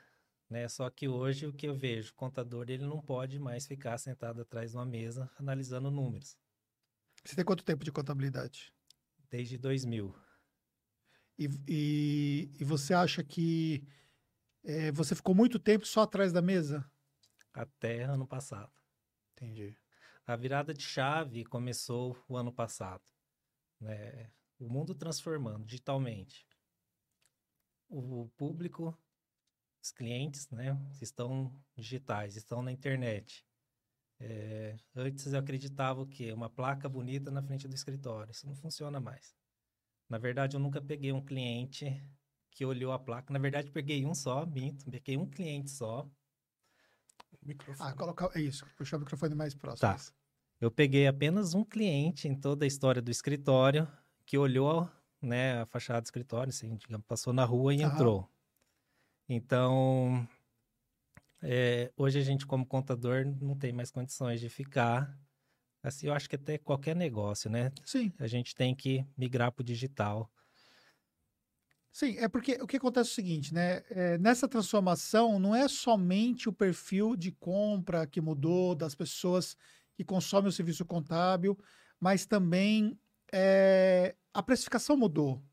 [0.50, 0.66] né?
[0.70, 4.44] Só que hoje o que eu vejo, o contador ele não pode mais ficar sentado
[4.44, 6.38] atrás de uma mesa analisando números.
[7.26, 8.74] Você tem quanto tempo de contabilidade?
[9.34, 10.14] Desde 2000.
[11.40, 13.84] E, e, e você acha que
[14.64, 16.88] é, você ficou muito tempo só atrás da mesa?
[17.54, 18.72] até ano passado.
[19.34, 19.78] Entendi.
[20.26, 23.04] A virada de chave começou o ano passado,
[23.80, 24.32] né?
[24.60, 26.48] O mundo transformando digitalmente.
[27.90, 28.98] O público,
[29.82, 33.46] os clientes, né, estão digitais, estão na internet.
[34.20, 36.32] É, antes eu acreditava o quê?
[36.32, 38.32] Uma placa bonita na frente do escritório.
[38.32, 39.36] Isso não funciona mais.
[40.10, 42.02] Na verdade, eu nunca peguei um cliente
[42.52, 43.34] que olhou a placa.
[43.34, 44.90] Na verdade, peguei um só, minto.
[44.90, 46.10] Peguei um cliente só
[47.46, 47.90] Microfone.
[47.90, 48.30] Ah, colocar.
[48.36, 49.90] É isso, puxar o microfone mais próximo.
[49.90, 49.98] Tá.
[50.60, 53.88] Eu peguei apenas um cliente em toda a história do escritório
[54.26, 54.90] que olhou,
[55.22, 57.94] né, a fachada do escritório, assim, digamos, passou na rua e Aham.
[57.94, 58.30] entrou.
[59.28, 60.28] Então,
[61.44, 65.20] é, hoje a gente como contador não tem mais condições de ficar.
[65.84, 67.72] Assim, eu acho que até qualquer negócio, né?
[67.86, 70.32] Sim, A gente tem que migrar para o digital.
[71.92, 72.18] sim.
[72.18, 73.84] É porque o que acontece é o seguinte, né?
[73.90, 79.56] É, nessa transformação, não é somente o perfil de compra que mudou das pessoas
[79.96, 81.58] que consomem o serviço contábil,
[82.00, 82.98] mas também
[83.32, 85.44] é, a precificação mudou.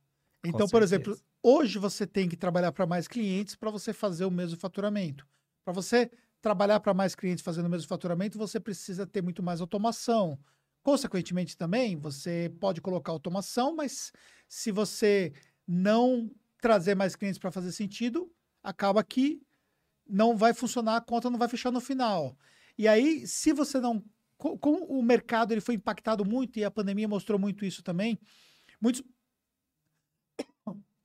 [0.44, 4.30] Então, por exemplo, hoje você tem que trabalhar para mais clientes para você fazer o
[4.30, 5.26] mesmo faturamento.
[5.64, 9.60] Para você trabalhar para mais clientes fazendo o mesmo faturamento, você precisa ter muito mais
[9.60, 10.38] automação.
[10.82, 14.12] Consequentemente, também, você pode colocar automação, mas
[14.48, 15.32] se você
[15.66, 16.30] não
[16.60, 18.32] trazer mais clientes para fazer sentido,
[18.62, 19.42] acaba que
[20.08, 22.36] não vai funcionar, a conta não vai fechar no final.
[22.78, 24.04] E aí, se você não.
[24.38, 28.18] co- Como o mercado ele foi impactado muito, e a pandemia mostrou muito isso também,
[28.80, 29.02] muitos.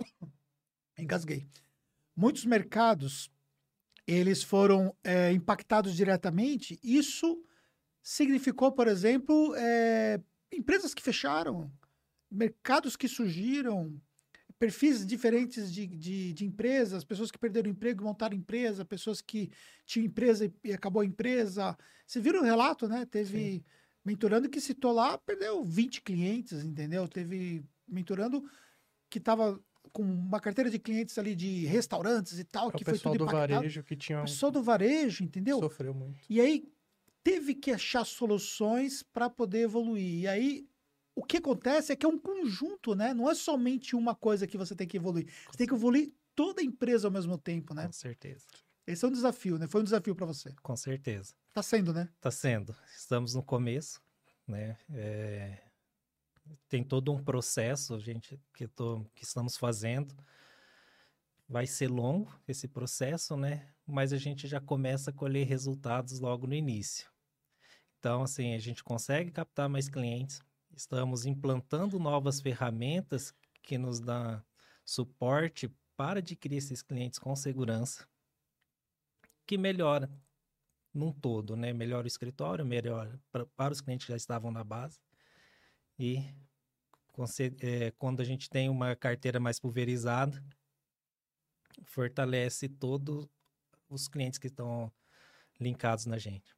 [0.98, 1.48] Engasguei.
[2.16, 3.32] Muitos mercados
[4.08, 6.80] eles foram é, impactados diretamente.
[6.84, 7.44] Isso
[8.02, 11.72] significou, por exemplo, é, empresas que fecharam,
[12.30, 14.00] mercados que surgiram,
[14.60, 19.52] perfis diferentes de, de, de empresas, pessoas que perderam emprego e montaram empresa, pessoas que
[19.86, 21.78] tinham empresa e, acabou a empresa.
[22.06, 23.06] Você viram o relato, né?
[23.06, 23.66] Teve
[24.04, 27.08] mentorando que citou lá, perdeu 20 clientes, entendeu?
[27.08, 28.48] Teve mentorando
[29.10, 29.60] que estava
[29.96, 33.14] com uma carteira de clientes ali de restaurantes e tal, É o que foi pessoal
[33.16, 33.54] tudo do impactado.
[33.56, 35.58] varejo que tinha um- Pessoal do varejo, entendeu?
[35.60, 36.20] sofreu muito.
[36.30, 36.70] E aí
[37.24, 40.20] teve que achar soluções para poder evoluir.
[40.24, 40.68] E aí
[41.16, 43.14] o que acontece é que é um conjunto, né?
[43.14, 45.28] Não é somente uma coisa que você tem que evoluir.
[45.50, 47.86] Você tem que evoluir toda a empresa ao mesmo tempo, né?
[47.86, 48.46] Com certeza.
[48.86, 49.66] Esse é um desafio, né?
[49.66, 50.54] Foi um desafio para você.
[50.62, 51.34] Com certeza.
[51.54, 52.10] Tá sendo, né?
[52.18, 52.76] Está sendo.
[52.98, 54.02] Estamos no começo,
[54.46, 54.78] né?
[54.94, 55.58] É,
[56.70, 60.16] Tem todo um processo, gente, que, tô, que estamos fazendo.
[61.48, 63.70] Vai ser longo esse processo, né?
[63.86, 67.10] Mas a gente já começa a colher resultados logo no início.
[68.00, 70.42] Então, assim, a gente consegue captar mais clientes.
[70.76, 73.34] Estamos implantando novas ferramentas
[73.64, 74.44] que nos dão
[74.86, 78.08] suporte para adquirir esses clientes com segurança,
[79.46, 80.10] que melhora
[80.94, 81.74] num todo, né?
[81.74, 85.00] Melhora o escritório, melhora pra- para os clientes que já estavam na base.
[85.98, 86.24] E
[87.62, 90.44] eh, quando a gente tem uma carteira mais pulverizada,
[91.86, 93.28] fortalece todos
[93.90, 94.92] os clientes que estão
[95.60, 96.56] linkados na gente.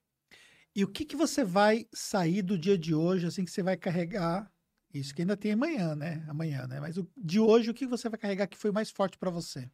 [0.76, 3.78] E o que, que você vai sair do dia de hoje, assim, que você vai
[3.78, 4.52] carregar?
[4.94, 6.26] Isso que ainda tem amanhã, né?
[6.28, 6.80] Amanhã, né?
[6.80, 9.70] Mas o, de hoje, o que você vai carregar que foi mais forte para você?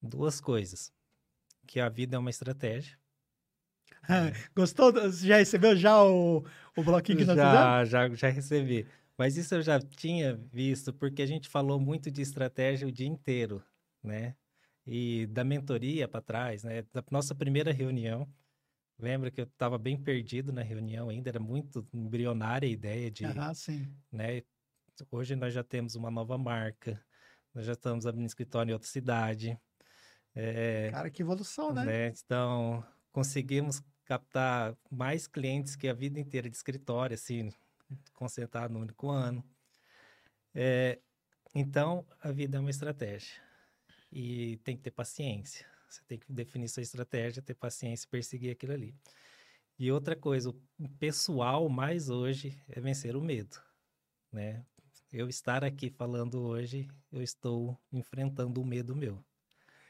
[0.00, 0.92] Duas coisas.
[1.66, 2.98] Que a vida é uma estratégia.
[4.54, 4.92] Gostou?
[4.92, 6.44] Você Já recebeu já o,
[6.76, 8.86] o bloquinho que nós já, já, já recebi.
[9.16, 13.06] Mas isso eu já tinha visto, porque a gente falou muito de estratégia o dia
[13.06, 13.62] inteiro,
[14.02, 14.34] né?
[14.86, 16.82] E da mentoria para trás, né?
[16.92, 18.28] Da nossa primeira reunião.
[18.98, 23.24] Lembra que eu estava bem perdido na reunião ainda, era muito embrionária a ideia de,
[23.24, 23.92] Ah, sim.
[24.10, 24.42] né?
[25.10, 27.02] Hoje nós já temos uma nova marca,
[27.54, 29.58] nós já estamos abrindo escritório em outra cidade.
[30.34, 31.84] É, Cara, que evolução, né?
[31.84, 32.12] né?
[32.24, 37.52] Então, conseguimos captar mais clientes que a vida inteira de escritório, assim,
[38.14, 39.44] concentrado num único ano.
[40.54, 40.98] É,
[41.54, 43.40] então, a vida é uma estratégia.
[44.10, 45.66] E tem que ter paciência.
[45.88, 48.94] Você tem que definir sua estratégia, ter paciência e perseguir aquilo ali.
[49.78, 53.60] E outra coisa, o pessoal mais hoje é vencer o medo,
[54.30, 54.64] né?
[55.12, 59.22] Eu estar aqui falando hoje, eu estou enfrentando o medo meu.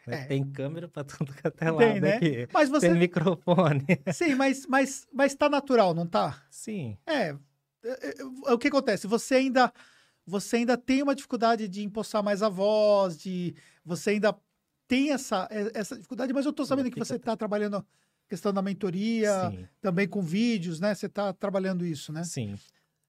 [0.07, 0.25] É.
[0.25, 2.17] Tem câmera para tudo que até lá Tem, né?
[2.17, 2.49] aqui.
[2.53, 2.95] Mas Tem você.
[2.95, 3.85] microfone.
[4.13, 6.45] Sim, mas, mas, mas tá natural, não tá?
[6.51, 7.37] Sim, É, é,
[7.85, 8.15] é,
[8.47, 9.07] é, o que acontece?
[9.07, 9.73] Você ainda,
[10.27, 13.55] você ainda tem uma dificuldade de empossar mais a voz, de
[13.85, 14.37] você ainda
[14.89, 17.85] tem essa, essa dificuldade, mas eu tô sabendo que você está trabalhando a
[18.29, 20.95] questão da mentoria, sim, também com vídeos, né?
[20.95, 22.25] Você está trabalhando isso, né?
[22.25, 22.57] sim.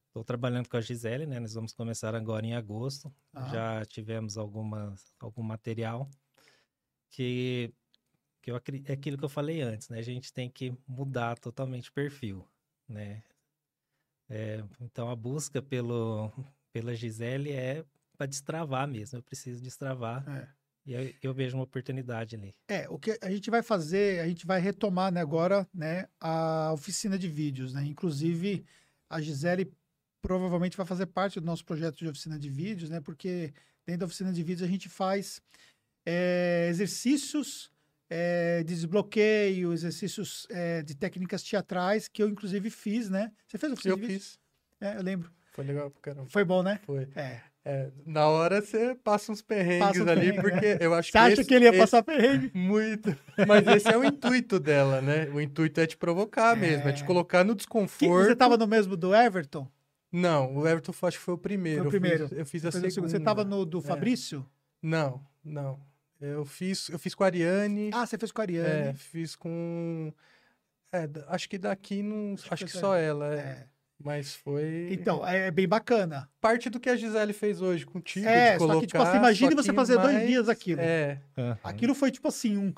[0.08, 1.40] Estou trabalhando com a Gisele, né?
[1.40, 3.12] Nós vamos começar agora em agosto.
[3.34, 3.50] Ah.
[3.50, 6.08] Já tivemos algumas, algum material
[7.14, 7.72] que,
[8.42, 10.00] que eu, é aquilo que eu falei antes, né?
[10.00, 12.46] A gente tem que mudar totalmente o perfil,
[12.90, 13.24] né?
[14.28, 16.32] É, então a busca pelo,
[16.72, 17.86] pela Gisele é
[18.18, 19.20] para destravar mesmo.
[19.20, 20.48] Eu preciso destravar É.
[20.88, 22.56] e eu, eu vejo uma oportunidade ali.
[22.68, 26.72] É, o que a gente vai fazer, a gente vai retomar né, agora né, a
[26.74, 27.86] oficina de vídeos, né?
[27.86, 28.66] Inclusive,
[29.08, 29.72] a Gisele
[30.20, 33.00] provavelmente vai fazer parte do nosso projeto de oficina de vídeos, né?
[33.00, 33.54] Porque
[33.86, 35.42] dentro da oficina de vídeos a gente faz
[36.06, 37.72] é, exercícios
[38.10, 43.32] é, de desbloqueio, exercícios é, de técnicas teatrais, que eu inclusive fiz, né?
[43.48, 44.40] Você fez Eu fiz.
[44.80, 45.32] É, eu lembro.
[45.52, 46.30] Foi legal pra caramba.
[46.30, 46.80] Foi bom, né?
[46.86, 47.08] Foi.
[47.16, 47.42] É.
[47.66, 51.12] É, na hora você passa uns perrengues Passa uns ali, perrengues, porque eu acho Você
[51.14, 51.18] que.
[51.18, 52.52] acha esse- que ele ia esse- passar perrengue?
[52.54, 53.16] Muito.
[53.48, 55.30] Mas esse é o intuito dela, né?
[55.30, 57.06] O intuito é te provocar mesmo, é te É.
[57.06, 58.26] colocar no desconforto.
[58.28, 59.66] você tava no mesmo do Everton?
[60.12, 61.80] Não, o Everton acho que foi o primeiro.
[61.84, 62.24] Foi o primeiro.
[62.26, 63.10] Eu fiz, eu fiz a Você segunda.
[63.12, 63.82] Você tava no do É.
[63.82, 64.46] Fabrício?
[64.82, 65.80] Não, não.
[66.22, 67.90] Eu fiz, eu fiz com a Ariane.
[67.94, 68.98] Ah, você fez com a é, Ariane.
[68.98, 70.14] fiz com.
[70.92, 72.34] É, da- acho que daqui não.
[72.36, 73.38] Acho que Acho que foi só ela, é.
[73.40, 73.68] É.
[74.04, 74.90] Mas foi.
[74.92, 76.30] Então, é bem bacana.
[76.42, 78.28] parte do que a Gisele fez hoje contigo.
[78.28, 80.50] É, de só colocar, que, tipo assim, imagine só você que fazer dois mais- dias
[80.50, 80.82] aquilo.
[80.82, 81.22] É.
[81.64, 82.74] Aquilo foi tipo assim, um,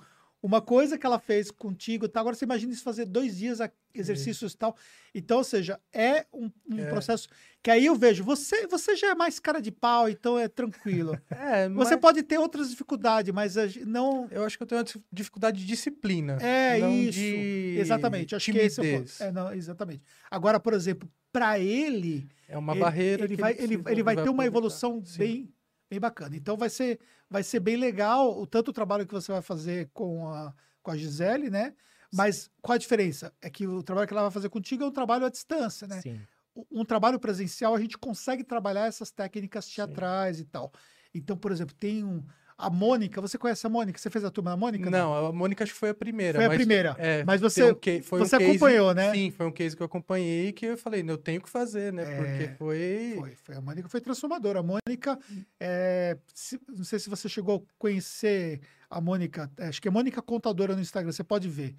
[0.45, 2.19] uma coisa que ela fez contigo, tá?
[2.19, 3.59] Agora você imagina isso fazer dois dias
[3.93, 4.75] exercícios e tal.
[5.13, 6.85] Então, ou seja, é um, um É.
[6.89, 7.27] processo
[7.63, 11.17] que aí eu vejo, você, você já é mais cara de pau, então é tranquilo.
[11.31, 13.55] É, Você mas pode ter outras dificuldades, mas
[13.85, 14.27] não.
[14.29, 16.37] eu acho que eu tenho uma dif- dificuldade de disciplina.
[16.41, 17.11] É isso.
[17.19, 18.35] de Exatamente.
[18.35, 19.23] Acho que esse é o.
[19.23, 20.03] É, não, exatamente.
[20.29, 23.23] Agora, por exemplo, para ele, É uma ele, barreira.
[23.25, 25.17] ele vai, ele, ele vai ter uma evolução Sim.
[25.17, 25.53] bem,
[25.89, 26.35] bem bacana.
[26.35, 26.99] Então vai ser,
[27.29, 30.91] vai ser bem legal o tanto o trabalho que você vai fazer com a, com
[30.91, 31.73] a Gisele, né?
[32.13, 33.33] Mas qual a diferença?
[33.41, 36.01] É que o trabalho que ela vai fazer contigo é um trabalho à distância, né?
[36.01, 36.21] Sim.
[36.55, 40.71] Um- Um trabalho presencial, a gente consegue trabalhar essas técnicas teatrais e tal.
[41.13, 42.23] Então, por exemplo, tem um.
[42.57, 43.99] A Mônica, você conhece a Mônica?
[43.99, 44.89] Você fez a turma da Mônica?
[44.89, 46.37] Não, a Mônica acho que foi a primeira.
[46.37, 46.95] Foi a mas- primeira.
[46.97, 49.11] É, Mas você- um um você case- acompanhou, né?
[49.13, 52.03] Sim, foi um case que eu acompanhei que eu falei, eu tenho que fazer, né?
[52.03, 53.15] É, Porque foi...
[53.19, 53.55] Foi, foi.
[53.55, 54.59] A Mônica foi transformadora.
[54.59, 55.19] A Mônica,
[55.59, 59.91] é, se- não sei se você chegou a conhecer a Mônica, é, acho que é
[59.91, 61.75] Mônica Contadora no Instagram, você pode ver.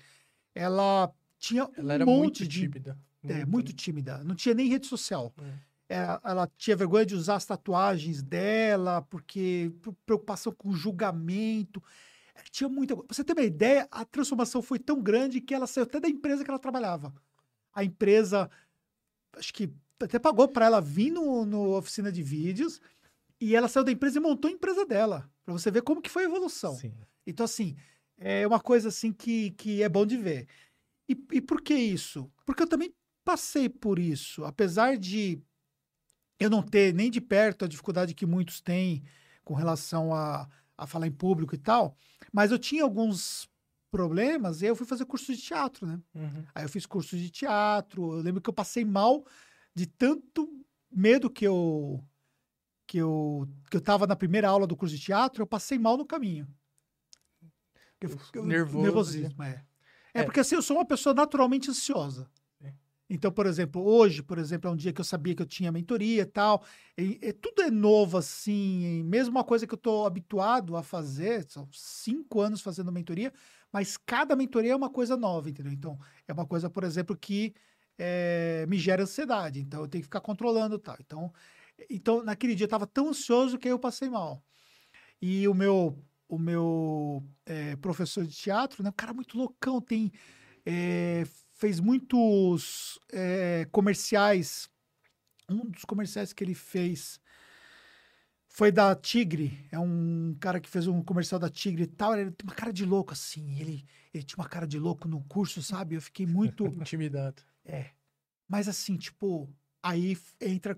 [0.55, 2.61] Ela tinha Ela um era monte muito de.
[2.61, 2.99] tímida.
[3.29, 4.23] É, muito tímida.
[4.25, 5.33] Não tinha nem rede social.
[5.43, 5.53] É.
[5.89, 11.83] É, ela tinha vergonha de usar as tatuagens dela, porque pre- preocupação com julgamento.
[12.35, 13.09] É, Tinha muita coisa.
[13.09, 16.43] Você ter uma ideia, a transformação foi tão grande que ela saiu até da empresa
[16.45, 17.15] que ela trabalhava.
[17.73, 18.51] A empresa,
[19.37, 22.81] acho que até pagou para ela vir no, no oficina de vídeos
[23.41, 25.31] e ela saiu da empresa e montou a empresa dela.
[25.45, 26.75] Para você ver como que foi a evolução.
[26.75, 26.93] Sim.
[27.27, 27.77] Então, assim,
[28.19, 30.49] é uma coisa assim que, que é bom de ver.
[31.09, 32.31] E, e por que isso?
[32.45, 32.93] Porque eu também
[33.25, 34.45] passei por isso.
[34.45, 35.41] Apesar de
[36.39, 39.03] eu não ter nem de perto a dificuldade que muitos têm
[39.45, 41.97] com relação a, a falar em público e tal,
[42.33, 43.49] mas eu tinha alguns
[43.91, 46.01] problemas e aí eu fui fazer curso de teatro, né?
[46.15, 46.45] Uhum.
[46.55, 48.13] Aí eu fiz curso de teatro.
[48.13, 49.25] Eu lembro que eu passei mal
[49.75, 50.49] de tanto
[50.91, 52.03] medo que eu
[52.87, 55.97] que eu que eu tava na primeira aula do curso de teatro, eu passei mal
[55.97, 56.47] no caminho.
[58.01, 59.65] Eu, eu- Nervoso, nervosismo, é.
[60.13, 60.21] é.
[60.21, 60.25] É.
[60.25, 62.29] porque assim, eu sou uma pessoa naturalmente ansiosa.
[63.09, 65.71] Então, por exemplo, hoje, por exemplo, é um dia que eu sabia que eu tinha
[65.71, 66.65] mentoria e tal.
[66.99, 69.03] E, e tudo é novo, assim.
[69.05, 73.33] mesmo uma coisa que eu estou habituado a fazer, são cinco anos fazendo mentoria,
[73.73, 75.73] mas cada mentoria é uma coisa nova, entendeu?
[75.73, 77.55] Então, é uma coisa, por exemplo, que
[77.99, 79.61] eh, me gera ansiedade.
[79.61, 80.97] Então, eu tenho que ficar controlando tal.
[81.01, 81.33] Então,
[81.91, 84.43] então naquele dia eu estava tão ansioso que aí eu passei mal.
[85.21, 88.91] E o meu, o meu eh, professor de teatro, né?
[88.91, 90.13] Um cara muito loucão, tem...
[90.67, 91.25] eh,
[91.57, 94.69] fez muitos eh, comerciais.
[95.49, 97.21] Um dos comerciais que ele fez
[98.47, 99.67] foi da Tigre.
[99.73, 102.17] É um cara que fez um comercial da Tigre e tal.
[102.17, 103.59] Ele tem uma cara de louco, assim.
[103.59, 105.95] Ele, ele tinha uma cara de louco no curso, sabe?
[105.95, 106.67] Eu fiquei muito.
[106.81, 107.43] Intimidado.
[107.65, 107.91] É.
[108.49, 109.53] Mas assim, tipo,
[109.83, 110.77] aí entra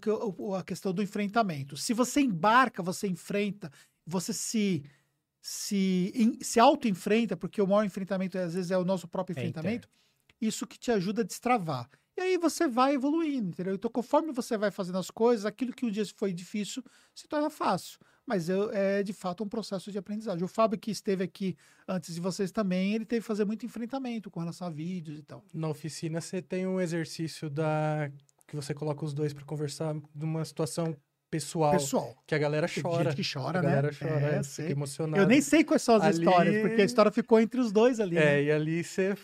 [0.57, 1.77] a questão do enfrentamento.
[1.77, 3.71] Se você embarca, você enfrenta,
[4.07, 4.83] você se
[5.41, 9.89] se, se auto-enfrenta, porque o maior enfrentamento às vezes é o nosso próprio É enfrentamento,
[10.41, 11.89] isso que te ajuda a destravar.
[12.17, 13.75] E aí você vai evoluindo, entendeu?
[13.75, 16.83] Então, conforme você vai fazendo as coisas, aquilo que um dia foi difícil
[17.15, 17.99] se torna fácil.
[18.27, 20.45] Mas eu- é de fato um processo de aprendizagem.
[20.45, 21.57] O Fábio, que esteve aqui
[21.87, 25.23] antes de vocês também, ele teve que fazer muito enfrentamento com relação a vídeos e
[25.23, 25.45] tal.
[25.55, 28.11] Na oficina você tem um exercício da
[28.49, 30.97] que você coloca os dois pra conversar de uma situação
[31.31, 33.11] pessoal, Pessoal, que a galera tem chora.
[33.11, 33.69] gente que chora, a né?
[33.69, 35.23] galera chora, É, é, fica emocionado.
[35.23, 38.01] Eu nem sei quais são as Ali- histórias, porque a história ficou entre os dois
[38.01, 38.17] ali.
[38.17, 38.43] É, né?
[38.45, 39.15] e ali você,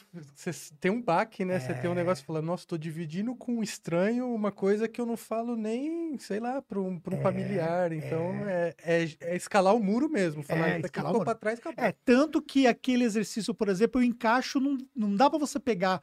[0.80, 1.58] tem um baque, né?
[1.58, 1.96] Você tem um É.
[1.96, 6.18] negócio falando, nossa, tô dividindo com um estranho uma coisa que eu não falo nem,
[6.18, 7.92] sei lá, pra um, pra um É, familiar.
[7.92, 10.42] Então, é, é, é escalar o muro mesmo.
[10.42, 11.84] Falar, É, isso aqui escalar o ficou pra trás, acabou.
[11.84, 16.00] É, tanto que aquele exercício, por exemplo, eu encaixo, não, não dá para você pegar.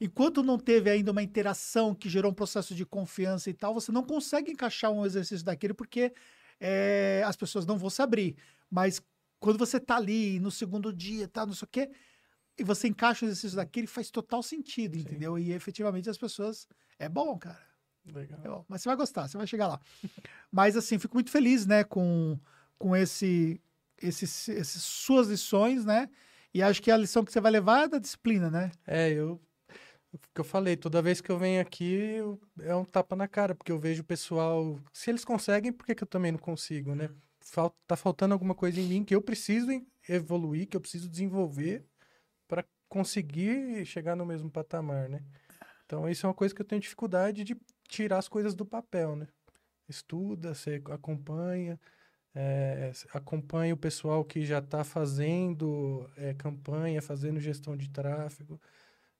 [0.00, 3.90] Enquanto não teve ainda uma interação que gerou um processo de confiança e tal, você
[3.90, 6.12] não consegue encaixar um exercício daquele porque
[6.60, 8.36] é, as pessoas não vão se abrir.
[8.70, 9.02] Mas
[9.40, 11.90] quando você tá ali no segundo dia, tá, não sei o quê,
[12.58, 15.00] e você encaixa o exercício daquele, faz total sentido, Sim.
[15.00, 15.38] entendeu?
[15.38, 16.66] E efetivamente as pessoas.
[16.98, 17.68] É bom, cara.
[18.12, 18.40] Legal.
[18.42, 19.80] É bom, mas você vai gostar, você vai chegar lá.
[20.50, 22.38] Mas assim, fico muito feliz, né, com,
[22.78, 23.60] com esse,
[24.00, 26.08] esses, esses suas lições, né?
[26.54, 28.72] E acho que a lição que você vai levar é da disciplina, né?
[28.86, 29.38] É, eu.
[30.34, 33.54] Que eu falei, toda vez que eu venho aqui eu- é um tapa na cara,
[33.54, 34.78] porque eu vejo o pessoal.
[34.92, 37.10] Se eles conseguem, por que, que eu também não consigo, né?
[37.40, 39.68] Fal- tá faltando alguma coisa em mim que eu preciso
[40.08, 41.84] evoluir, que eu preciso desenvolver
[42.48, 45.22] para conseguir chegar no mesmo patamar, né?
[45.86, 47.56] Então, isso é uma coisa que eu tenho dificuldade de
[47.88, 49.28] tirar as coisas do papel, né?
[49.88, 51.80] Estuda, você acompanha,
[52.34, 58.60] é, acompanha o pessoal que já está fazendo é, campanha, fazendo gestão de tráfego.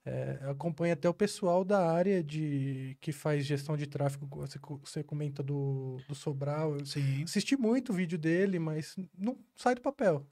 [0.04, 4.26] É, acompanha até o pessoal da área de que faz gestão de tráfego.
[4.40, 6.78] Você, você comenta do, do Sobral.
[6.78, 7.24] Eu Sim.
[7.24, 10.26] assisti muito o vídeo dele, mas não sai do papel.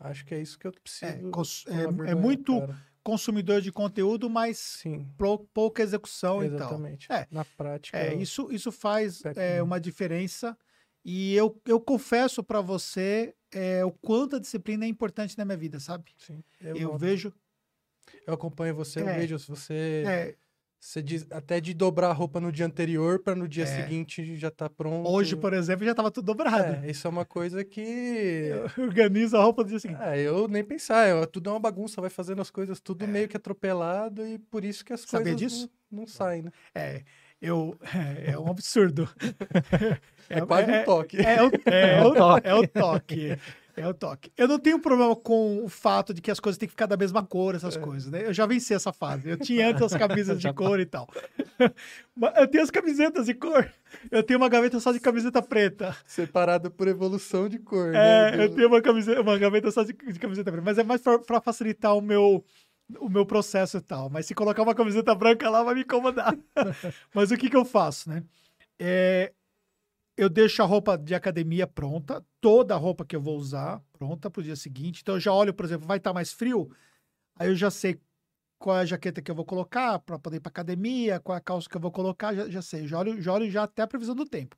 [0.00, 1.12] Acho que é isso que eu preciso.
[1.12, 2.92] É, cons- é- é muito cara.
[3.04, 6.56] Consumidor de conteúdo, mas Sim, pou- pouca execução e tal.
[6.68, 7.10] exatamente.
[7.12, 7.26] É.
[7.32, 7.98] Na prática.
[7.98, 10.56] É, isso, isso faz é, uma diferença.
[11.04, 15.56] E eu, eu confesso para você é, o quanto a disciplina é importante na minha
[15.56, 16.12] vida, sabe?
[16.16, 17.34] sim, Eu, eu, vejo.
[18.26, 19.18] Eu acompanho você, eu É.
[19.18, 20.04] vejo se você.
[20.06, 20.34] é,
[20.84, 23.66] Você diz até de dobrar a roupa no dia anterior para no dia É.
[23.66, 25.08] seguinte já tá pronto.
[25.08, 26.84] hoje, por exemplo, já estava tudo dobrado.
[26.84, 28.50] É, isso é uma coisa que.
[28.76, 30.02] Eu organizo a roupa do dia seguinte.
[30.02, 33.28] É, eu nem pensar, eu- tudo é uma bagunça, vai fazendo as coisas tudo meio
[33.28, 35.70] que atropelado e por isso que as Sabia coisas disso?
[35.88, 36.50] Não, não saem, né?
[36.74, 37.02] É,
[37.40, 37.78] eu,
[38.26, 39.08] é, um absurdo.
[40.28, 41.16] É, quase um toque.
[41.20, 43.38] É, o, é, o, é o toque.
[43.76, 44.30] É o toque.
[44.36, 46.96] Eu não tenho problema com o fato de que as coisas têm que ficar da
[46.96, 48.26] mesma cor, essas coisas, né?
[48.26, 49.30] Eu já venci essa fase.
[49.30, 51.08] Eu tinha antes as camisas de cor e tal.
[52.14, 53.70] Mas Eu tenho as camisetas de cor.
[54.10, 55.96] Eu tenho uma gaveta só de camiseta preta.
[56.06, 58.44] Separado por evolução de cor, É, né?
[58.44, 60.64] eu tenho uma, camiseta, uma gaveta só de, de camiseta preta.
[60.64, 62.44] Mas é mais para facilitar o meu,
[63.00, 64.10] o meu processo e tal.
[64.10, 66.36] Mas se colocar uma camiseta branca lá, vai me incomodar.
[67.14, 68.22] Mas o que, que eu faço, né?
[68.78, 69.32] É,
[70.16, 74.30] eu deixo a roupa de academia pronta, toda a roupa que eu vou usar pronta
[74.30, 75.00] para o dia seguinte.
[75.02, 76.70] Então eu já olho, por exemplo, vai estar mais frio,
[77.36, 78.00] aí eu já sei
[78.58, 81.38] qual é a jaqueta que eu vou colocar para poder ir para academia, qual é
[81.38, 82.86] a calça que eu vou colocar, já, já sei.
[82.86, 84.56] Já olho, já olho já até a previsão do tempo.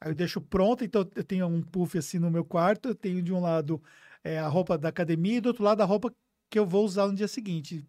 [0.00, 3.22] Aí eu deixo pronta, então eu tenho um puff assim no meu quarto, eu tenho
[3.22, 3.82] de um lado
[4.24, 6.12] é, a roupa da academia e do outro lado a roupa
[6.50, 7.86] que eu vou usar no dia seguinte.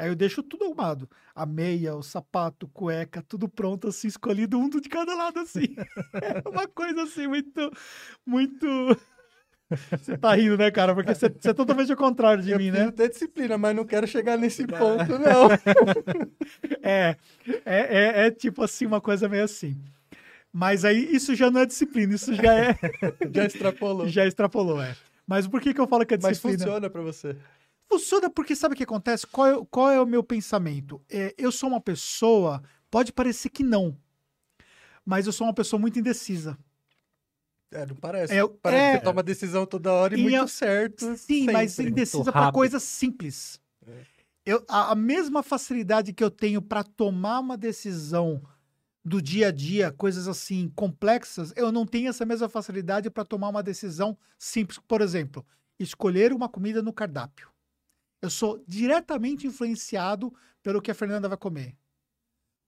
[0.00, 1.06] Aí eu deixo tudo arrumado.
[1.34, 5.76] A meia, o sapato, cueca, tudo pronto, assim, escolhido um de cada lado, assim.
[6.14, 7.70] É uma coisa assim, muito.
[8.24, 8.66] Muito.
[9.92, 10.94] Você tá rindo, né, cara?
[10.94, 12.90] Porque você, é totalmente ao contrário de eu mim, né?
[12.90, 15.48] ter disciplina, mas não quero chegar nesse ponto, não.
[16.82, 17.16] É,
[17.64, 19.80] é, é, é tipo assim, uma coisa meio assim.
[20.52, 22.78] Mas aí isso já não é disciplina, isso já é.
[23.32, 24.08] Já extrapolou.
[24.08, 24.96] já extrapolou, é.
[25.24, 26.58] Mas por que, que eu falo que é Mas disciplina?
[26.58, 27.36] funciona pra você.
[27.90, 29.26] Funciona porque sabe o que acontece?
[29.26, 31.02] Qual é, qual é o meu pensamento?
[31.10, 33.96] É, eu sou uma pessoa, pode parecer que não,
[35.04, 36.56] mas eu sou uma pessoa muito indecisa.
[37.72, 38.32] É, não parece.
[38.32, 38.90] É, parece é.
[38.92, 41.16] que você toma decisão toda hora e E muito eu- certo.
[41.16, 41.90] Sim, mas sempre.
[41.90, 43.60] indecisa para coisas simples.
[44.46, 48.40] Eu, a, a mesma facilidade que eu tenho para tomar uma decisão
[49.04, 53.48] do dia a dia, coisas assim complexas, eu não tenho essa mesma facilidade para tomar
[53.48, 54.78] uma decisão simples.
[54.86, 55.44] Por exemplo,
[55.78, 57.48] escolher uma comida no cardápio.
[58.22, 60.32] Eu sou diretamente influenciado
[60.62, 61.76] pelo que a Fernanda vai comer.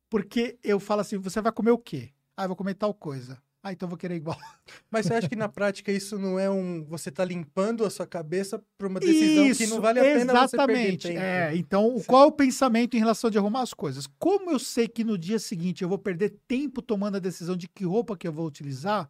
[0.09, 2.11] Porque eu falo assim: você vai comer o quê?
[2.37, 3.41] Ah, eu vou comer tal coisa.
[3.65, 4.37] Ah, então eu vou querer igual.
[4.91, 6.85] Mas você acha que na prática isso não é um.
[6.85, 10.57] Você tá limpando a sua cabeça pra uma decisão que não vale a pena você
[10.57, 11.09] perder exatamente.
[11.09, 11.21] tempo.
[11.21, 14.09] É, então, qual é o pensamento em relação de arrumar as coisas?
[14.19, 17.69] Como eu sei que no dia seguinte eu vou perder tempo tomando a decisão de
[17.69, 19.09] que roupa que eu vou utilizar,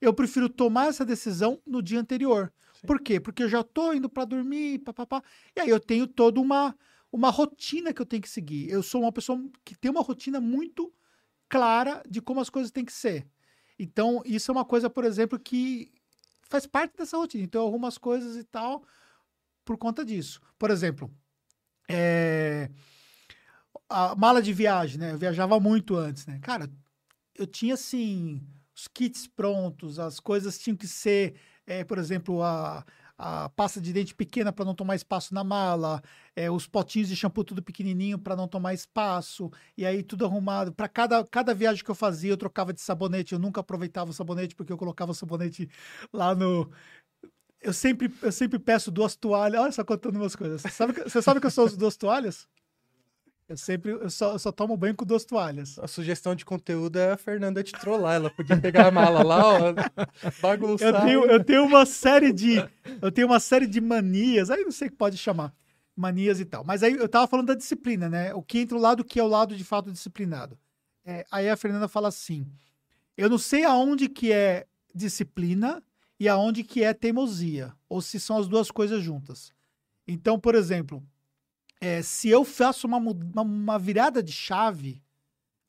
[0.00, 2.52] eu prefiro tomar essa decisão no dia anterior.
[2.86, 3.18] Por quê?
[3.20, 5.22] Porque eu já tô indo para dormir, papapá,
[5.56, 6.74] e aí eu tenho toda uma
[7.10, 8.70] uma rotina que eu tenho que seguir.
[8.70, 10.92] Eu sou uma pessoa que tem uma rotina muito
[11.48, 13.26] clara de como as coisas têm que ser.
[13.78, 15.90] Então, isso é uma coisa, por exemplo, que
[16.42, 17.44] faz parte dessa rotina.
[17.44, 18.84] Então, eu arrumo as coisas e tal
[19.64, 20.40] por conta disso.
[20.58, 21.10] Por exemplo,
[21.88, 22.70] é,
[23.88, 25.12] a mala de viagem, né?
[25.12, 26.38] Eu viajava muito antes, né?
[26.40, 26.70] Cara,
[27.34, 28.42] eu tinha, assim,
[28.74, 31.34] os kits prontos, as coisas tinham que ser,
[31.68, 32.84] é, por exemplo, a,
[33.16, 36.02] a pasta de dente pequena para não tomar espaço na mala,
[36.36, 40.72] é, os potinhos de shampoo tudo pequenininho para não tomar espaço, e aí tudo arrumado.
[40.72, 44.14] Para cada, cada viagem que eu fazia, eu trocava de sabonete, eu nunca aproveitava o
[44.14, 45.68] sabonete porque eu colocava o sabonete
[46.12, 46.70] lá no.
[47.60, 49.60] Eu sempre, eu sempre peço duas toalhas.
[49.60, 50.62] Olha só contando umas coisas.
[50.62, 52.48] Você sabe, que- você sabe que eu só uso duas toalhas?
[53.48, 55.78] Eu sempre, eu só, eu só tomo banho com duas toalhas.
[55.78, 58.16] A sugestão de conteúdo é a Fernanda te trollar.
[58.16, 59.58] Ela podia pegar a mala lá, ó,
[60.42, 60.88] bagunçar.
[60.88, 62.56] Eu tenho, eu tenho uma série de.
[63.00, 65.54] Eu tenho uma série de manias, aí não sei o que pode chamar.
[65.96, 66.62] Manias e tal.
[66.62, 68.34] Mas aí eu tava falando da disciplina, né?
[68.34, 70.58] O que entra o lado que é o lado de fato disciplinado.
[71.02, 72.46] É, aí a Fernanda fala assim:
[73.16, 75.82] eu não sei aonde que é disciplina
[76.20, 79.52] e aonde que é teimosia, ou se são as duas coisas juntas.
[80.06, 81.02] Então, por exemplo,
[81.80, 85.02] é, se eu faço uma, uma, uma virada de chave,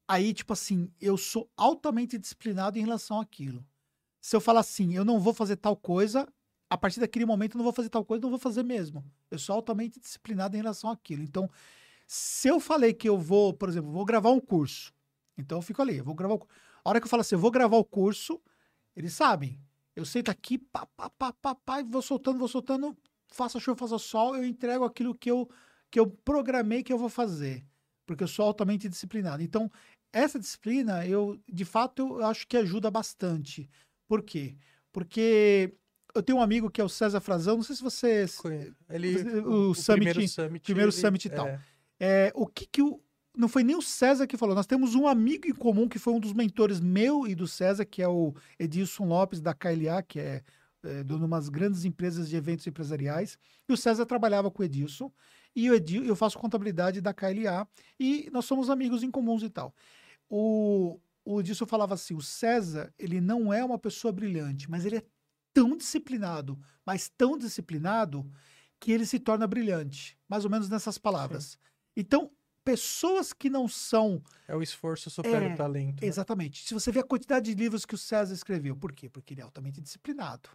[0.07, 3.65] aí, tipo assim, eu sou altamente disciplinado em relação àquilo.
[4.19, 6.27] Se eu falar assim, eu não vou fazer tal coisa,
[6.69, 9.03] a partir daquele momento eu não vou fazer tal coisa, não vou fazer mesmo.
[9.30, 11.23] Eu sou altamente disciplinado em relação àquilo.
[11.23, 11.49] Então,
[12.07, 14.91] se eu falei que eu vou, por exemplo, vou gravar um curso,
[15.38, 16.48] então eu fico ali, eu vou gravar o
[16.84, 18.41] A hora que eu falo assim, eu vou gravar o curso,
[18.95, 19.60] eles sabem.
[19.95, 23.77] Eu sento aqui, pá, pá, pá, pá, pá, e vou soltando, vou soltando, faça chuva,
[23.77, 25.49] faça sol, eu entrego aquilo que eu,
[25.91, 27.66] que eu programei que eu vou fazer.
[28.06, 29.44] Porque eu sou altamente disciplinado.
[29.44, 29.72] Então,
[30.11, 33.70] essa disciplina, eu, de fato, eu acho que ajuda bastante.
[34.07, 34.56] Por quê?
[34.91, 35.74] Porque
[36.16, 39.16] eu tenho um amigo que é o César Frazão, não sei se vocês Conhe- Ele,
[39.41, 40.64] O summit- primeiro summit.
[40.64, 41.48] primeiro ele- summit e tal.
[41.48, 41.61] é,
[41.99, 42.99] é, o que que o.
[43.38, 44.56] Não foi nem o César que falou.
[44.56, 47.86] Nós temos um amigo em comum que foi um dos mentores meu e do César,
[47.86, 50.41] que é o Edilson Lopes, da KLA, que é,
[50.84, 53.38] é dono de umas grandes empresas de eventos empresariais.
[53.70, 55.11] E o César trabalhava com o Edilson.
[55.56, 57.68] E o Edil, eu faço contabilidade da KLA.
[58.00, 59.74] E nós somos amigos em comuns e tal.
[60.30, 64.98] O, o Edilson falava assim: o César, ele não é uma pessoa brilhante, mas ele
[64.98, 65.04] é
[65.54, 68.30] tão disciplinado, mas tão disciplinado,
[68.80, 70.18] que ele se torna brilhante.
[70.28, 71.58] Mais ou menos nessas palavras.
[71.98, 72.32] Então,
[72.64, 74.22] pessoas que não são.
[74.48, 76.02] é o esforço supera É, o talento.
[76.02, 76.08] né?
[76.08, 76.66] Exatamente.
[76.66, 79.10] Se você vê a quantidade de livros que o César escreveu, por quê?
[79.10, 80.50] Porque ele é altamente disciplinado.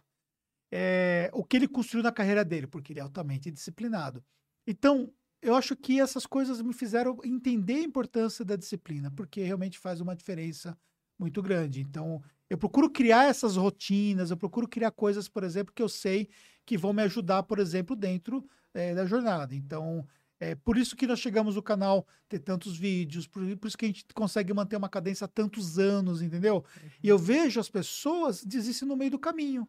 [0.71, 4.23] É, o que ele construiu na carreira dele, porque ele é altamente disciplinado.
[4.67, 5.11] Então,
[5.41, 10.01] eu acho que essas coisas me fizeram entender a importância da disciplina, porque realmente faz
[10.01, 10.77] uma diferença
[11.19, 11.81] muito grande.
[11.81, 16.29] Então, eu procuro criar essas rotinas, eu procuro criar coisas, por exemplo, que eu sei
[16.65, 18.43] que vão me ajudar, por exemplo, dentro
[18.73, 19.55] eh, da jornada.
[19.55, 20.05] Então,
[20.39, 23.85] é por isso que nós chegamos no canal ter tantos vídeos, por, por isso que
[23.85, 26.63] a gente consegue manter uma cadência há tantos anos, entendeu?
[27.01, 29.67] E eu vejo as pessoas desistem no meio do caminho.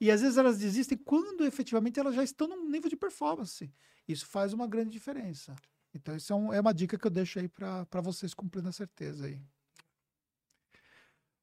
[0.00, 3.70] E às vezes elas desistem quando efetivamente elas já estão num nível de performance.
[4.06, 5.54] Isso faz uma grande diferença.
[5.94, 8.72] Então, isso é, um- é uma dica que eu deixo aí para vocês com plena
[8.72, 9.40] certeza aí.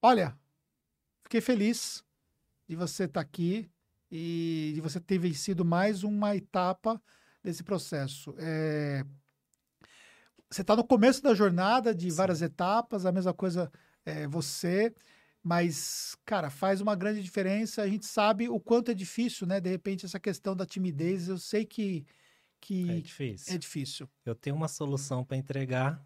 [0.01, 0.37] Olha,
[1.23, 2.03] fiquei feliz
[2.67, 3.69] de você estar aqui
[4.11, 7.01] e de você ter vencido mais uma etapa
[7.43, 8.35] desse processo.
[8.37, 9.03] É,
[10.49, 13.71] Você está no começo da jornada de várias etapas, a mesma coisa
[14.05, 14.93] é, você,
[15.41, 17.81] mas, cara, faz uma grande diferença.
[17.81, 19.59] A gente sabe o quanto é difícil, né?
[19.59, 22.05] De repente, essa questão da timidez, eu sei que,
[22.63, 23.53] É que difícil.
[23.53, 24.09] é difícil.
[24.25, 26.03] Eu tenho uma solução para entregar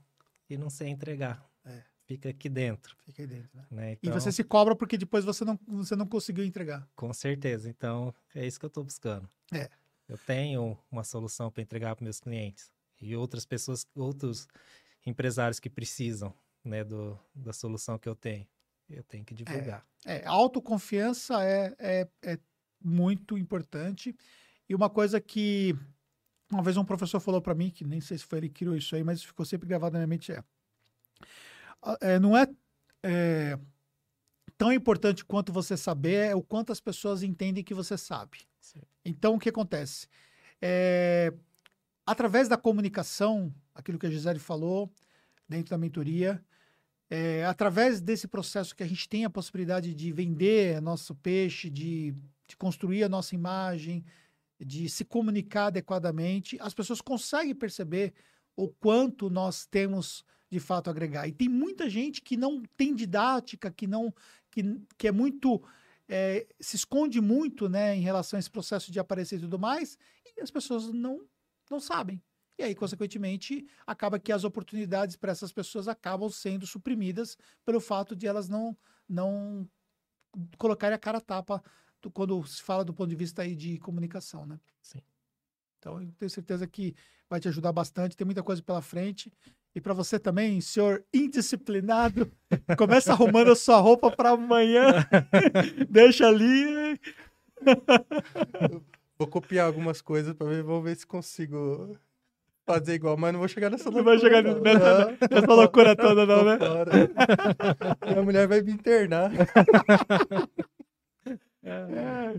[0.50, 1.46] e não sei entregar.
[1.66, 1.84] É.
[2.06, 3.66] Fica aqui dentro, Fica aí dentro, né?
[3.70, 3.94] né?
[3.94, 6.88] E Então, você se cobra porque depois você não, você não conseguiu entregar.
[6.96, 7.70] com certeza.
[7.70, 9.30] Então, é isso que eu estou buscando.
[9.52, 9.70] É.
[10.08, 12.72] Eu tenho uma solução para entregar para meus clientes
[13.02, 14.48] e outras pessoas, outros
[15.06, 18.48] empresários que precisam, né, do, da solução que eu tenho.
[18.90, 19.86] Eu tenho que divulgar.
[20.06, 22.40] É, a autoconfiança é, é, é
[22.82, 24.16] muito importante.
[24.70, 25.76] E uma coisa que
[26.52, 28.76] uma vez um professor falou para mim, que nem sei se foi ele que criou
[28.76, 30.44] isso aí, mas ficou sempre gravado na minha mente, é,
[31.82, 32.48] a- é, não é,
[33.03, 33.57] é
[34.57, 38.40] tão importante quanto você saber, é o quanto as pessoas entendem que você sabe.
[38.60, 38.82] Sim.
[39.06, 40.07] Então, o que acontece?
[40.61, 41.34] É,
[42.06, 44.91] através da comunicação, aquilo que a Gisele falou,
[45.48, 46.44] dentro da mentoria,
[47.10, 52.14] é, através desse processo que a gente tem a possibilidade de vender nosso peixe, de,
[52.48, 54.03] de construir a nossa imagem,
[54.60, 58.14] de se comunicar adequadamente, as pessoas conseguem perceber
[58.56, 61.28] o quanto nós temos de fato agregar.
[61.28, 64.14] E tem muita gente que não tem didática, que não
[64.50, 64.64] que,
[64.98, 65.62] que é muito
[66.08, 69.98] é, se esconde muito, né, em relação a esse processo de aparecer e tudo mais,
[70.26, 71.22] e as pessoas não
[71.70, 72.24] não sabem.
[72.58, 78.16] E aí, consequentemente, acaba que as oportunidades para essas pessoas acabam sendo suprimidas pelo fato
[78.16, 78.76] de elas não
[79.08, 79.70] não
[80.58, 81.64] colocarem a cara tapa
[82.02, 84.60] do- quando se fala do ponto de vista aí de comunicação, né?
[84.82, 84.99] Sim.
[85.80, 86.95] Então, eu tenho certeza que
[87.30, 89.32] vai te ajudar bastante, tem muita coisa pela frente.
[89.76, 92.32] E para você também, senhor indisciplinado,
[92.78, 94.86] começa arrumando a sua roupa para amanhã,
[95.90, 96.99] deixa ali.
[99.19, 101.98] Vou copiar algumas coisas pra ver, vamos ver se consigo
[102.65, 104.60] fazer igual, mas não vou chegar nessa Não vai chegar não.
[104.61, 106.57] nessa- Não, nessa loucura toda, não, né?
[108.07, 109.32] Minha mulher vai me internar.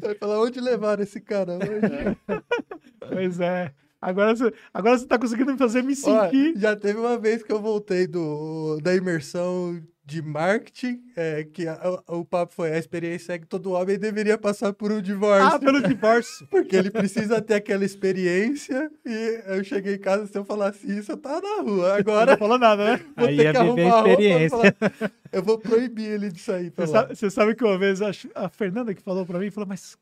[0.00, 2.16] Vai falar, onde levaram esse cara hoje?
[3.00, 3.72] Pois é.
[4.00, 6.56] Agora você, agora você tá conseguindo me fazer me sentir.
[6.56, 12.00] já teve uma vez que eu voltei do, da imersão de marketing, é, que a-
[12.06, 15.46] o, papo foi, a experiência é que todo homem deveria passar por um divórcio.
[15.56, 16.46] Ah, pelo divórcio.
[16.50, 18.90] Porque ele precisa ter aquela experiência.
[19.04, 21.94] E eu cheguei em casa, se eu falasse isso, eu tava na rua.
[21.98, 23.04] Agora Não falou nada, né?
[23.14, 24.48] vou Aí ter ia que arrumar a a roupa e experiência.
[24.48, 27.00] falar, Eu vou proibir ele de sair pra Você lá.
[27.02, 29.94] sabe, você sabe que uma vez a, a Fernanda que falou pra mim, falou, mas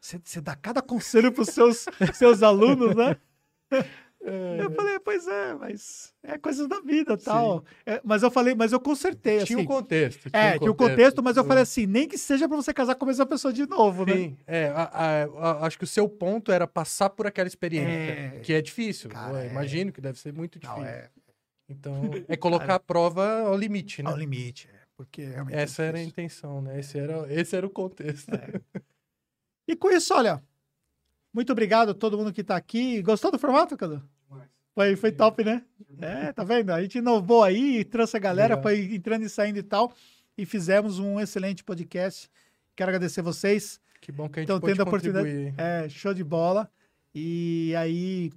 [0.00, 1.84] Você, você dá cada conselho pros seus,
[2.14, 3.14] seus alunos, né?
[4.24, 7.64] Eu falei, pois é, mas é coisas da vida tal.
[7.84, 9.64] É, mas eu falei, mas eu consertei, Tinha assim.
[9.64, 10.28] um contexto.
[10.32, 13.04] é, tinha o contexto, mas eu falei assim, nem que seja pra você casar com
[13.04, 14.12] a mesma pessoa de novo, né?
[14.14, 17.90] Sim, é, a- a- a- acho que o seu ponto era passar por aquela experiência,
[17.90, 18.40] É.
[18.42, 19.10] que é difícil.
[19.10, 19.50] Cara, eu é.
[19.50, 20.82] imagino que deve ser muito difícil.
[20.82, 21.08] Não, é
[21.68, 21.94] Então,
[22.28, 24.10] é colocar a prova ao limite, né?
[24.10, 26.78] ao limite, é, porque realmente é Essa era a intenção, né?
[26.78, 28.30] Esse era, esse era o contexto.
[29.66, 30.42] E com isso, olha,
[31.32, 33.00] muito obrigado a todo mundo que tá aqui.
[33.02, 34.02] Gostou do formato, Cadu?
[34.74, 35.62] Foi, foi top, né?
[36.00, 36.70] É, tá vendo?
[36.70, 39.92] A gente inovou aí, trouxe a galera, foi entrando e saindo e tal,
[40.36, 42.30] e fizemos um excelente podcast.
[42.74, 43.78] Quero agradecer vocês.
[44.00, 45.54] Que bom que a gente Então, tendo a oportunidade- contribuir.
[45.58, 46.70] É, show de bola.
[47.14, 48.32] E aí.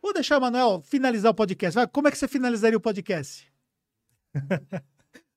[0.00, 1.74] Vou deixar o Manuel finalizar o podcast.
[1.74, 3.52] Vai, como é que você finalizaria o podcast?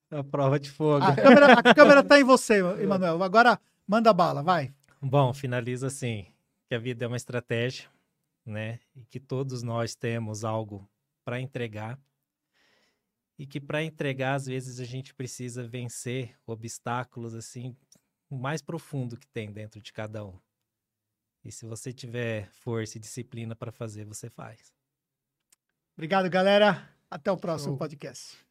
[0.09, 1.03] A prova de fogo.
[1.03, 3.21] A câmera, a câmera tá em você, Emanuel.
[3.21, 4.71] Agora manda bala, vai.
[5.07, 6.25] Bom, finaliza assim,
[6.67, 7.87] que a vida é uma estratégia,
[8.43, 8.79] né?
[8.95, 10.89] E que todos nós temos algo
[11.23, 11.99] para entregar.
[13.37, 17.77] E que para entregar, às vezes, a gente precisa vencer obstáculos assim,
[18.31, 20.39] o mais profundo que tem dentro de cada um.
[21.43, 24.73] E se você tiver força e disciplina para fazer, você faz.
[25.95, 26.89] Obrigado, galera.
[27.11, 27.77] Até o próximo Show.
[27.77, 28.43] podcast.